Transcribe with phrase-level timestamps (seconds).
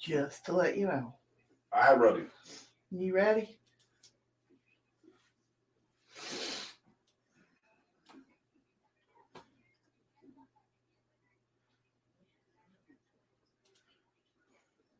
[0.00, 1.14] Just to let you know.
[1.72, 2.24] I ready.
[2.90, 3.58] You ready?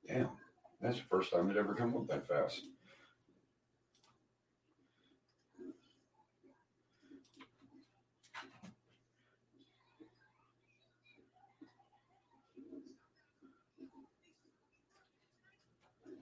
[0.07, 0.29] Damn,
[0.81, 2.63] that's the first time it ever come up that fast.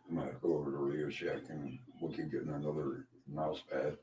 [0.08, 3.96] I might go over to Radio Shack and look at getting another mouse pad.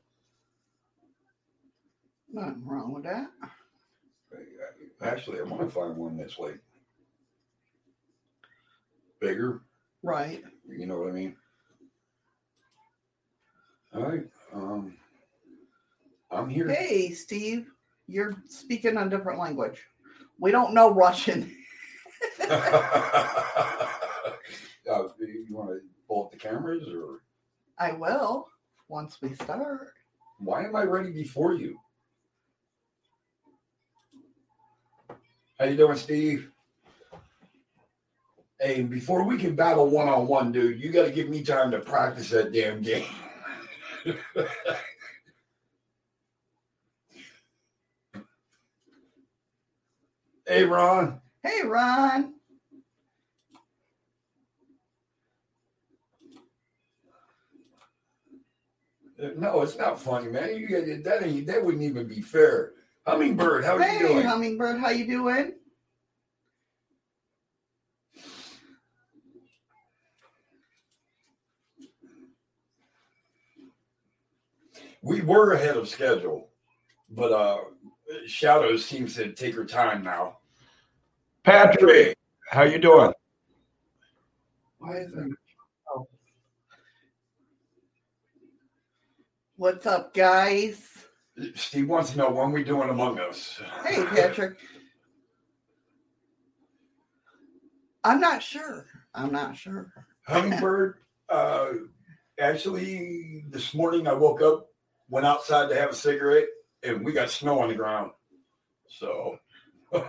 [2.32, 3.28] Nothing wrong with that.
[5.02, 6.58] Actually, I want to find one that's like
[9.20, 9.60] bigger.
[10.02, 10.42] Right.
[10.66, 11.36] You know what I mean?
[13.94, 14.24] All right.
[14.54, 14.96] Um,
[16.30, 16.68] I'm here.
[16.68, 17.66] Hey, Steve,
[18.06, 19.82] you're speaking a different language.
[20.40, 21.54] We don't know Russian.
[22.40, 22.48] you
[25.50, 27.20] want to pull up the cameras, or
[27.78, 28.48] I will
[28.88, 29.88] once we start.
[30.38, 31.78] why am I ready before you?
[35.58, 36.50] How you doing, Steve?
[38.60, 41.70] Hey, before we can battle one on one, dude, you got to give me time
[41.70, 43.04] to practice that damn game.
[50.46, 51.20] hey, Ron.
[51.42, 52.34] Hey, Ron.
[59.36, 60.56] No, it's not funny, man.
[60.56, 61.26] You got that.
[61.26, 62.72] Ain't, that wouldn't even be fair.
[63.06, 64.26] Hummingbird, how are hey, you doing?
[64.26, 65.52] Hummingbird, how you doing?
[75.02, 76.48] We were ahead of schedule,
[77.10, 77.58] but uh
[78.26, 80.38] Shadows seems to take her time now.
[81.42, 82.16] Patrick,
[82.50, 83.12] how you doing?
[84.78, 85.43] Why is it?
[89.56, 90.84] What's up, guys?
[91.54, 93.62] Steve wants to know when we doing Among Us.
[93.84, 94.58] Hey, Patrick.
[98.02, 98.86] I'm not sure.
[99.14, 99.92] I'm not sure.
[100.26, 100.96] Hummingbird,
[101.28, 101.68] uh,
[102.40, 104.66] actually, this morning I woke up,
[105.08, 106.48] went outside to have a cigarette,
[106.82, 108.10] and we got snow on the ground.
[108.88, 109.38] So,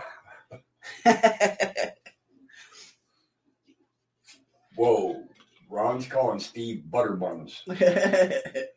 [4.74, 5.22] whoa,
[5.70, 7.60] Ron's calling Steve Butterbuns.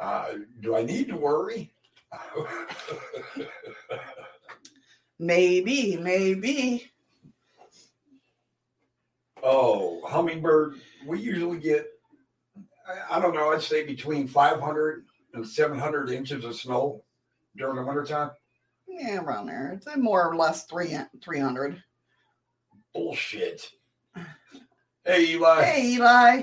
[0.00, 1.72] Uh, do I need to worry?
[5.18, 6.90] maybe, maybe.
[9.42, 11.86] oh, Hummingbird, we usually get,
[13.10, 17.04] I, don't know, I'd say between 500 and 700 inches of snow
[17.56, 18.30] during the wintertime.
[18.88, 19.72] Yeah, around there.
[19.76, 21.82] It's a more or less three three hundred.
[22.92, 23.70] Bullshit.
[25.04, 25.62] Hey, Eli.
[25.62, 26.42] Hey, Eli.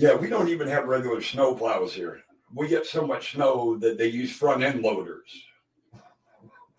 [0.00, 2.22] Yeah, we don't even have regular snow plows here.
[2.54, 5.30] We get so much snow that they use front end loaders.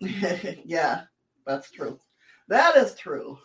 [0.00, 1.02] yeah,
[1.46, 2.00] that's true.
[2.48, 3.38] That is true.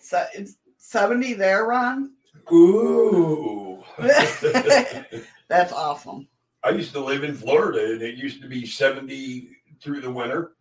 [0.00, 2.12] So it's seventy there, Ron.
[2.52, 3.82] Ooh.
[5.48, 6.28] That's awesome.
[6.62, 9.48] I used to live in Florida and it used to be 70
[9.80, 10.52] through the winter.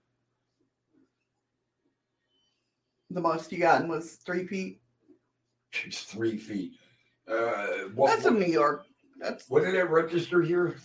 [3.09, 4.79] The most you gotten was three feet.
[5.83, 6.73] It's three feet.
[7.29, 8.85] Uh, what, That's in New York.
[9.19, 10.75] That's what did it register here?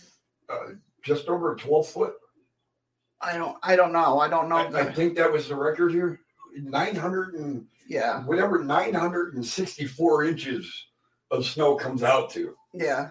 [0.49, 0.73] Uh,
[1.03, 2.13] just over 12 foot.
[3.21, 4.19] I don't I don't know.
[4.19, 4.55] I don't know.
[4.55, 6.19] I, I think that was the record here.
[6.55, 10.85] 900 and yeah, whatever 964 inches
[11.31, 12.55] of snow comes out to.
[12.73, 13.09] yeah.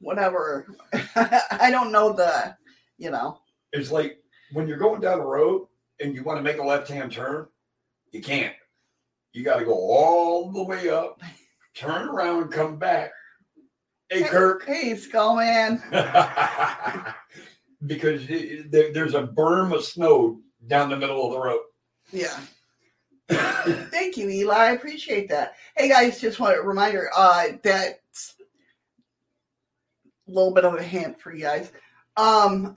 [0.00, 0.66] Whatever.
[1.14, 2.56] I don't know the.
[2.98, 3.38] You know.
[3.72, 4.18] It's like
[4.52, 5.66] when you're going down the road
[6.00, 7.46] and you want to make a left hand turn,
[8.10, 8.54] you can't.
[9.32, 11.20] You got to go all the way up,
[11.74, 13.10] turn around, come back.
[14.08, 14.64] Hey, Kirk.
[14.66, 15.80] Hey, Skullman.
[17.86, 21.60] because it- there, there's a berm of snow down the middle of the road.
[22.12, 22.38] Yeah.
[23.90, 24.54] Thank you, Eli.
[24.54, 25.54] I appreciate that.
[25.76, 28.34] Hey guys, just want a reminder, uh that's
[30.28, 31.72] a little bit of a hint for you guys.
[32.16, 32.74] Um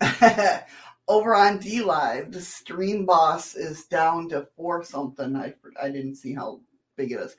[1.10, 5.36] over on D Live, the stream boss is down to four something.
[5.36, 6.62] I I didn't see how
[6.96, 7.36] big it is,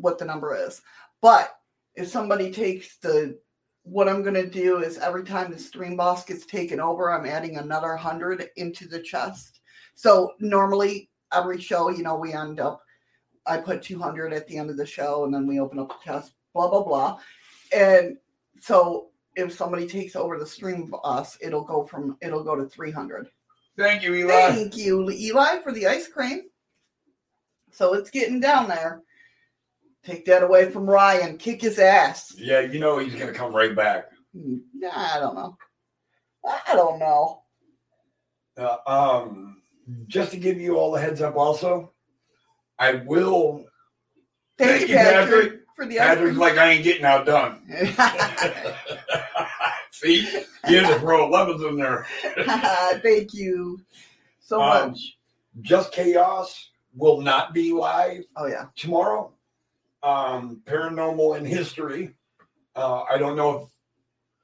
[0.00, 0.80] what the number is.
[1.20, 1.54] But
[1.94, 3.38] if somebody takes the
[3.82, 7.56] what I'm gonna do is every time the stream boss gets taken over, I'm adding
[7.56, 9.60] another hundred into the chest.
[9.94, 12.82] So normally every show, you know, we end up
[13.46, 16.04] I put 200 at the end of the show and then we open up the
[16.04, 17.18] chest, blah blah blah.
[17.74, 18.18] And
[18.60, 22.90] so if somebody takes over the stream boss, it'll go from it'll go to three
[22.90, 23.28] hundred.
[23.76, 24.32] Thank you, Eli.
[24.32, 26.42] Thank you, Eli, for the ice cream.
[27.70, 29.02] So it's getting down there.
[30.08, 31.36] Take that away from Ryan.
[31.36, 32.32] Kick his ass.
[32.38, 34.06] Yeah, you know he's gonna come right back.
[34.32, 35.58] Nah, I don't know.
[36.46, 37.42] I don't know.
[38.56, 39.60] Uh, um,
[40.06, 41.92] just to give you all the heads up, also,
[42.78, 43.66] I will.
[44.56, 45.60] Thank, Thank you, Patrick, Patrick.
[45.76, 47.60] for the Patrick's like I ain't getting outdone.
[49.92, 50.26] See,
[50.68, 52.06] you had to throw lemons in there.
[53.02, 53.78] Thank you
[54.40, 55.18] so Um, much.
[55.60, 58.68] Just Chaos will not be live Oh yeah.
[58.74, 59.34] tomorrow.
[60.02, 62.14] Um, Paranormal in History.
[62.74, 63.68] Uh, I don't know if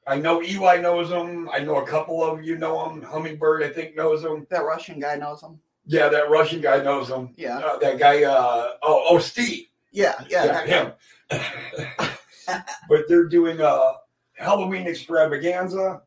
[0.06, 1.48] I know Eli knows him.
[1.52, 3.02] I know a couple of you know him.
[3.02, 4.46] Hummingbird, I think, knows him.
[4.50, 5.60] That Russian guy knows him.
[5.86, 7.32] Yeah, that Russian guy knows him.
[7.36, 7.58] Yeah.
[7.58, 8.24] Uh, that guy.
[8.24, 9.66] Uh, oh, oh, Steve.
[9.92, 10.46] Yeah, yeah.
[10.46, 10.92] that him.
[12.88, 13.92] but they're doing a
[14.34, 16.02] Halloween extravaganza.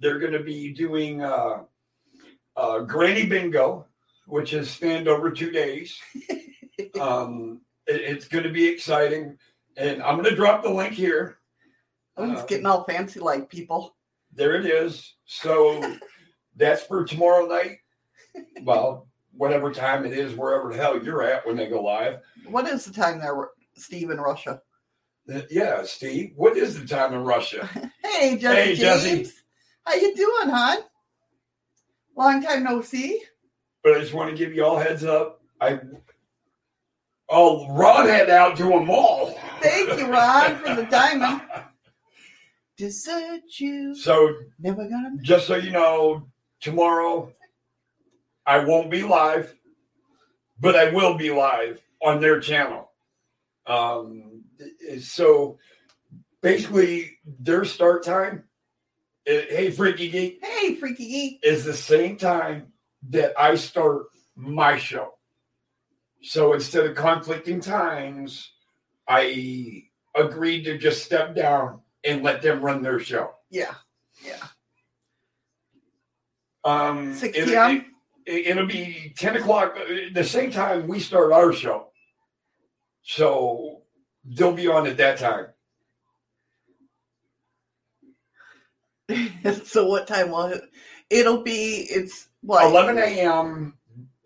[0.00, 1.62] They're going to be doing uh,
[2.56, 3.86] uh, Granny Bingo,
[4.26, 5.98] which is spanned over two days.
[7.00, 9.38] um, it's going to be exciting,
[9.76, 11.38] and I'm going to drop the link here.
[12.16, 13.96] Oh, he's Uh, getting all fancy like people.
[14.32, 15.14] there it is.
[15.26, 15.96] So
[16.56, 17.78] that's for tomorrow night.
[18.62, 22.20] Well, whatever time it is, wherever the hell you're at when they go live.
[22.46, 24.60] What is the time there, Steve in Russia?
[25.32, 26.32] Uh, Yeah, Steve.
[26.36, 27.68] What is the time in Russia?
[28.02, 28.78] Hey, Jesse Hey, James.
[28.78, 29.32] Jesse.
[29.84, 30.78] How you doing, hon?
[32.16, 33.20] Long time no see.
[33.84, 35.42] but I just want to give you all heads up.
[35.60, 35.80] I
[37.28, 39.38] oh Ron had out to them all.
[39.60, 41.42] Thank you, Ron, for the diamond.
[42.78, 43.94] Desert you.
[43.94, 45.16] So Never gonna.
[45.22, 46.26] just so you know,
[46.60, 47.32] tomorrow
[48.44, 49.54] I won't be live,
[50.60, 52.90] but I will be live on their channel.
[53.66, 54.42] Um,
[55.00, 55.58] so
[56.42, 58.44] basically, their start time,
[59.26, 61.40] eh, hey Freaky Geek, Hey, freaky geek.
[61.42, 62.72] is the same time
[63.08, 64.06] that I start
[64.36, 65.14] my show.
[66.26, 68.50] So instead of conflicting times,
[69.06, 69.84] I
[70.16, 73.30] agreed to just step down and let them run their show.
[73.48, 73.74] Yeah.
[76.64, 77.92] Um, 6 it- p.m.?
[78.26, 81.92] It, it'll be 10 o'clock, uh, the same time we start our show.
[83.02, 83.82] So
[84.24, 85.46] they'll be on at that time.
[89.64, 90.62] so what time will it?
[91.08, 91.86] It'll be.
[91.88, 93.74] It's what 11 a.m.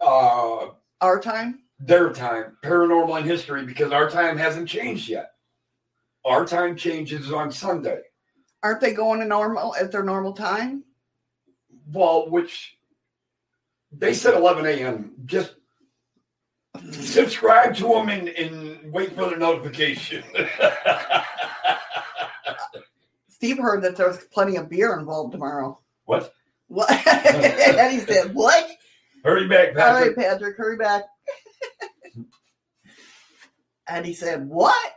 [0.01, 0.69] Uh,
[1.03, 1.59] our time.
[1.81, 5.31] Their time, paranormal and history, because our time hasn't changed yet.
[6.25, 8.03] Our time changes on Sunday.
[8.63, 10.85] Aren't they going to normal at their normal time?
[11.91, 12.77] Well, which
[13.91, 15.13] they said 11 a.m.
[15.25, 15.55] Just
[16.93, 20.23] subscribe to them and, and wait for the notification.
[23.29, 25.81] Steve heard that there's plenty of beer involved tomorrow.
[26.05, 26.35] what?
[26.69, 26.91] What?
[27.07, 28.71] and he said, "What?
[29.25, 30.17] Hurry back, Patrick.
[30.17, 31.03] Patrick, hurry back."
[33.89, 34.93] And he said, "What?"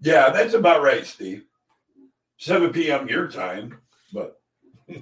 [0.00, 1.44] Yeah, that's about right, Steve.
[2.38, 3.08] 7 p.m.
[3.08, 3.78] your time,
[4.12, 4.40] but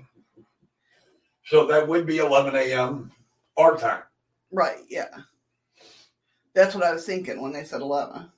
[1.47, 3.11] so that would be 11 a.m.
[3.57, 4.03] our time.
[4.53, 4.81] Right?
[4.91, 5.09] Yeah.
[6.55, 8.31] That's what I was thinking when they said eleven.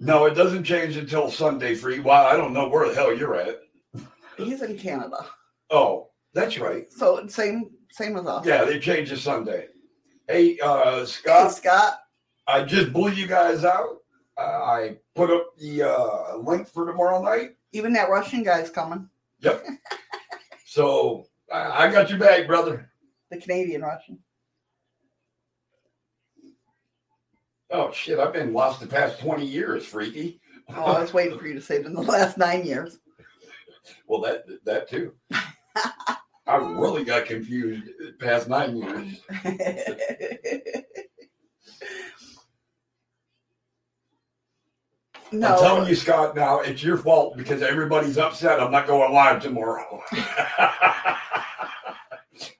[0.00, 2.02] No, it doesn't change until Sunday for you.
[2.02, 3.60] Well, I don't know where the hell you're at.
[4.36, 5.26] He's in Canada,
[5.70, 6.92] Oh, that's right.
[6.92, 8.46] so same same as us.
[8.46, 9.68] Yeah, they changed to Sunday.
[10.28, 11.98] Hey, uh, Hey, Scott, Scott.
[12.46, 13.98] I just blew you guys out.
[14.38, 17.50] Uh, I put up the uh, link for tomorrow night.
[17.72, 19.08] Even that Russian guy's coming.
[19.40, 19.64] Yep.
[20.66, 22.90] so I, I got your bag, brother.
[23.30, 24.18] The Canadian Russian.
[27.70, 28.18] Oh, shit.
[28.18, 30.40] I've been lost the past 20 years, freaky.
[30.68, 32.98] Oh, I was waiting for you to say it in the last nine years.
[34.06, 35.12] Well, that that too.
[36.46, 37.84] I really got confused
[38.18, 39.20] past nine years.
[45.32, 48.60] no, I'm telling you, Scott, now it's your fault because everybody's upset.
[48.60, 50.02] I'm not going live tomorrow.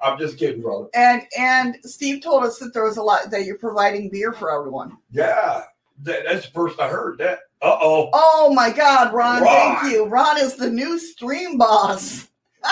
[0.01, 0.87] I'm just kidding, brother.
[0.95, 4.57] and and Steve told us that there was a lot that you're providing beer for
[4.57, 4.97] everyone.
[5.11, 5.65] Yeah,
[6.03, 7.41] that, that's the first I heard that.
[7.61, 8.11] Uh oh.
[8.13, 9.43] Oh my God, Ron!
[9.43, 9.77] Ron.
[9.77, 10.07] Thank you.
[10.07, 12.29] Ron is the new stream boss.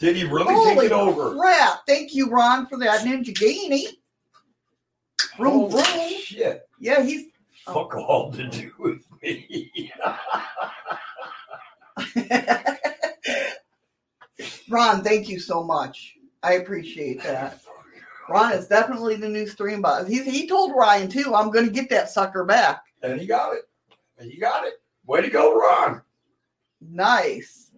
[0.00, 1.36] Did he really Holy take it over?
[1.36, 1.86] crap!
[1.86, 3.84] Thank you, Ron, for that Ninjaghini.
[5.36, 6.20] Vroom, Holy vroom.
[6.20, 6.66] shit.
[6.80, 7.26] Yeah, he's
[7.66, 7.74] oh.
[7.74, 9.92] Fuck all to do with me.
[14.70, 15.04] Ron.
[15.04, 16.16] Thank you so much.
[16.42, 17.60] I appreciate that.
[18.30, 20.06] Ron is definitely the new stream boss.
[20.08, 21.34] He's, he told Ryan too.
[21.34, 22.82] I'm going to get that sucker back.
[23.02, 23.68] and he got it.
[24.22, 24.74] You got it.
[25.06, 26.02] Way to go, Ron.
[26.80, 27.69] Nice.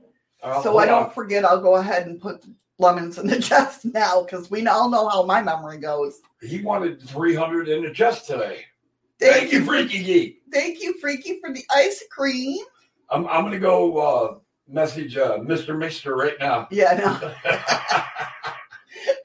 [0.42, 1.11] So I don't on.
[1.11, 2.44] forget, I'll go ahead and put
[2.78, 6.20] lemons in the chest now because we all know how my memory goes.
[6.40, 8.64] He wanted 300 in the chest today.
[9.20, 10.42] Thank, you, Freaky Geek.
[10.52, 12.58] Thank you, Freaky, for the ice cream.
[13.08, 15.76] I'm, I'm going to go uh, message uh, Mr.
[15.76, 16.66] Mixter right now.
[16.72, 17.32] Yeah, no.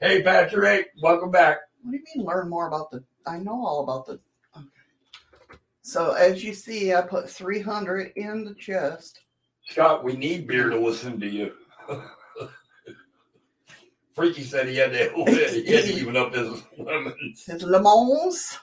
[0.00, 0.90] hey, Patrick.
[1.02, 1.58] Welcome back.
[1.82, 3.02] What do you mean learn more about the?
[3.26, 4.20] I know all about the.
[4.56, 4.66] Okay.
[5.82, 9.20] So as you see, I put 300 in the chest.
[9.68, 11.52] Scott, we need beer to listen to you.
[14.14, 17.44] Freaky said he had to, he had to even up his lemons.
[17.44, 18.58] His lemons.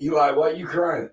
[0.00, 1.10] Eli, why are you crying?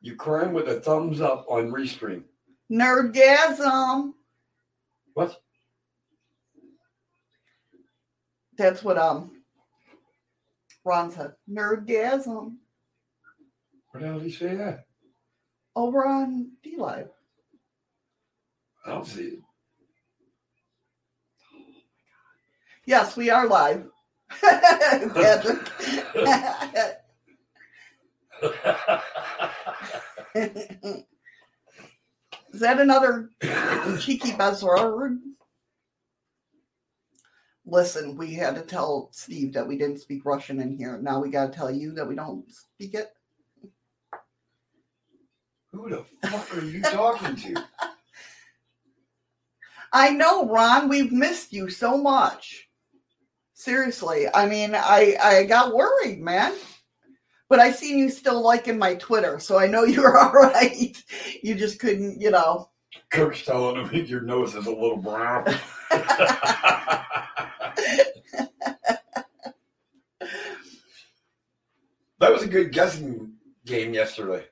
[0.00, 2.22] You crying with a thumbs up on Restream.
[2.70, 4.12] Nerdgasm.
[5.14, 5.40] What?
[8.56, 9.42] That's what um
[10.84, 11.32] Ron said.
[11.50, 12.56] Nerdgasm.
[13.90, 14.85] Where the hell did he say that?
[15.76, 17.10] Over on D Live.
[18.86, 19.38] I don't see it.
[22.86, 23.86] Yes, we are live.
[32.52, 33.30] Is that another
[34.00, 35.18] cheeky buzzword?
[37.66, 40.98] Listen, we had to tell Steve that we didn't speak Russian in here.
[41.02, 43.12] Now we got to tell you that we don't speak it.
[45.76, 47.54] Who the fuck are you talking to?
[49.92, 50.88] I know, Ron.
[50.88, 52.68] We've missed you so much.
[53.52, 56.54] Seriously, I mean, I I got worried, man.
[57.48, 60.96] But I seen you still liking my Twitter, so I know you're all right.
[61.42, 62.70] You just couldn't, you know.
[63.10, 65.44] Kirk's telling him your nose is a little brown.
[65.90, 67.04] that
[72.20, 73.34] was a good guessing
[73.66, 74.46] game yesterday.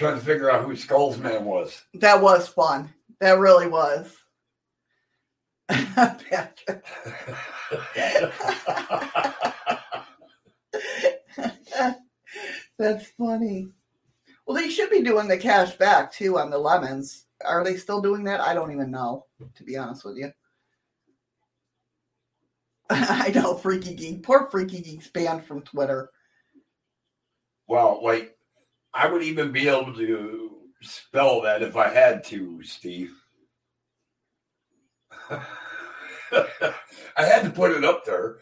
[0.00, 1.84] Trying to figure out who Skull's man was.
[1.92, 2.88] That was fun.
[3.20, 4.16] That really was.
[12.78, 13.68] That's funny.
[14.46, 17.26] Well, they should be doing the cash back too on the lemons.
[17.44, 18.40] Are they still doing that?
[18.40, 20.32] I don't even know, to be honest with you.
[22.88, 24.22] I know, Freaky Geek.
[24.22, 26.10] Poor Freaky Geek's banned from Twitter.
[27.66, 28.38] well, like,
[28.92, 30.50] I would even be able to
[30.82, 33.14] spell that if I had to, Steve.
[35.30, 35.44] I
[37.16, 38.38] had to put it up there.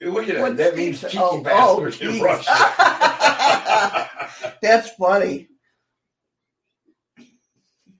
[0.00, 0.56] Look at that.
[0.56, 2.22] That means cheeky oh, oh, bastard in geez.
[2.22, 2.50] Russia.
[4.62, 5.48] That's funny.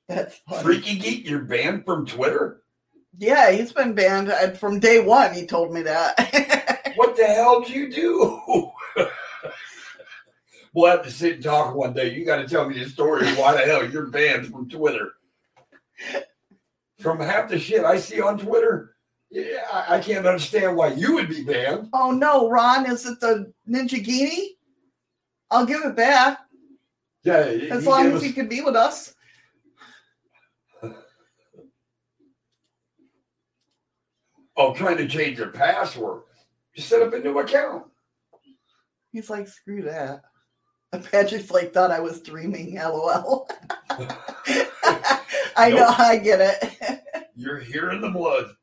[0.09, 0.63] That's funny.
[0.63, 2.63] Freaky Geek, you're banned from Twitter?
[3.19, 5.35] Yeah, he's been banned uh, from day one.
[5.35, 6.75] He told me that.
[6.97, 8.73] What the hell did you do?
[10.79, 12.15] We'll have to sit and talk one day.
[12.15, 15.11] You got to tell me the story of why the hell you're banned from Twitter.
[17.01, 18.95] From half the shit I see on Twitter,
[19.29, 21.89] yeah, I I can't understand why you would be banned.
[21.93, 24.51] oh no, Ron, is it the Ninjaghini?
[25.51, 26.39] I'll give it back
[27.25, 27.39] Yeah,
[27.73, 29.17] as long as us- he can be with us.
[34.57, 36.23] oh, trying to change your password.
[36.75, 37.87] Just set up a new account.
[39.11, 40.23] He's like, screw that.
[40.93, 42.77] Patrick's like, thought I was dreaming.
[42.77, 43.49] LOL.
[43.91, 47.03] I know, I get it.
[47.35, 48.55] You're here in the blood.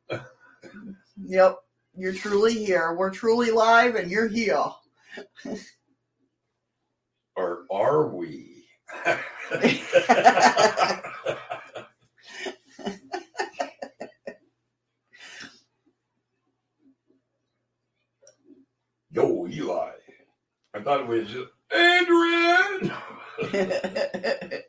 [1.23, 1.57] yep,
[1.95, 2.95] you're truly here.
[2.95, 4.63] We're truly live, and you're here.
[7.35, 8.65] Or are we?
[19.11, 19.91] Yo, Eli.
[20.73, 22.91] I thought it was just Adrian.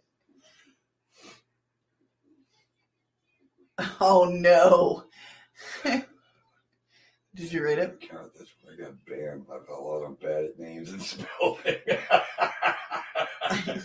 [4.00, 5.04] oh no.
[7.34, 8.00] Did you read it?
[8.10, 9.44] God, that's when I got banned.
[9.52, 11.76] I got a lot of bad at names and spelling.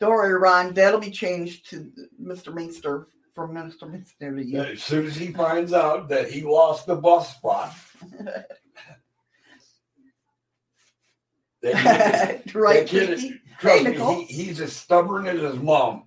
[0.00, 0.74] Don't worry, Ron.
[0.74, 2.52] That'll be changed to Mr.
[2.52, 3.88] Minster from Mr.
[3.88, 4.60] Minster to you.
[4.60, 7.72] as soon as he finds out that he lost the bus spot,
[11.62, 13.26] that kid, right, that kid is-
[13.58, 16.04] trust Hey, me, he, he's as stubborn as his mom.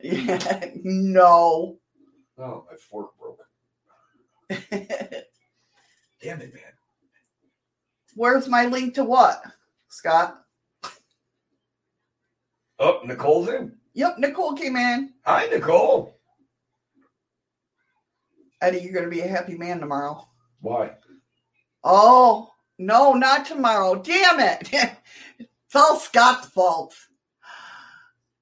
[0.00, 1.78] Yeah, no.
[2.38, 3.40] Oh, my fork broke.
[6.20, 6.62] Damn it, man.
[8.14, 9.42] Where's my link to what,
[9.88, 10.42] Scott?
[12.78, 13.72] Oh, Nicole's in.
[13.94, 15.14] Yep, Nicole came in.
[15.24, 16.14] Hi, Nicole.
[18.60, 20.26] Eddie, you're going to be a happy man tomorrow.
[20.60, 20.92] Why?
[21.84, 23.94] Oh, No, not tomorrow.
[23.96, 24.68] Damn it.
[25.38, 26.94] it's all Scott's fault.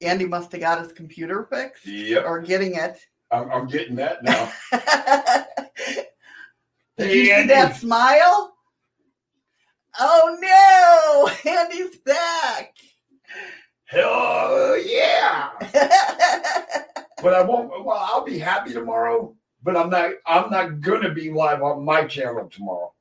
[0.01, 2.99] Andy must have got his computer fixed Yep, or getting it.
[3.31, 4.53] I'm, I'm getting that now.
[4.73, 4.83] Did
[6.99, 7.49] Hey, you see Andy.
[7.49, 8.55] that smile?
[9.99, 12.75] Oh no, Andy's back.
[13.87, 15.51] Hell yeah!
[17.23, 17.69] But I won't.
[17.85, 19.35] Well, I'll be happy tomorrow.
[19.63, 20.13] But I'm not.
[20.27, 22.93] I'm not gonna be live on my channel tomorrow.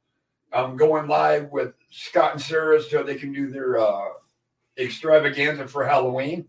[0.53, 4.09] I'm going live with Scott and Sarah so they can do their uh,
[4.77, 6.45] extravaganza for Halloween.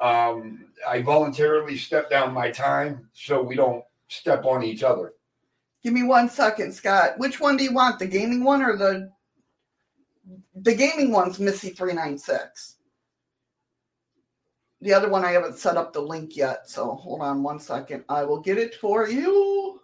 [0.00, 5.12] Um, I voluntarily step down my time so we don't step on each other.
[5.84, 7.18] Give me one second, Scott.
[7.18, 7.98] Which one do you want?
[7.98, 9.10] The gaming one or the
[10.54, 12.76] the gaming one's Missy three nine six.
[14.80, 18.04] The other one I haven't set up the link yet, so hold on one second.
[18.08, 19.80] I will get it for you.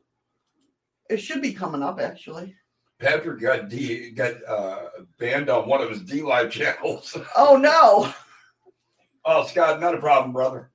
[1.09, 2.55] It should be coming up actually.
[2.99, 4.87] Patrick got D got uh,
[5.19, 7.17] banned on one of his D Live channels.
[7.37, 8.13] Oh no.
[9.25, 10.71] oh, Scott, not a problem, brother.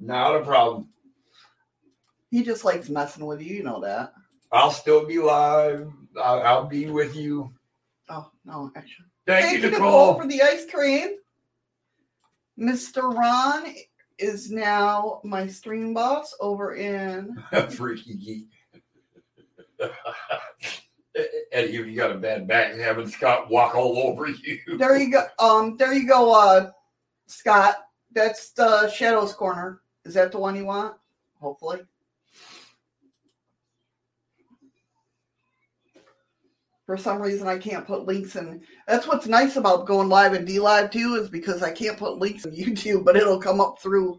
[0.00, 0.88] Not a problem.
[2.30, 4.12] He just likes messing with you, you know that.
[4.52, 5.90] I'll still be live.
[6.20, 7.52] I'll, I'll be with you.
[8.08, 9.06] Oh no, actually.
[9.26, 10.20] Thank, Thank you, Nicole, Nicole.
[10.20, 11.16] for the ice cream.
[12.58, 13.14] Mr.
[13.14, 13.74] Ron
[14.18, 17.36] is now my stream boss over in
[17.70, 18.48] Freaky geek.
[21.52, 24.58] Eddie, you got a bad back having Scott walk all over you.
[24.78, 25.26] there you go.
[25.38, 26.70] Um, there you go, uh
[27.26, 27.76] Scott.
[28.12, 29.82] That's the Shadows Corner.
[30.04, 30.96] Is that the one you want?
[31.40, 31.80] Hopefully.
[36.86, 38.62] For some reason, I can't put links in.
[38.86, 42.16] That's what's nice about going live and D Live too, is because I can't put
[42.16, 44.18] links in YouTube, but it'll come up through.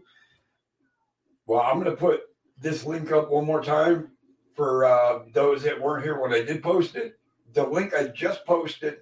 [1.46, 2.20] Well, I'm going to put
[2.60, 4.12] this link up one more time
[4.60, 7.18] for uh, those that weren't here when I did post it.
[7.54, 8.98] The link I just posted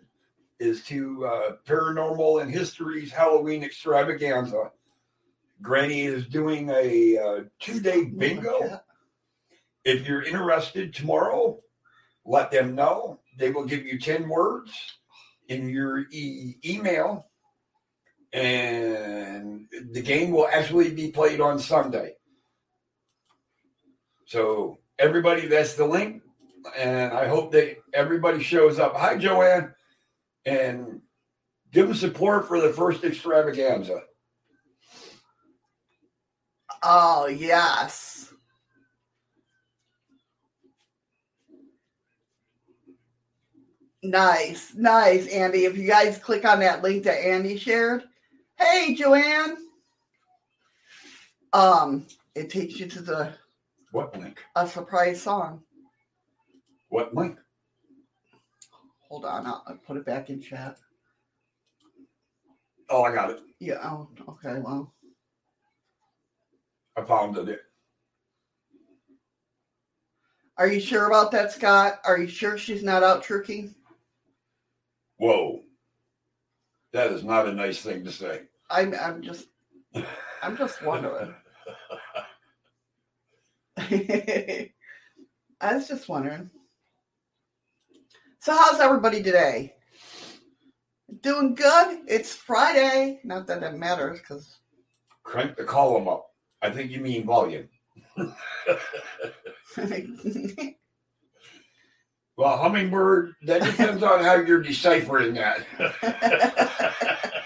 [0.61, 4.71] is to uh, Paranormal and History's Halloween extravaganza.
[5.61, 8.81] Granny is doing a uh, two day bingo.
[9.85, 11.59] If you're interested tomorrow,
[12.25, 13.19] let them know.
[13.37, 14.71] They will give you 10 words
[15.49, 17.27] in your e- email,
[18.33, 22.15] and the game will actually be played on Sunday.
[24.27, 26.23] So, everybody, that's the link,
[26.77, 28.97] and I hope that everybody shows up.
[28.97, 29.75] Hi, Joanne,
[30.45, 31.01] and
[31.73, 34.03] give them support for the first extravaganza.
[36.83, 38.33] Oh yes.
[44.03, 45.65] Nice, nice, Andy.
[45.65, 48.05] If you guys click on that link that Andy shared,
[48.57, 49.57] hey Joanne.
[51.53, 53.35] Um, it takes you to the
[53.93, 54.43] What link?
[54.55, 55.63] a surprise song.
[56.91, 57.39] What link?
[59.09, 60.77] Hold on, I'll, I'll put it back in chat.
[62.91, 63.41] Oh, I got it.
[63.59, 63.79] Yeah.
[63.83, 64.61] Oh, okay.
[64.61, 64.93] Well,
[66.97, 67.61] I found it.
[70.57, 72.01] are you sure about that, Scott?
[72.05, 73.75] Are you sure she's not out tricking?
[75.19, 75.63] Whoa.
[76.93, 78.43] That is not a nice thing to say.
[78.71, 78.95] I'm.
[78.95, 79.49] I'm just.
[80.43, 81.35] I'm just wondering.
[85.61, 86.51] I was just wondering.
[88.41, 89.75] So, how's everybody today?
[91.21, 92.01] Doing good.
[92.09, 93.21] It's Friday.
[93.25, 94.59] Not that it matters, because
[95.23, 96.27] Crank the column up.
[96.61, 97.69] I think you mean volume.
[102.39, 105.67] Well, hummingbird, that depends on how you're deciphering that.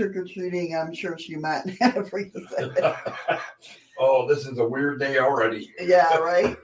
[0.00, 0.74] trick or treating.
[0.74, 2.46] I'm sure she meant everything.
[4.02, 5.72] Oh, this is a weird day already.
[5.78, 6.56] yeah, right.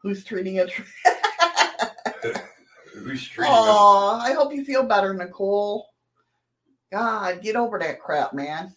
[0.00, 0.70] Who's treating it?
[2.94, 5.88] Who's treating Oh, I hope you feel better, Nicole.
[6.92, 8.74] God, get over that crap, man.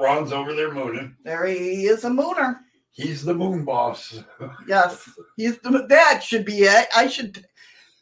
[0.00, 1.16] Ron's over there mooning.
[1.24, 2.58] There he is, a mooner.
[2.90, 4.22] He's the moon boss.
[4.66, 6.86] Yes, he's the, that should be it.
[6.94, 7.44] I should.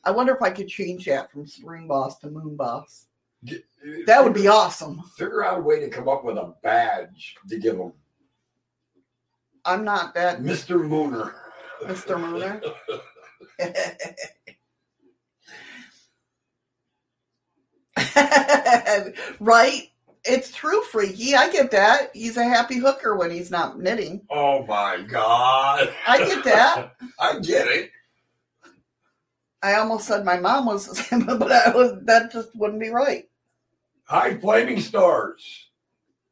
[0.04, 3.07] I wonder if I could change that from Stream Boss to Moon Boss.
[4.06, 5.02] That would be awesome.
[5.16, 7.92] Figure out a way to come up with a badge to give them.
[9.64, 10.80] I'm not that Mr.
[10.80, 11.34] Mooner.
[11.82, 12.18] Mr.
[12.18, 12.62] Mooner.
[19.40, 19.90] right?
[20.24, 21.34] It's true, Freaky.
[21.34, 22.10] I get that.
[22.14, 24.22] He's a happy hooker when he's not knitting.
[24.30, 25.92] Oh my God.
[26.06, 26.96] I get that.
[27.18, 27.90] I get it.
[29.62, 32.90] I almost said my mom was the same, but I was, that just wouldn't be
[32.90, 33.28] right.
[34.04, 35.68] Hi, Flaming Stars.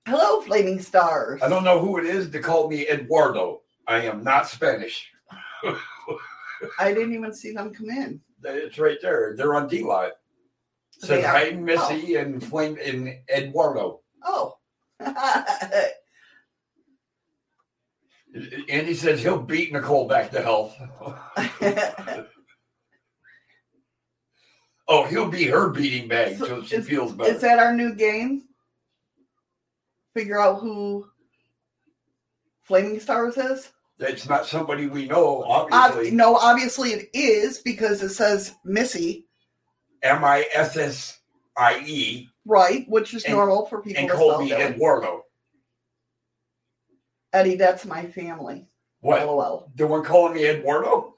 [0.07, 1.43] Hello, Flaming Stars.
[1.43, 3.63] I don't know who it is to call me Eduardo.
[3.87, 5.11] I am not Spanish.
[6.79, 8.21] I didn't even see them come in.
[8.45, 9.35] It's right there.
[9.37, 10.13] They're on D Live.
[10.91, 11.37] Says They are?
[11.37, 11.65] Hayden, oh.
[11.65, 14.01] Missy, and Flame and Eduardo.
[14.25, 14.57] Oh.
[18.69, 20.77] Andy says he'll beat Nicole back to health.
[24.89, 27.33] Oh, he'll be her beating bag So until she is- feels better.
[27.33, 28.45] Is that our new game?
[30.15, 31.07] Figure out who
[32.63, 33.73] Flaming Stars is?
[33.99, 36.11] It's not somebody we know, Ob- obviously.
[36.15, 39.27] no, obviously it is because it says Missy,
[40.03, 41.21] M I S S
[41.57, 42.85] I E right?
[42.89, 44.53] Which is And- normal for people and to Colby.
[44.53, 45.25] Eduardo.
[47.33, 48.69] Eddie, that's my family.
[49.01, 49.23] What?
[49.27, 49.71] LOL.
[49.75, 51.17] The one calling me Eduardo?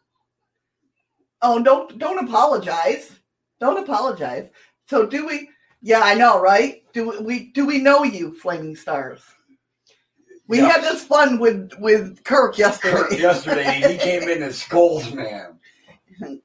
[1.43, 3.11] Oh, don't don't apologize.
[3.61, 4.51] Don't apologize.
[4.87, 5.49] So do we?
[5.81, 6.83] Yeah, I know, right?
[6.92, 7.51] Do we?
[7.53, 9.23] Do we know you, Flaming Stars?
[10.49, 10.77] We Yes.
[10.77, 12.97] had this fun with with Kirk yesterday.
[12.97, 15.59] Kurt yesterday, he came in as Skulls Man.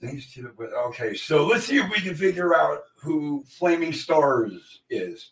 [0.00, 4.80] Thanks to the, okay, so let's see if we can figure out who Flaming Stars
[4.90, 5.30] is.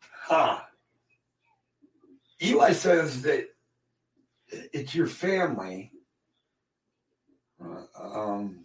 [0.00, 0.60] Huh.
[2.40, 3.46] Eli says that
[4.72, 5.90] it's your family.
[7.64, 8.61] Uh, um,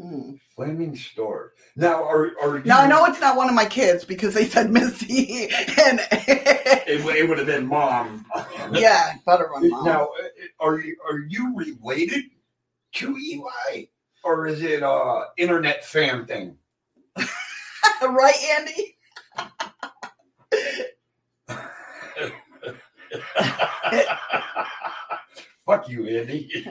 [0.00, 0.34] Hmm.
[0.54, 1.54] Flaming Star.
[1.74, 4.44] Now, are are you, Now I know it's not one of my kids because they
[4.44, 8.24] said Missy and it, would- it would have been mom.
[8.72, 9.84] yeah, butter on mom.
[9.84, 10.28] Now, uh,
[10.60, 12.24] are you are you related
[12.92, 13.86] to Eli,
[14.22, 16.56] or is it a internet fan thing?
[18.02, 18.96] right, Andy?
[25.66, 26.66] Fuck you, Andy.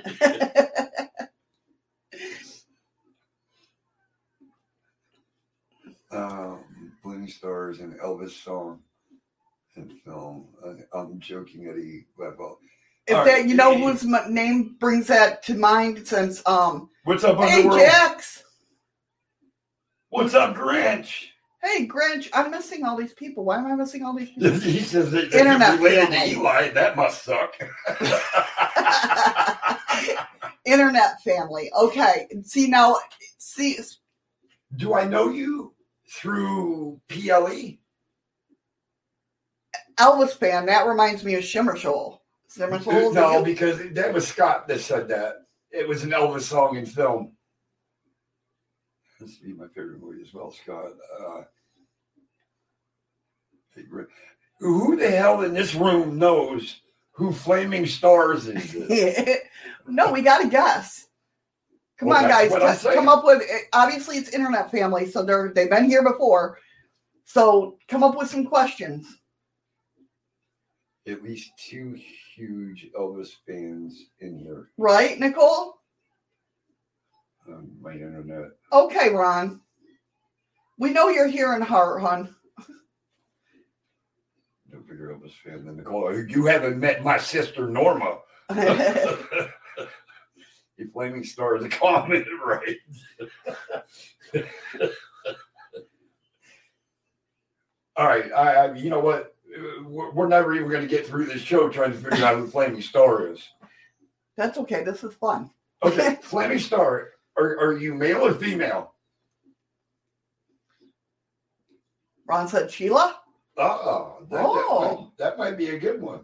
[6.12, 8.80] Um, Flaming Stars and Elvis song
[9.76, 10.48] and film.
[10.65, 12.60] Uh, I'm joking, Eddie Level.
[13.08, 13.48] if All that right.
[13.48, 17.80] you know whose name brings that to mind since um What's up, hey Underworld?
[17.82, 18.43] Jax
[20.10, 21.26] What's up, Grinch?
[21.62, 24.80] hey Grinch I'm missing all these people why am I missing all these people he
[24.80, 26.34] says that Internet related family.
[26.34, 26.70] to Eli.
[26.72, 27.54] That must suck.
[30.65, 32.98] internet family okay see now
[33.38, 33.78] see
[34.76, 35.74] Do I know you
[36.10, 37.00] through?
[37.08, 37.78] PLE?
[39.98, 42.22] Elvis fan that reminds me of Shimmer Shoal
[42.56, 45.48] Shimmer Shoal No, because that was Scott that said that.
[45.72, 47.34] It was an Elvis song in film.
[49.20, 50.91] Would be my favorite movie as well, Scott.
[51.20, 51.41] Uh,
[54.60, 58.76] who the hell in this room knows who Flaming Stars is?
[59.88, 61.07] no we gotta guess
[61.97, 62.95] come Well, on guys what I'm c- saying.
[62.95, 66.60] come up with eh, obviously it's internet family so they're they've been here before
[67.25, 69.17] so come up with some questions
[71.07, 71.97] At least two
[72.36, 75.75] huge Elvis fans in here right Nicole
[77.49, 78.49] on my internet.
[78.73, 79.62] Okay, Ron.
[80.77, 82.36] We know you're here in heart, hon.
[84.69, 86.13] No bigger Elvis fan than Nicole.
[86.27, 88.17] You haven't met my sister Norma.
[90.78, 92.78] you flaming star is a comment, right?
[97.96, 99.36] All right, I, I, you know what?
[99.84, 102.48] We're we're never even going to get through this show trying to figure out who
[102.48, 103.48] Flaming Star is.
[104.36, 104.84] That's okay.
[104.84, 105.50] This is fun.
[105.84, 108.94] Okay, Flaming Star, are, are you male or female?
[112.28, 113.20] Ron said Sheila.
[113.58, 115.12] Oh, that, Oh.
[115.18, 116.22] That, might, that might be a good one.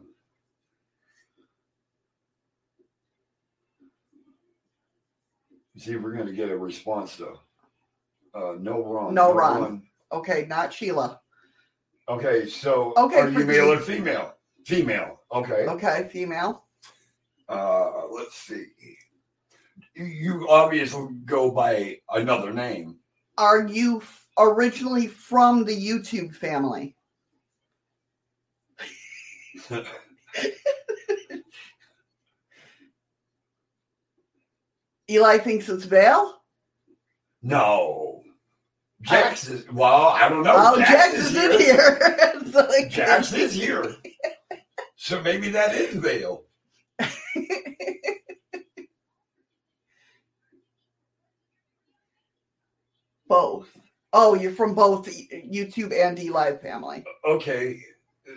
[5.77, 7.39] See if we're going to get a response though.
[8.36, 9.13] Uh, no wrong.
[9.13, 9.83] No wrong.
[10.12, 11.19] Okay, not Sheila.
[12.07, 14.36] Okay, so Okay, are you male or female?
[14.65, 15.19] Female.
[15.31, 15.65] Okay.
[15.67, 16.65] Okay, female.
[17.49, 18.65] Uh, let's see.
[19.95, 22.97] You, you obviously go by another name.
[23.38, 26.95] Are you f- originally from the YouTube family?
[35.13, 36.41] Eli thinks it's Vale.
[37.43, 38.23] No.
[39.02, 40.08] Jax is well.
[40.08, 40.56] I don't know.
[40.56, 41.99] Oh, Jax is in here.
[42.52, 43.95] So like- Jax is here.
[44.95, 46.45] So maybe that is Vale.
[53.28, 53.67] both.
[54.12, 57.04] Oh, you're from both YouTube and D Live family.
[57.28, 57.80] Okay.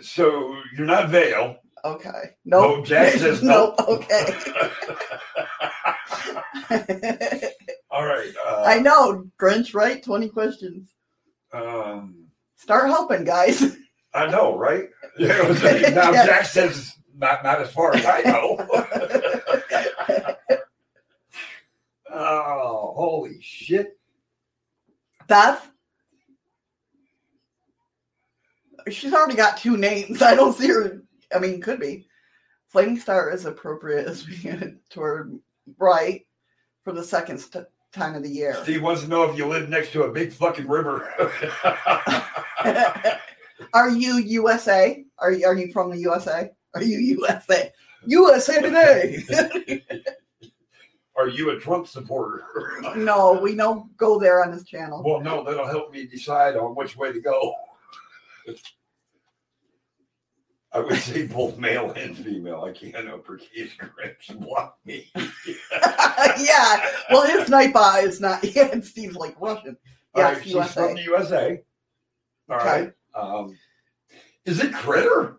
[0.01, 1.57] So you're not Vale.
[1.85, 2.35] Okay.
[2.45, 2.77] Nope.
[2.79, 3.75] No, Jax says nope.
[3.79, 3.85] no.
[3.87, 4.25] Okay.
[7.91, 8.31] All right.
[8.47, 10.03] Uh, I know, Grinch, right?
[10.03, 10.93] 20 questions.
[11.53, 13.75] Um, Start helping, guys.
[14.13, 14.85] I know, right?
[15.19, 16.25] Yeah, now Yeah.
[16.27, 18.55] Jack says not not as far as I know.
[22.13, 23.97] Oh, holy shit.
[25.27, 25.67] Beth.
[28.89, 30.21] She's already got two names.
[30.21, 31.01] I don't see her.
[31.33, 32.07] I mean, could be.
[32.67, 35.39] Flaming Star is appropriate as we get toward
[35.77, 36.25] right
[36.83, 38.57] for the second st- time of the year.
[38.63, 41.09] Steve wants to know if you live next to a big fucking river.
[43.73, 45.03] are you USA?
[45.19, 46.51] Are you, are you from the USA?
[46.73, 47.71] Are you USA?
[48.05, 49.83] USA Today.
[51.17, 52.43] Are you a Trump supporter?
[52.95, 55.01] no, we don't go there on this channel.
[55.03, 57.55] Well, no, that'll help me decide on which way to go.
[60.77, 62.61] I would say both male and female.
[62.63, 65.11] I can't uppercase Grinch block me.
[65.15, 66.85] yeah.
[67.09, 68.43] Well, his sniper is not.
[68.55, 69.75] Yeah, Steve's like Russian.
[70.13, 70.73] All Yes, right, she's USA.
[70.85, 71.63] from the USA.
[72.49, 72.65] All Okay.
[72.65, 72.91] right.
[73.15, 73.57] Um,
[74.45, 75.37] is it Critter?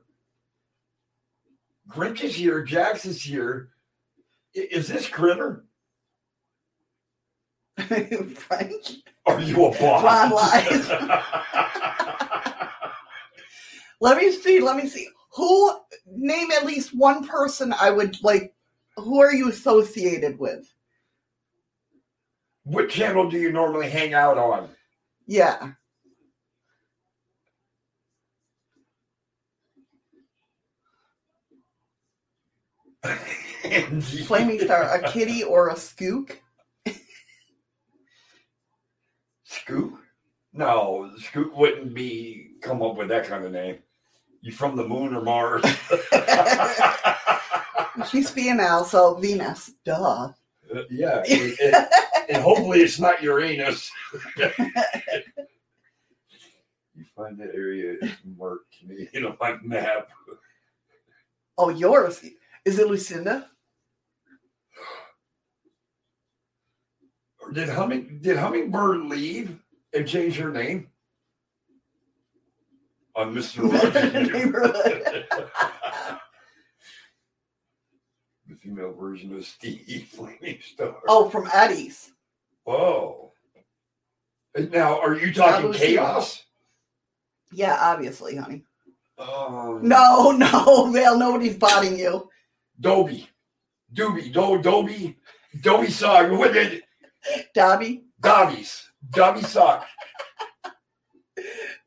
[1.89, 2.65] Grinch is here.
[2.65, 3.69] Jax is here.
[4.55, 5.67] Is this Critter?
[7.79, 8.97] French.
[9.25, 10.03] Are you a bot?
[10.03, 10.89] Ron lies.
[14.01, 14.59] Let me see.
[14.59, 15.07] Let me see.
[15.39, 18.55] Who name at least one person I would like.
[18.97, 20.69] Who are you associated with?
[22.69, 24.69] what channel do you normally hang out on?
[25.27, 25.73] Yeah.
[34.27, 36.37] Flaming Star, a kitty or a skook?
[39.45, 39.99] Scoop?
[40.53, 43.79] No, Scoop wouldn't be come up with that kind of name.
[44.41, 45.65] You from the moon or Mars?
[48.11, 49.73] She's female, so Venus.
[49.85, 50.29] Duh.
[50.75, 51.87] Uh, yeah, and, and-
[52.31, 53.91] and hopefully it's not Uranus.
[54.37, 54.51] you
[57.17, 60.09] find that area is marked Canadian on my map.
[61.57, 62.23] Oh, yours.
[62.67, 63.49] Is it Lucinda?
[67.55, 69.59] Did humming did hummingbird leave
[69.95, 70.89] and change her name?
[73.19, 73.69] On Mr.
[73.71, 75.27] Rogers' Neighborhood.
[78.47, 80.95] the female version of Steve Flaming Star.
[81.09, 82.13] Oh, from Eddie's.
[82.63, 83.33] Whoa.
[84.71, 86.45] Now, are you talking chaos?
[87.53, 88.63] Yeah, obviously, honey.
[89.19, 92.29] Um, No, no, Vale, nobody's botting you.
[92.81, 93.29] Dobie.
[93.93, 94.33] Doobie.
[94.33, 95.17] Do, Dobie.
[95.61, 96.31] Dobie sock.
[96.31, 96.85] What did
[97.53, 98.05] Dobby.
[98.21, 98.85] Dobbies.
[99.11, 99.85] Dobby sock.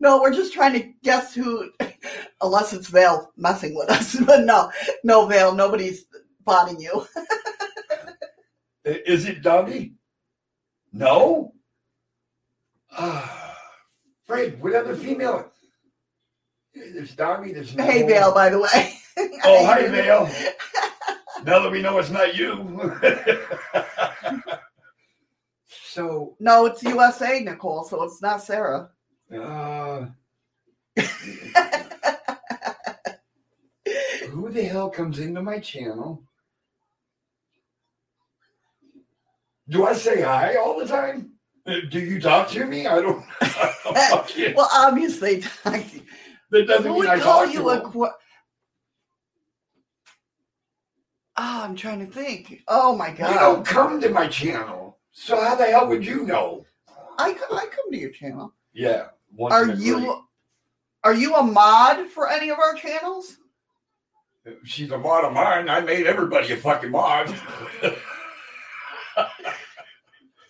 [0.02, 1.70] No, we're just trying to guess who,
[2.42, 4.20] unless it's Vale messing with us.
[4.26, 4.72] But no,
[5.04, 6.06] no, Vale, nobody's
[6.44, 7.06] botting you.
[8.84, 9.94] Is it Dobby?
[10.92, 11.54] No.
[12.92, 13.56] Ah,
[14.26, 15.52] Fred, what other female?
[16.74, 17.52] There's Dobby.
[17.54, 17.84] There's no.
[17.84, 18.94] Hey, Vale, by the way.
[19.44, 20.28] Oh, hi, Vale.
[21.44, 22.90] now that we know it's not you.
[25.68, 28.90] so, No, it's USA, Nicole, so it's not Sarah.
[29.34, 30.06] Uh,
[34.30, 36.24] who the hell comes into my channel?
[39.70, 41.32] Do I say hi all the time?
[41.66, 42.88] Uh, Do you talk to me?
[42.88, 43.24] I don't.
[43.40, 43.76] I
[44.10, 47.82] don't Well, obviously, that doesn't who mean I call talk you to a.
[47.82, 48.12] Qu- oh,
[51.38, 52.64] I'm trying to think.
[52.68, 53.34] Oh my god!
[53.34, 56.66] You don't come to my channel, so how the hell would you know?
[57.18, 58.54] I I come to your channel.
[58.74, 59.08] Yeah.
[59.40, 60.24] Are in a great- you
[61.04, 63.38] are you a mod for any of our channels?
[64.64, 65.70] She's a mod of mine.
[65.70, 67.34] I made everybody a fucking mod.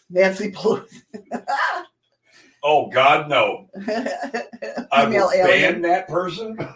[0.09, 1.01] Nancy Pelosi.
[2.63, 3.69] oh God, no!
[4.91, 5.45] I will alien.
[5.45, 6.57] ban that person.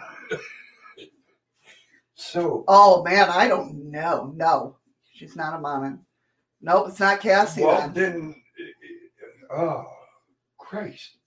[2.15, 4.33] so Oh man, I don't know.
[4.35, 4.77] No,
[5.13, 5.99] she's not a mama.
[6.61, 7.61] Nope, it's not Cassie.
[7.61, 8.21] well then.
[8.21, 8.35] then.
[9.51, 9.85] Oh
[10.57, 11.17] Christ!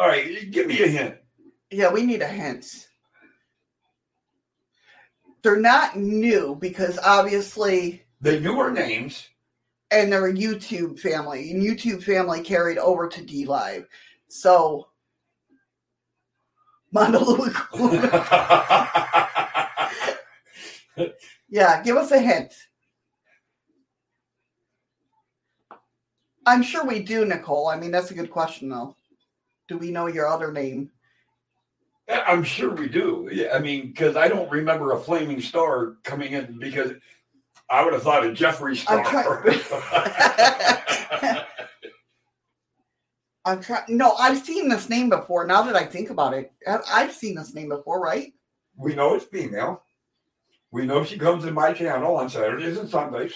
[0.00, 1.16] All right, give me a hint.
[1.70, 2.88] Yeah, we need a hint.
[5.42, 9.28] They're not new because obviously, They knew our names.
[9.90, 13.86] and they're a YouTube family, and YouTube family carried over to D Live.
[14.28, 14.88] So,
[16.94, 17.52] Mandalua.
[21.50, 22.54] yeah, give us a hint.
[26.46, 27.68] I'm sure we do, Nicole.
[27.68, 28.96] I mean, that's a good question, though.
[29.70, 30.90] Do we know your other name?
[32.08, 33.28] I'm sure we do.
[33.30, 36.90] Yeah, I mean, because I don't remember a flaming star coming in because
[37.70, 39.46] I would have thought of Jeffree I'm Star.
[43.44, 43.84] I'm trying.
[43.96, 45.46] No, I've seen this name before.
[45.46, 48.32] Now that I think about it, I've seen this name before, right?
[48.76, 49.84] we know it's female.
[50.72, 53.34] We know she comes in my channel on Saturdays and Sundays.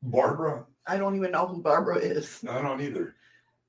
[0.00, 0.64] Barbara?
[0.86, 2.44] I don't even know who Barbara is.
[2.48, 3.14] I don't either.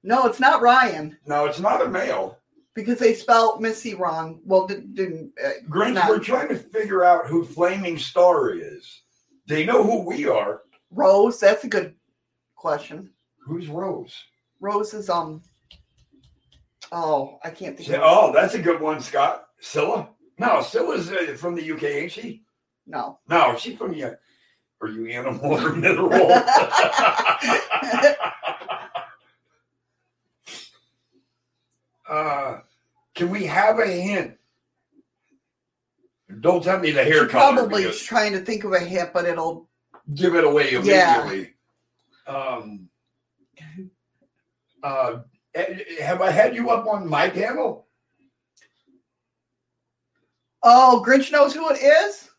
[0.04, 2.38] No, it's not Ryan No, it's not a male.
[2.76, 4.42] because they spelled Missy wrong.
[4.46, 4.94] Well, didn't.
[4.96, 9.02] didn't uh, Grinch, not- we're trying to figure out who Flaming Star is.
[9.48, 10.62] They know who we are.
[10.92, 11.96] Rose, that's a good
[12.56, 13.10] question.
[13.40, 14.16] Who's Rose?
[14.60, 15.42] Rose is um.
[16.92, 17.90] Oh, I can't think.
[17.90, 19.48] Say- Of Oh, that's a good one, Scott.
[19.60, 20.10] Scylla?
[20.38, 22.44] No, Scylla's uh, from the UK, ain't she?
[22.86, 23.20] No.
[23.28, 24.18] No, she's from the.
[24.82, 26.32] Are you animal or mineral?
[32.10, 32.60] uh,
[33.14, 34.38] can we have a hint?
[36.42, 37.54] Don't tell me the hair She color.
[37.56, 39.68] probably because- trying to think of a hint, but it'll.
[40.14, 41.22] give it away Yeah.
[41.22, 41.54] immediately.
[42.28, 42.90] Um,
[44.84, 45.20] uh,
[46.02, 47.88] have I had you up on my panel?
[50.62, 52.30] Oh, Grinch knows who it is.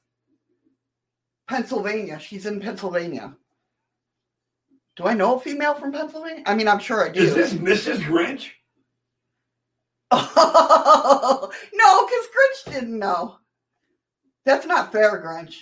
[1.49, 2.19] Pennsylvania.
[2.19, 3.37] She's in Pennsylvania.
[4.97, 6.43] Do I know a female from Pennsylvania?
[6.47, 7.21] I mean, I'm sure I do.
[7.21, 7.99] Is this Mrs.
[7.99, 8.51] Grinch?
[10.13, 13.37] no, because Grinch didn't know.
[14.45, 15.57] That's not fair, Grinch.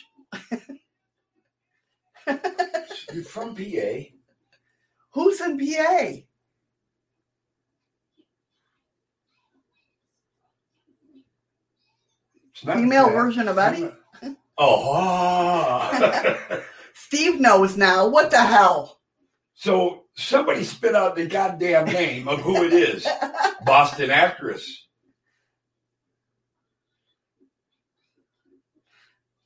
[3.12, 4.04] You're from PA.
[5.12, 6.12] Who's in PA?
[12.54, 13.90] Female version of Eddie?
[14.56, 15.90] Oh.
[16.94, 18.08] Steve knows now.
[18.08, 19.00] What the hell?
[19.56, 23.06] so somebody spit out the goddamn name of who it is.
[23.64, 24.86] Boston actress.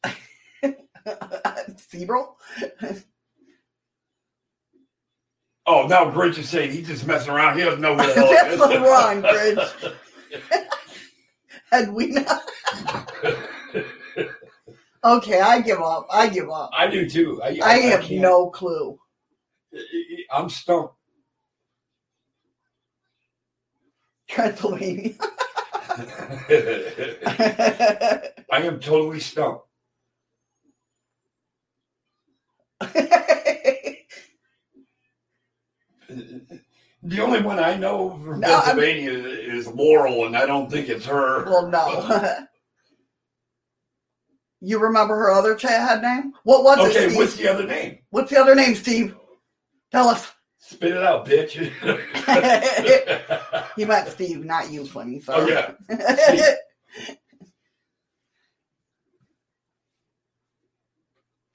[1.93, 2.35] Sebro?
[5.67, 7.59] Oh, now Bridge is saying he's just messing around.
[7.59, 8.59] He doesn't know who the hell That's is.
[8.59, 9.95] so wrong, Grinch.
[11.73, 12.41] Edwina.
[15.09, 16.07] Okay, I give up.
[16.11, 16.71] I give up.
[16.77, 17.41] I do too.
[17.43, 18.99] I, I have can't- no clue.
[20.31, 20.95] I'm stumped.
[24.29, 25.15] Pennsylvania.
[27.31, 29.65] I am totally stumped.
[37.03, 41.07] The only one I know from No, Pennsylvania is Laurel, and I don't think it's
[41.07, 41.45] her.
[41.45, 42.47] well, no.
[44.61, 46.33] You remember her other chat name?
[46.45, 47.99] What was it, okay, what's the other name?
[48.11, 49.15] What's the other name, Steve?
[49.93, 50.31] Tell us.
[50.59, 51.73] Spit it out, bitch.
[53.77, 55.23] He meant Steve, not you, Fleming.
[55.29, 55.73] oh yeah,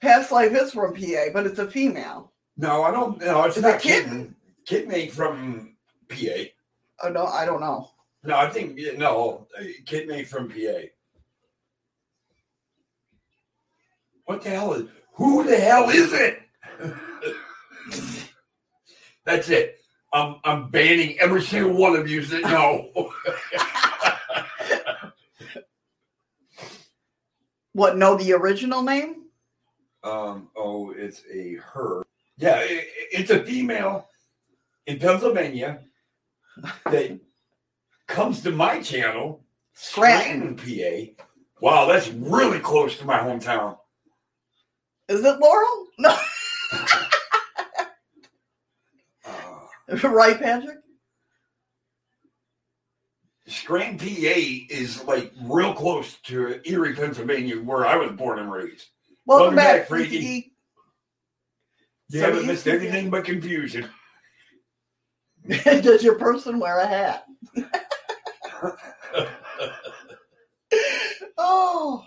[0.00, 2.32] Past life is from PA, but it's a female.
[2.56, 3.20] no, I don't.
[3.20, 4.10] No, it's Is not Kitten?
[4.10, 4.36] Kitten.
[4.64, 5.76] Kitten ain't from
[6.08, 6.44] PA.
[7.02, 7.90] Oh no, I don't know.
[8.22, 9.46] No, I think no,
[9.84, 10.80] Kitten ain't from PA.
[14.24, 14.88] What the hell is?
[15.14, 16.40] Who the hell is it?
[19.24, 19.78] That's it.
[20.12, 23.12] I'm I'm banning every single one of you that know.
[27.74, 27.96] What?
[27.98, 29.24] Know the original name?
[30.04, 30.48] um.
[30.56, 32.04] Oh, it's a her.
[32.36, 34.08] Yeah, it, it's a female
[34.86, 35.80] in Pennsylvania
[36.84, 37.18] that
[38.06, 40.56] comes to my channel, Scranton.
[40.56, 41.24] Scranton, PA.
[41.60, 43.78] Wow, that's really close to my hometown.
[45.08, 45.86] Is it Laurel?
[45.98, 46.16] No,
[49.26, 50.78] Uh, right, Patrick.
[53.46, 54.32] Scranton, PA
[54.70, 58.86] is like real close to Erie, Pennsylvania, where I was born and raised.
[59.26, 60.10] Welcome, Welcome back, back, Freaky.
[60.20, 60.52] Freaky.
[62.10, 63.88] You So haven't missed anything but confusion.
[65.64, 67.24] Does your person wear a hat?
[71.36, 72.03] Oh,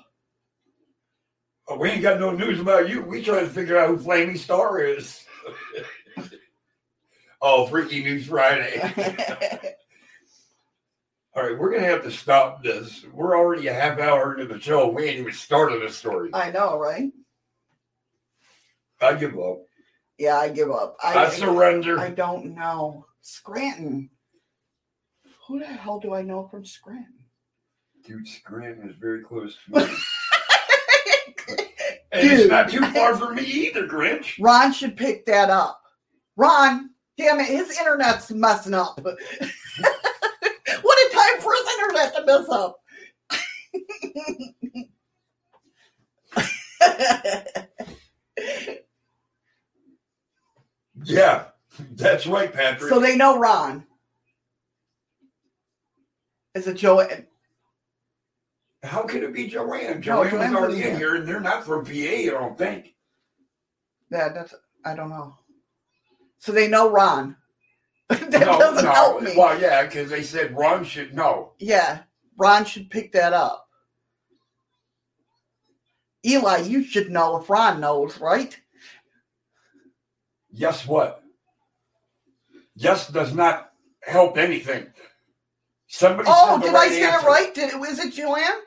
[1.76, 3.02] we ain't got no news about you.
[3.02, 5.26] We trying to figure out who Flaming Star is.
[7.42, 8.80] oh, Freaky News Friday.
[11.36, 13.06] All right, we're gonna have to stop this.
[13.14, 14.88] We're already a half hour into the show.
[14.90, 16.32] We ain't even started the story.
[16.34, 17.12] I know, right?
[19.02, 19.60] I give up.
[20.18, 20.98] Yeah, I give up.
[21.04, 22.00] I, I, surrender.
[22.00, 23.06] I don't know.
[23.22, 24.10] Scranton.
[25.48, 27.14] Who the hell do I know from Scranton?
[28.06, 29.86] Dude, Scranton is very close to me.
[32.18, 32.40] and Dude.
[32.40, 34.36] it's not too far from me either, Grinch.
[34.40, 35.82] Ron should pick that up.
[36.36, 39.00] Ron, damn it, his internet's messing up.
[39.04, 42.80] what a time for his internet to mess up.
[51.04, 51.46] Yeah,
[51.92, 52.90] that's right, Patrick.
[52.90, 53.86] so they know Ron.
[56.56, 57.08] Is it Joe?
[58.84, 60.02] How could it be Joanne?
[60.02, 62.96] Joanne was Joanne's already in in here, and they're not from PA, I don't think.
[64.12, 64.54] Yeah, that's
[64.86, 65.36] I don't know.
[66.40, 67.36] So they know Ron.
[68.10, 69.34] that no, doesn't help me.
[69.36, 71.54] Well, yeah, because they said Ron should know.
[71.60, 72.04] Yeah,
[72.38, 73.68] Ron should pick that up.
[76.26, 78.58] Eli, you should know if Ron knows, right?
[80.52, 81.24] Yes, what?
[82.76, 83.72] Yes does not
[84.04, 84.88] help anything.
[85.88, 87.28] Somebody Oh, did right I say answer.
[87.28, 87.54] it right?
[87.54, 88.62] Did it was it Joanne?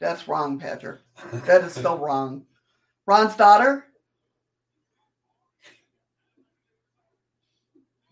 [0.00, 1.00] That's wrong, Patrick.
[1.46, 2.44] That is so wrong.
[3.06, 3.84] Ron's daughter?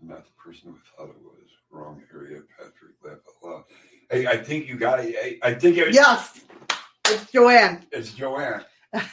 [0.03, 1.33] Not the person who thought it was.
[1.71, 2.93] Wrong area, Patrick.
[3.05, 3.65] Laugh out loud.
[4.11, 5.15] Hey, I think you got it.
[5.43, 6.41] I, I think it, Yes,
[7.07, 7.87] it's Joanne.
[7.93, 8.65] it's Joanne.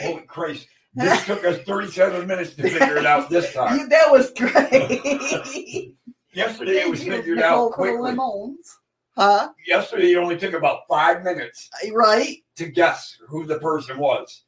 [0.00, 0.66] Holy Christ.
[0.94, 3.88] This took us 37 minutes to figure it out this time.
[3.88, 5.94] That was great.
[6.34, 7.98] Yesterday it was you, figured Nicole, out quickly.
[8.00, 8.78] lemons.
[9.16, 9.50] Huh?
[9.66, 12.38] Yesterday it only took about five minutes Right?
[12.56, 14.44] to guess who the person was.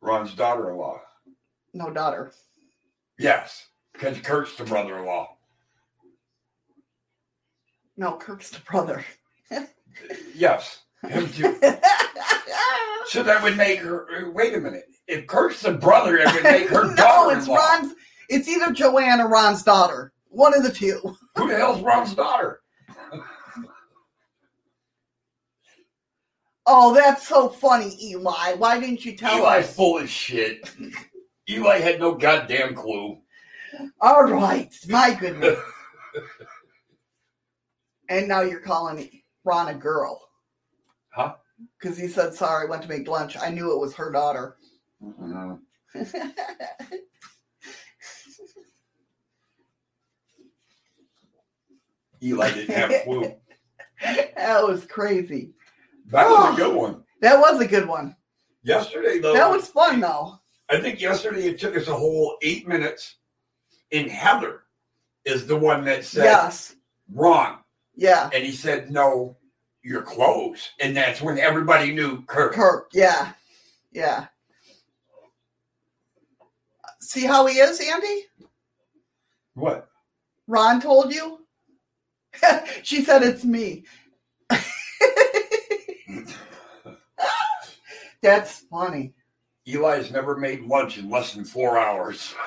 [0.00, 1.00] Ron's daughter in law.
[1.74, 2.32] No daughter.
[3.18, 5.36] Yes, because Kurt's the brother in law.
[7.96, 9.04] No, Kirk's the brother.
[10.34, 11.58] Yes, him too.
[13.08, 14.32] So that would make her.
[14.32, 14.86] Wait a minute.
[15.06, 17.58] If Kurt's the brother, it would make her no, daughter it's in law.
[17.58, 17.94] Ron's.
[18.28, 20.12] It's either Joanne or Ron's daughter.
[20.28, 21.16] One of the two.
[21.36, 22.60] Who the hell's Ron's daughter?
[26.66, 28.54] Oh, that's so funny, Eli.
[28.54, 29.76] Why didn't you tell Eli's us?
[29.76, 30.68] full of shit.
[31.48, 33.18] Eli had no goddamn clue.
[34.00, 35.58] All right, my goodness.
[38.08, 39.08] and now you're calling
[39.44, 40.20] Ron a girl.
[41.10, 41.34] Huh?
[41.80, 43.36] Because he said, sorry, went to make lunch.
[43.40, 44.56] I knew it was her daughter.
[45.02, 45.60] Mhm.
[52.22, 53.34] Eli didn't have a clue.
[54.36, 55.52] that was crazy.
[56.06, 57.02] That was a good one.
[57.20, 58.14] That was a good one.
[58.62, 60.38] Yesterday, though, That was fun, though.
[60.68, 63.16] I think yesterday it took us a whole eight minutes.
[63.92, 64.62] And Heather
[65.24, 66.74] is the one that said yes.
[67.12, 67.58] Ron.
[67.94, 68.28] Yeah.
[68.34, 69.36] And he said, No,
[69.82, 70.70] you're close.
[70.80, 72.52] And that's when everybody knew Kirk.
[72.54, 72.88] Kirk.
[72.92, 73.32] Yeah.
[73.92, 74.26] Yeah.
[77.00, 78.24] See how he is, Andy?
[79.54, 79.88] What?
[80.48, 81.45] Ron told you?
[82.82, 83.84] she said it's me.
[88.22, 89.12] That's funny.
[89.66, 92.34] Eli's never made lunch in less than four hours.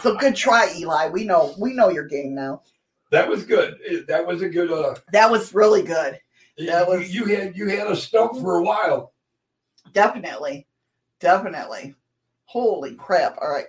[0.00, 1.08] So good try, Eli.
[1.08, 2.60] We know we know your game now.
[3.10, 3.78] that was good.
[4.06, 6.20] That was a good uh That was really good.
[6.58, 9.14] That was- you had you had a stump for a while.
[9.94, 10.66] Definitely.
[11.18, 11.94] Definitely.
[12.44, 13.38] Holy crap.
[13.40, 13.68] All right.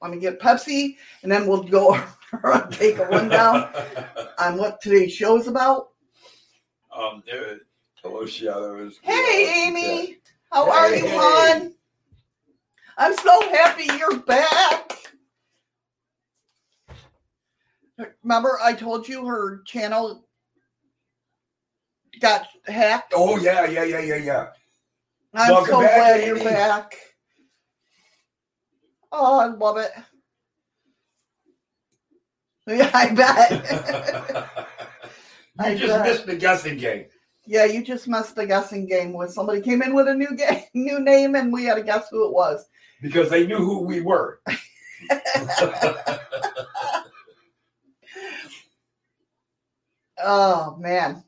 [0.00, 1.94] Let me get Pepsi and then we'll go
[2.70, 3.70] take a rundown
[4.38, 5.90] on what today's show is about.
[6.94, 7.22] um
[8.02, 8.98] hello shadows.
[9.02, 10.18] Hey Amy.
[10.50, 11.72] How are you, hon?
[12.98, 14.92] I'm so happy you're back.
[18.22, 20.26] Remember, I told you her channel
[22.20, 23.12] got hacked.
[23.16, 24.46] Oh yeah, yeah, yeah, yeah, yeah.
[25.34, 26.26] I'm welcome so back, glad Amy.
[26.26, 26.94] you're back.
[29.12, 29.90] Oh, I love it.
[32.66, 33.50] Yeah, I bet.
[35.58, 36.06] you I just bet.
[36.06, 37.06] missed the guessing game.
[37.46, 40.62] yeah, you just missed the guessing game when somebody came in with a new game,
[40.74, 42.64] new name, and we had to guess who it was.
[43.02, 44.40] Because they knew who we were.
[50.24, 51.24] Oh man,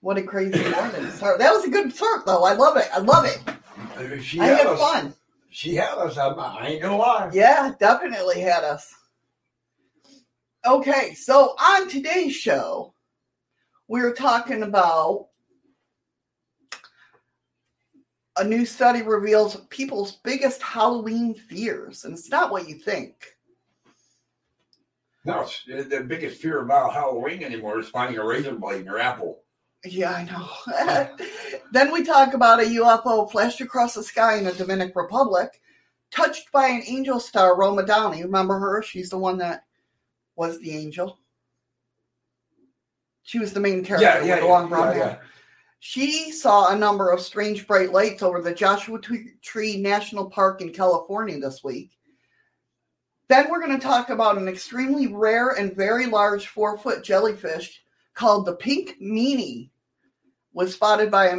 [0.00, 1.04] what a crazy morning.
[1.20, 2.44] That was a good start, though.
[2.44, 2.88] I love it.
[2.92, 4.22] I love it.
[4.22, 4.78] she I had had us.
[4.80, 5.14] fun.
[5.50, 6.16] She had us.
[6.18, 7.30] I'm, I ain't gonna lie.
[7.32, 8.94] Yeah, definitely had us.
[10.66, 12.94] Okay, so on today's show,
[13.86, 15.28] we're talking about
[18.36, 23.14] a new study reveals people's biggest Halloween fears, and it's not what you think.
[25.24, 28.98] No, it's- the biggest fear about Halloween anymore is finding a razor blade in your
[28.98, 29.42] apple.
[29.84, 31.16] Yeah, I know.
[31.72, 35.60] then we talk about a UFO flashed across the sky in the Dominican Republic,
[36.10, 38.22] touched by an angel star, Roma Downey.
[38.22, 38.82] Remember her?
[38.82, 39.64] She's the one that
[40.36, 41.18] was the angel.
[43.22, 45.20] She was the main character Yeah, yeah, with the long yeah, brown yeah, hair.
[45.80, 48.98] She saw a number of strange bright lights over the Joshua
[49.42, 51.92] Tree National Park in California this week.
[53.28, 57.82] Then we're going to talk about an extremely rare and very large four foot jellyfish
[58.18, 59.70] called the pink meanie.
[60.52, 61.36] Was spotted by a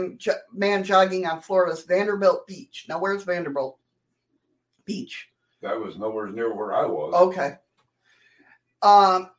[0.54, 2.86] man jogging on Florida's Vanderbilt Beach.
[2.88, 3.78] Now, where's Vanderbilt
[4.86, 5.28] Beach?
[5.62, 7.14] That was nowhere near where I was.
[7.14, 7.56] Okay.
[8.82, 9.30] Um,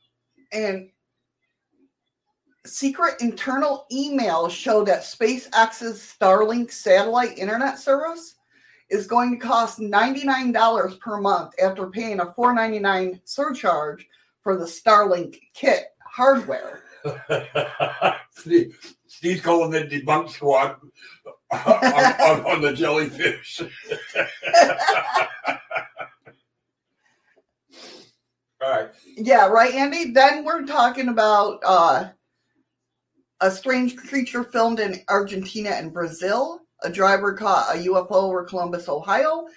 [0.51, 0.89] and
[2.63, 8.35] secret internal emails show that SpaceX's Starlink satellite internet service
[8.91, 14.07] is going to cost $99 per month after paying a $4.99 surcharge
[14.41, 16.83] for the Starlink kit hardware.
[18.31, 20.77] Steve, Steve's calling the debunk squad
[21.51, 23.61] on, on, on the jellyfish.
[28.61, 28.89] All right.
[29.17, 30.11] Yeah, right, Andy.
[30.11, 32.09] Then we're talking about uh,
[33.41, 36.61] a strange creature filmed in Argentina and Brazil.
[36.83, 39.47] A driver caught a UFO over Columbus, Ohio,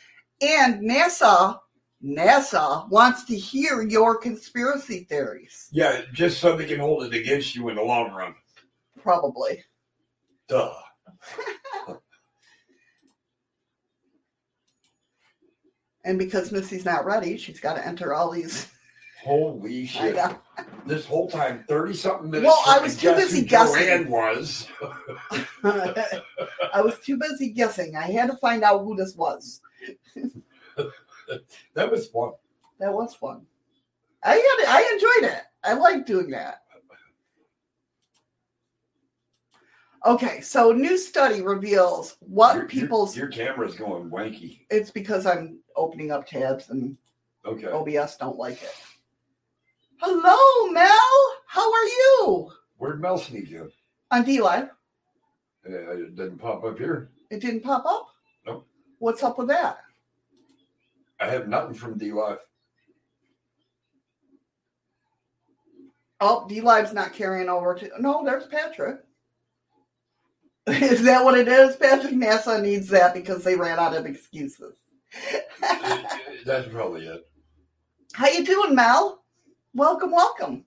[0.40, 1.59] and NASA.
[2.05, 5.68] NASA wants to hear your conspiracy theories.
[5.72, 8.34] Yeah, just so they can hold it against you in the long run.
[9.02, 9.64] Probably.
[10.48, 10.74] Duh.
[16.05, 18.68] And because Missy's not ready, she's got to enter all these.
[19.22, 20.18] Holy shit.
[20.86, 22.46] This whole time, 30 something minutes.
[22.46, 23.86] Well, I was to too busy guessing.
[23.86, 24.68] Joanne was.
[25.64, 27.96] I was too busy guessing.
[27.96, 29.62] I had to find out who this was.
[31.75, 32.33] That was fun.
[32.81, 33.47] That was fun.
[34.22, 35.43] I had I enjoyed it.
[35.62, 36.62] I like doing that.
[40.07, 44.66] Okay, so new study reveals what Your- your- people's Your, camera's going wanky.
[44.70, 46.97] it's because I'm opening up tabs and
[47.47, 47.68] Okay.
[47.68, 48.75] OBS don't like it.
[50.01, 51.37] Hello, Mel.
[51.47, 52.51] How are you?
[52.77, 53.70] Where'd Mel sneak in?
[54.11, 54.68] On DLive.
[55.66, 57.11] Uh, it didn't pop up here.
[57.31, 58.09] It didn't pop up?
[58.47, 58.66] Nope.
[58.99, 59.79] What's up with that?
[61.25, 62.37] I have nothing from DLive.
[66.20, 68.99] Oh, DLive's not carrying over to no, there's Patrick.
[70.66, 71.77] Is that what it is?
[71.77, 74.77] Patrick NASA needs that because they ran out of excuses.
[76.45, 77.27] That's probably it.
[78.12, 79.25] How you doing, Mel?
[79.72, 80.64] Welcome, welcome.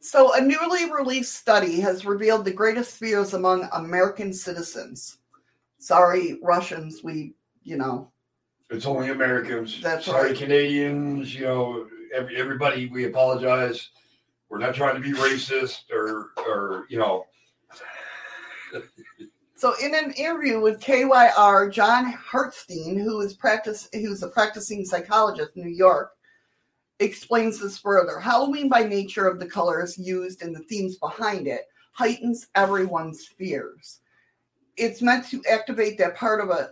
[0.00, 5.18] So, a newly released study has revealed the greatest fears among American citizens.
[5.78, 8.10] Sorry, Russians, we, you know,
[8.70, 9.80] It's only Americans.
[9.80, 10.38] That's Sorry, right.
[10.38, 11.34] Canadians.
[11.34, 12.88] You know, every, everybody.
[12.88, 13.90] We apologize.
[14.48, 17.26] We're not trying to be racist or, or you know.
[19.54, 25.50] So, in an interview with KYR, John Hartstein, who is practice, who's a practicing psychologist
[25.54, 26.12] in New York,
[26.98, 28.18] explains this further.
[28.18, 34.00] Halloween, by nature of the colors used and the themes behind it, heightens everyone's fears.
[34.78, 36.70] It's meant to activate that part of a,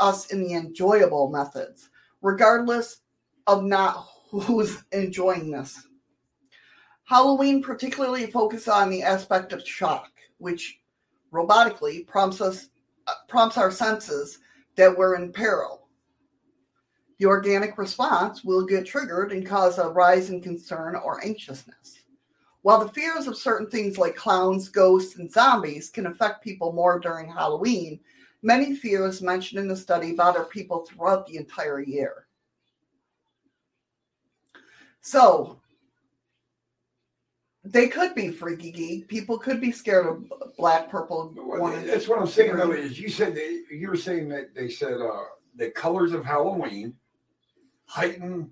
[0.00, 1.90] us in the enjoyable methods,
[2.22, 3.00] regardless
[3.46, 5.86] of not who's enjoying this.
[7.04, 10.80] Halloween particularly focuses on the aspect of shock, which
[11.32, 12.68] robotically prompts us
[13.06, 14.38] uh, prompts our senses
[14.76, 15.88] that we're in peril.
[17.18, 22.00] The organic response will get triggered and cause a rise in concern or anxiousness.
[22.62, 26.98] While the fears of certain things like clowns, ghosts, and zombies can affect people more
[26.98, 28.00] during Halloween,
[28.42, 32.26] many fears mentioned in the study bother people throughout the entire year.
[35.02, 35.60] So,
[37.64, 39.08] they could be freaky geek.
[39.08, 40.24] People could be scared of
[40.56, 41.72] black, purple, Well.
[41.84, 42.56] That's what I'm saying.
[42.56, 45.24] Though, is you said they, you were saying that they said uh,
[45.56, 46.94] the colors of Halloween
[47.84, 48.50] heighten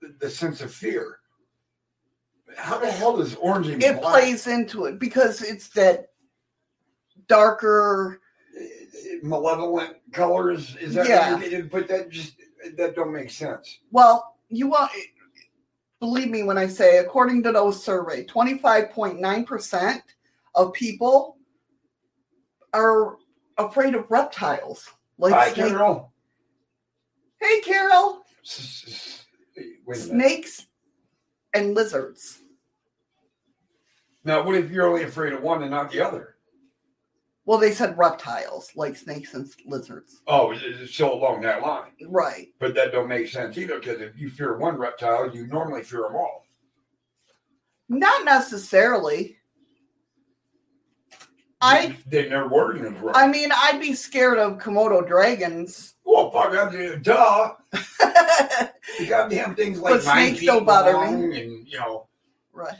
[0.00, 1.18] the, the sense of fear.
[2.56, 6.08] How the hell does orange and it black- plays into it because it's that
[7.28, 8.19] darker
[9.22, 10.76] malevolent colors?
[10.76, 11.38] Is that Yeah.
[11.38, 12.34] you're- but that just
[12.76, 13.78] that don't make sense.
[13.90, 14.90] well you want
[15.98, 20.02] believe me when i say according to those survey 25.9%
[20.54, 21.38] of people
[22.74, 23.16] are
[23.58, 24.88] afraid of reptiles
[25.18, 26.12] like Hi, snake- Carol.
[27.40, 29.26] hey carol S- s-
[29.56, 30.02] Wait a minute.
[30.10, 30.66] snakes
[31.54, 32.42] and lizards
[34.24, 36.29] Now, what if you're only afraid of one and not the other?
[37.50, 40.54] Well they said reptiles like snakes and lizards Oh,
[40.88, 41.90] so along that line.
[42.06, 45.82] right But that don't make sense either because if you fear one reptile, you normally
[45.82, 46.46] fear them all.
[47.88, 49.36] not necessarily
[51.60, 53.16] i They never it right.
[53.16, 57.52] i mean i'd be scared of komodo dragons well, fuck, I mean, duh.
[58.98, 62.08] The goddamn things like But snakes don't bother me, and you know,
[62.52, 62.74] Right.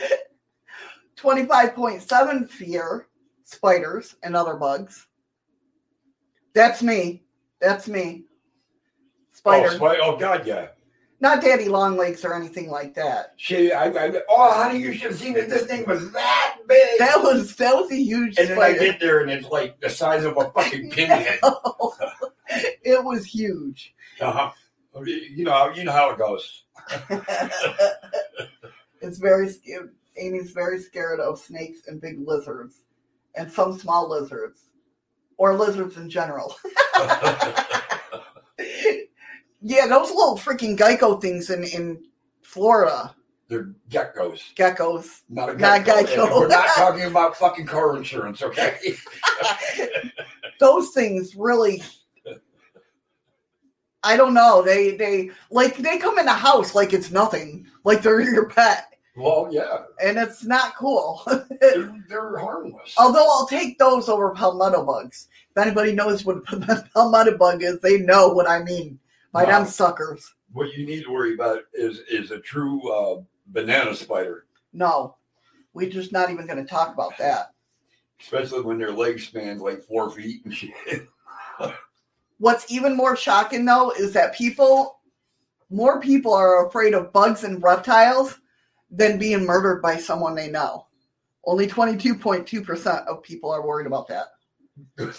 [1.16, 3.06] 25.7 fear
[3.50, 5.06] spiders and other bugs.
[6.54, 7.24] That's me.
[7.60, 8.24] That's me.
[9.32, 9.68] Spider.
[9.72, 10.68] Oh, spi- oh, God, yeah.
[11.22, 13.34] Not daddy long legs or anything like that.
[13.36, 15.50] Shit, I, I, oh, honey, you should have seen it.
[15.50, 16.98] This thing was that big.
[16.98, 19.90] That was that was a huge and then I get there and it's like the
[19.90, 21.38] size of a fucking pinhead.
[22.48, 23.94] it was huge.
[24.18, 24.50] Uh-huh.
[25.04, 26.64] You know, you know how it goes.
[29.02, 29.50] it's very.
[30.16, 32.82] Amy's very scared of snakes and big lizards,
[33.34, 34.64] and some small lizards,
[35.36, 36.54] or lizards in general.
[39.62, 42.04] yeah, those little freaking gecko things in in
[42.42, 43.14] Florida,
[43.48, 45.20] They're geckos, geckos.
[45.28, 46.06] not a Not gecko.
[46.06, 46.40] gecko.
[46.40, 48.76] We're not talking about fucking car insurance, okay?
[50.60, 51.82] those things really
[54.02, 54.62] I don't know.
[54.62, 58.89] They they like they come in the house like it's nothing, like they're your pet,
[59.16, 61.22] well, yeah, and it's not cool.
[61.60, 62.94] they're, they're harmless.
[62.98, 65.28] Although I'll take those over palmetto bugs.
[65.54, 68.98] If anybody knows what a palmetto bug is, they know what I mean
[69.32, 70.32] by them suckers.
[70.52, 75.16] What you need to worry about is is a true uh, banana spider, No,
[75.74, 77.52] we're just not even going to talk about that.
[78.20, 81.08] especially when their legs span like four feet and shit.
[82.38, 85.00] What's even more shocking though is that people,
[85.68, 88.38] more people are afraid of bugs and reptiles
[88.90, 90.86] than being murdered by someone they know.
[91.44, 94.26] Only 22.2% of people are worried about that.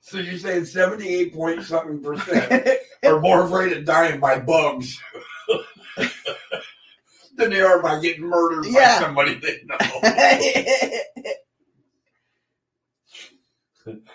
[0.00, 2.68] so you're saying seventy-eight point something percent
[3.04, 4.98] are more afraid of dying by bugs
[7.36, 8.98] than they are by getting murdered Yeah.
[8.98, 9.78] by somebody they know.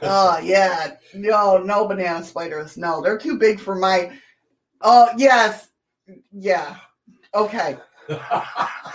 [0.02, 2.78] oh yeah, no, no banana spiders.
[2.78, 4.12] No, they're too big for my.
[4.82, 5.70] Oh yes,
[6.32, 6.78] yeah,
[7.34, 7.78] okay.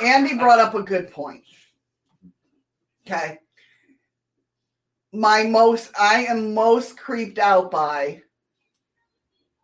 [0.03, 1.43] Andy brought up a good point.
[3.07, 3.39] Okay,
[5.13, 8.23] my most, I am most creeped out by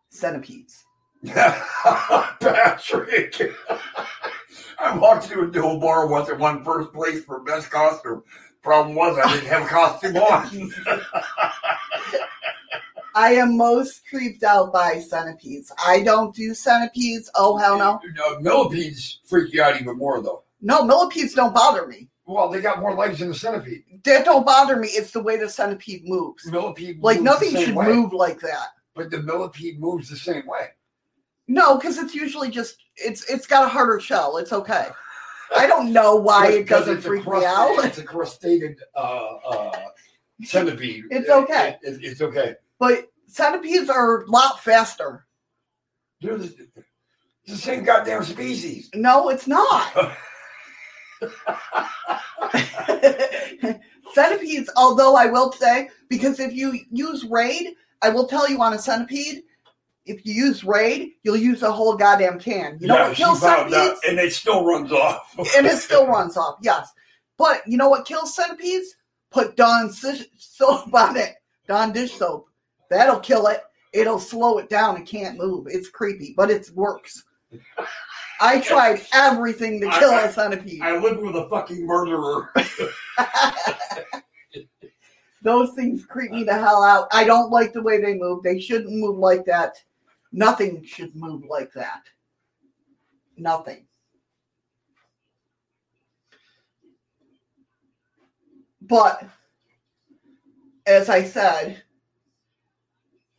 [0.09, 0.83] centipedes.
[2.39, 3.41] Patrick.
[4.79, 8.23] I walked into a bar once and won first place for best costume.
[8.61, 10.71] Problem was I didn't have a costume on.
[13.17, 15.71] I am most creeped out by centipedes.
[15.83, 17.31] I don't do centipedes.
[17.33, 18.39] Oh hell no, no.
[18.39, 20.43] Millipedes freak you out even more though.
[20.61, 22.09] no millipedes don't bother me.
[22.27, 23.83] Well, they got more legs than a centipede.
[24.03, 24.89] That don't bother me.
[24.89, 26.45] It's the way the centipede moves.
[26.45, 28.67] Millipede Like moves nothing should way, move like that.
[28.95, 30.67] but the millipede moves the same way.
[31.47, 34.37] No, because it's usually just it's it's got a harder shell.
[34.37, 34.89] It's okay.
[35.55, 39.79] I don't know why it doesn't freak me out, It's a crustated uh, uh,
[40.43, 41.05] centipede.
[41.09, 41.77] It's okay.
[41.81, 42.55] It- it- it's okay.
[42.79, 45.25] But centipedes are a lot faster.
[46.21, 46.67] They're the,
[47.45, 48.89] the same goddamn species.
[48.95, 50.15] No, it's not.
[54.13, 58.73] Centipedes, although I will say, because if you use Raid, I will tell you on
[58.73, 59.43] a centipede,
[60.05, 62.77] if you use Raid, you'll use a whole goddamn can.
[62.79, 63.99] You know Yeah, what kills centipedes?
[64.07, 65.35] and it still runs off.
[65.57, 66.89] and it still runs off, yes.
[67.37, 68.95] But you know what kills centipedes?
[69.29, 71.35] Put Dawn si- soap on it.
[71.67, 72.46] Dawn dish soap.
[72.89, 73.61] That'll kill it.
[73.93, 74.97] It'll slow it down.
[74.97, 75.67] It can't move.
[75.69, 77.23] It's creepy, but it works.
[78.39, 80.81] I tried everything to kill a centipede.
[80.81, 82.53] I live with a fucking murderer.
[85.41, 87.07] Those things creep me the hell out.
[87.11, 88.43] I don't like the way they move.
[88.43, 89.81] They shouldn't move like that.
[90.31, 92.03] Nothing should move like that.
[93.37, 93.85] Nothing.
[98.81, 99.23] But
[100.85, 101.83] as I said,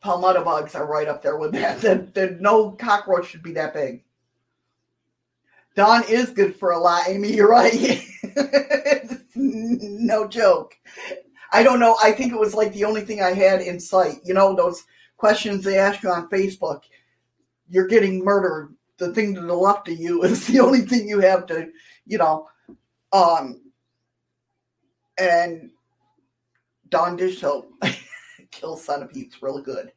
[0.00, 1.80] palmetto bugs are right up there with that.
[1.80, 4.04] The, the, no cockroach should be that big.
[5.74, 7.32] Dawn is good for a lot, Amy.
[7.32, 8.02] You're right.
[9.36, 10.74] no joke.
[11.52, 11.96] I don't know.
[12.02, 14.16] I think it was like the only thing I had in sight.
[14.24, 14.84] You know, those
[15.16, 16.82] questions they ask you on Facebook.
[17.68, 18.74] You're getting murdered.
[18.96, 21.68] The thing to the left of you is the only thing you have to,
[22.06, 22.48] you know,
[23.12, 23.60] um,
[25.18, 25.70] and
[26.88, 27.40] Dawn dish
[28.50, 29.92] kills centipedes really good.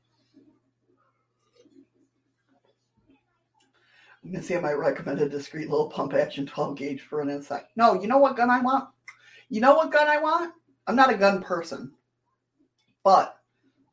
[4.23, 7.29] I'm gonna see I might recommend a discreet little pump action 12 gauge for an
[7.29, 7.71] insect.
[7.75, 8.87] No, you know what gun I want?
[9.49, 10.53] You know what gun I want?
[10.87, 11.91] I'm not a gun person.
[13.03, 13.37] But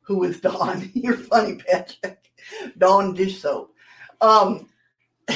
[0.01, 0.91] who is Dawn?
[0.93, 2.31] You're funny, Patrick.
[2.77, 3.73] Dawn dish soap.
[4.21, 4.69] Um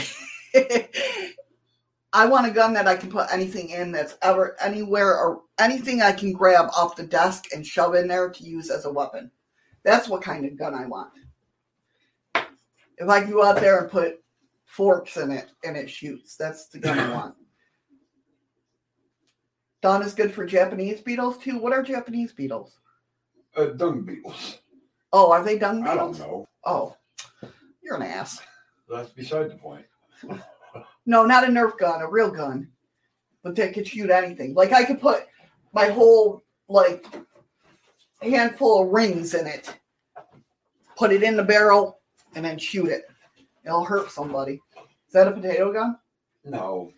[2.15, 6.01] I want a gun that I can put anything in that's ever anywhere or anything
[6.01, 9.31] I can grab off the desk and shove in there to use as a weapon.
[9.83, 11.11] That's what kind of gun I want.
[12.97, 14.23] If I can go out there and put
[14.65, 17.35] forks in it and it shoots, that's the gun I want.
[19.81, 21.57] Dawn is good for Japanese beetles too.
[21.57, 22.79] What are Japanese beetles?
[23.57, 24.59] Uh, dung beetles.
[25.11, 25.97] Oh, are they dung beetles?
[25.97, 26.47] I don't know.
[26.63, 26.95] Oh,
[27.81, 28.39] you're an ass.
[28.87, 29.85] That's beside the point.
[31.05, 32.69] No, not a Nerf gun, a real gun.
[33.43, 34.53] But that could shoot anything.
[34.53, 35.27] Like I could put
[35.73, 37.05] my whole like
[38.21, 39.73] handful of rings in it,
[40.97, 41.99] put it in the barrel,
[42.35, 43.03] and then shoot it.
[43.65, 44.61] It'll hurt somebody.
[45.07, 45.97] Is that a potato gun?
[46.45, 46.91] No.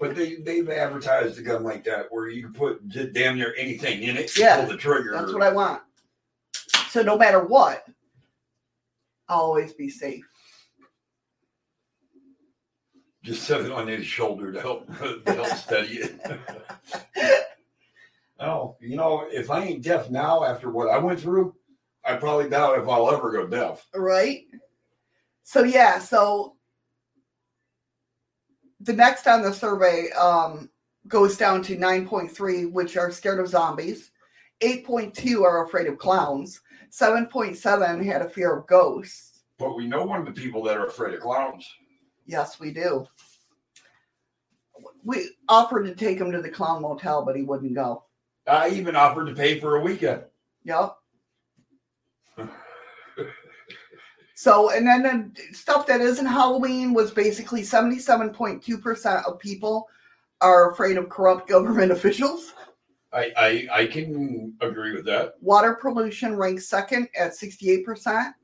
[0.00, 4.04] but they they've advertised a gun like that where you can put damn near anything
[4.04, 4.36] in it.
[4.38, 5.12] Yeah, pull the trigger.
[5.12, 5.82] That's what I want.
[6.88, 7.84] So no matter what,
[9.28, 10.24] I'll always be safe.
[13.24, 16.20] Just set it on his shoulder to help to help steady it.
[18.38, 21.54] oh, you know, if I ain't deaf now after what I went through,
[22.04, 23.86] I probably doubt if I'll ever go deaf.
[23.94, 24.42] Right?
[25.42, 26.56] So yeah, so
[28.80, 30.68] the next on the survey um,
[31.08, 34.10] goes down to 9.3, which are scared of zombies.
[34.60, 36.60] 8.2 are afraid of clowns.
[36.90, 39.44] 7.7 had a fear of ghosts.
[39.58, 41.66] But we know one of the people that are afraid of clowns.
[42.26, 43.06] Yes, we do.
[45.04, 48.04] We offered to take him to the clown motel, but he wouldn't go.
[48.46, 50.24] I even offered to pay for a weekend.
[50.64, 50.96] Yep.
[54.34, 59.88] So, and then the stuff that isn't Halloween was basically 77.2% of people
[60.40, 62.52] are afraid of corrupt government officials.
[63.12, 65.34] I, I I can agree with that.
[65.40, 68.34] Water pollution ranks second at 68%.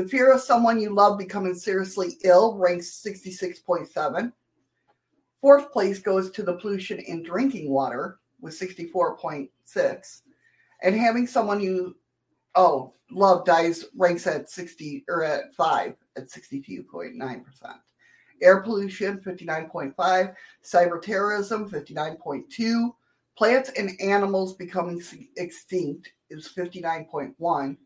[0.00, 4.32] The fear of someone you love becoming seriously ill ranks 66.7.
[5.42, 10.22] Fourth place goes to the pollution in drinking water with 64.6.
[10.82, 11.96] And having someone you
[12.54, 17.44] oh love dies ranks at 60 or at 5 at 62.9%.
[18.40, 20.34] Air pollution 59.5,
[20.64, 22.90] cyber terrorism 59.2,
[23.36, 25.02] plants and animals becoming
[25.36, 27.76] extinct is 59.1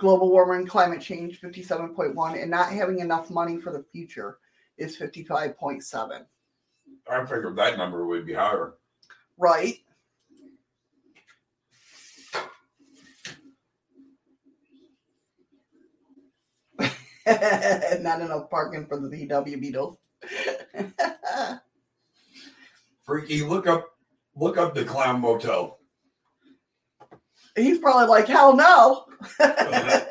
[0.00, 4.38] global warming climate change 57.1 and not having enough money for the future
[4.78, 6.24] is 55.7
[7.10, 8.74] I figured that number would be higher.
[9.38, 9.76] right
[18.00, 19.98] not enough parking for the VW Beetles.
[23.04, 23.90] Freaky, look up
[24.34, 25.79] look up the clown motel.
[27.56, 29.06] He's probably like, hell no.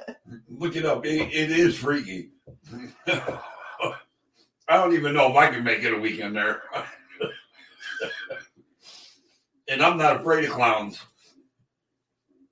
[0.50, 1.06] Look it up.
[1.06, 2.32] It, it is freaky.
[3.08, 6.62] I don't even know if I can make it a weekend there.
[9.68, 11.02] and I'm not afraid of clowns.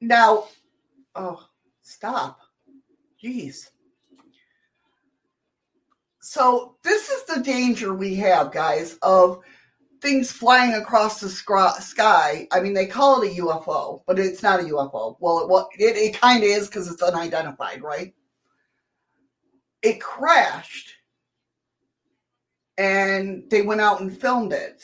[0.01, 0.47] now,
[1.15, 1.45] oh,
[1.83, 2.39] stop.
[3.23, 3.69] Jeez.
[6.19, 9.39] So, this is the danger we have, guys, of
[10.01, 12.47] things flying across the sky.
[12.51, 15.17] I mean, they call it a UFO, but it's not a UFO.
[15.19, 18.13] Well, it, well, it, it kind of is because it's unidentified, right?
[19.81, 20.93] It crashed
[22.77, 24.83] and they went out and filmed it.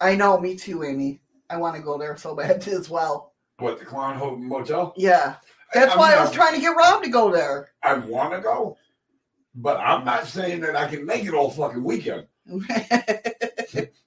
[0.00, 1.20] I know, me too, Amy.
[1.50, 3.34] I want to go there so bad as well.
[3.58, 4.94] What the clown Ho- motel?
[4.96, 5.36] Yeah.
[5.74, 7.70] That's I why mean, I was trying to get Rob to go there.
[7.82, 8.76] I want to go,
[9.54, 12.26] but I'm not saying that I can make it all fucking weekend.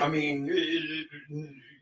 [0.00, 1.06] I mean, it-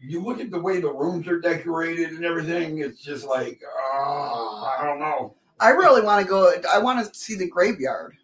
[0.01, 2.79] you look at the way the rooms are decorated and everything.
[2.79, 5.35] It's just like, uh, I don't know.
[5.61, 6.53] I really want to go.
[6.71, 8.15] I want to see the graveyard.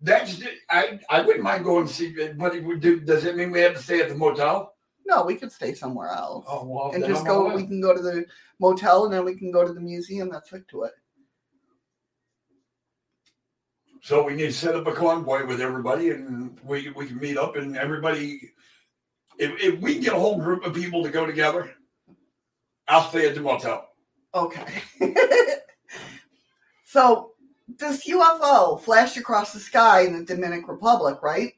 [0.00, 1.00] That's I.
[1.08, 3.60] I wouldn't mind going to see, it, but it would do, does it mean we
[3.60, 4.74] have to stay at the motel?
[5.06, 7.54] No, we could stay somewhere else Oh well, and just go.
[7.54, 8.26] We can go to the
[8.60, 10.28] motel and then we can go to the museum.
[10.30, 10.92] That's hooked to it.
[14.02, 17.36] So we need to set up a convoy with everybody, and we we can meet
[17.36, 18.50] up, and everybody.
[19.38, 21.70] If, if we get a whole group of people to go together,
[22.88, 23.88] I'll stay at the motel.
[24.34, 24.82] Okay.
[26.84, 27.32] so
[27.78, 31.52] this UFO flashed across the sky in the Dominican Republic, right?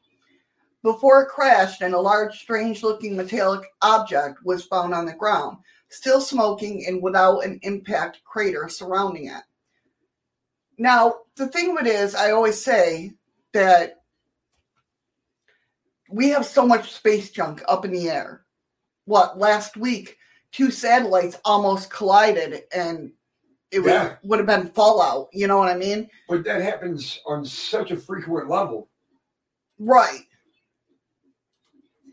[0.83, 5.57] Before it crashed, and a large, strange-looking metallic object was found on the ground,
[5.89, 9.43] still smoking and without an impact crater surrounding it.
[10.77, 13.13] Now, the thing of it is, I always say
[13.53, 14.03] that
[16.11, 18.45] we have so much space junk up in the air.
[19.07, 20.17] What last week?
[20.55, 23.11] two satellites almost collided and
[23.73, 24.17] it would, Yeah.
[24.23, 25.29] would have been fallout.
[25.33, 26.09] You know what I mean?
[26.29, 28.89] But that happens on such a frequent level.
[29.81, 30.27] Right.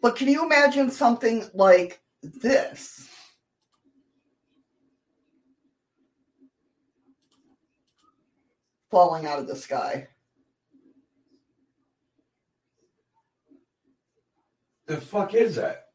[0.02, 3.08] But can you imagine something like this?
[8.90, 10.08] Falling out of the sky.
[14.92, 15.86] The fuck is that?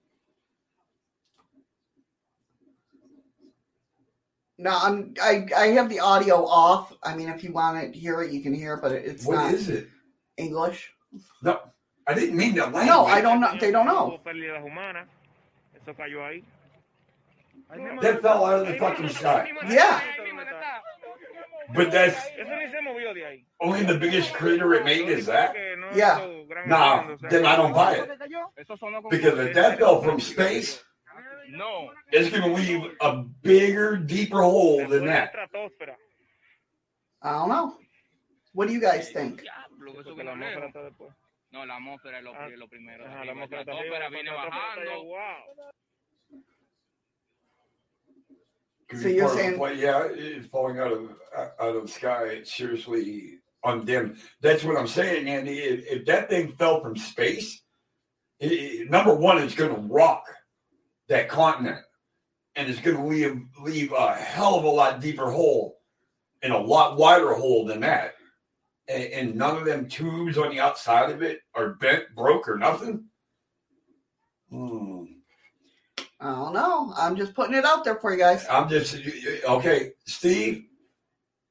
[4.57, 6.94] No, I'm I, I have the audio off.
[7.03, 9.34] I mean if you want to hear it, you can hear it, but it's What
[9.36, 9.88] not is it?
[10.38, 10.94] English.
[11.42, 11.61] No,
[12.07, 12.86] I didn't mean that language.
[12.86, 14.16] No, I don't know they don't know.
[14.16, 15.07] Hubo pérdidas humanas.
[15.76, 16.42] Eso cayó ahí.
[17.70, 19.53] Ahí mismo That fell out of the fucking mismo, sky.
[19.68, 20.01] Yeah.
[21.74, 23.46] But that's Eso ni se movió de ahí.
[23.60, 25.52] only the biggest crater it made is that.
[25.54, 26.18] Que no Yeah.
[26.66, 28.10] Nah, estruendo, o sea, then I don't buy it.
[28.56, 30.82] Eso sonó como Because if that fell from space,
[31.48, 31.90] No.
[32.12, 35.32] it's going to leave a bigger, deeper hole than that.
[37.22, 37.78] I don't know.
[38.52, 39.42] What do you guys think?
[39.42, 40.68] Diablo, eso porque que la no atmósfera lejos.
[40.68, 41.12] está después.
[41.52, 43.06] No, la atmósfera es lo, Ah, lo primero.
[43.06, 45.66] Ajá, la atmósfera está atmósfera arriba, viene la atmósfera bajando.
[48.95, 51.11] So you're part of the saying- play- yeah, it's falling out of
[51.61, 52.24] out of the sky.
[52.26, 54.18] It's seriously undimmed.
[54.41, 55.59] That's what I'm saying, Andy.
[55.59, 57.62] If, if that thing fell from space,
[58.39, 60.24] it, it- number one, it's going to rock
[61.09, 61.80] that continent,
[62.55, 65.78] and it's going to leave leave a hell of a lot deeper hole,
[66.43, 68.14] and a lot wider hole than that.
[68.89, 72.57] And, and none of them tubes on the outside of it are bent, broke, or
[72.57, 73.07] nothing.
[74.49, 74.95] Hmm.
[76.20, 76.92] I don't know.
[76.96, 78.46] I'm just putting it out there for you guys.
[78.50, 78.96] I'm just
[79.46, 80.64] okay, Steve.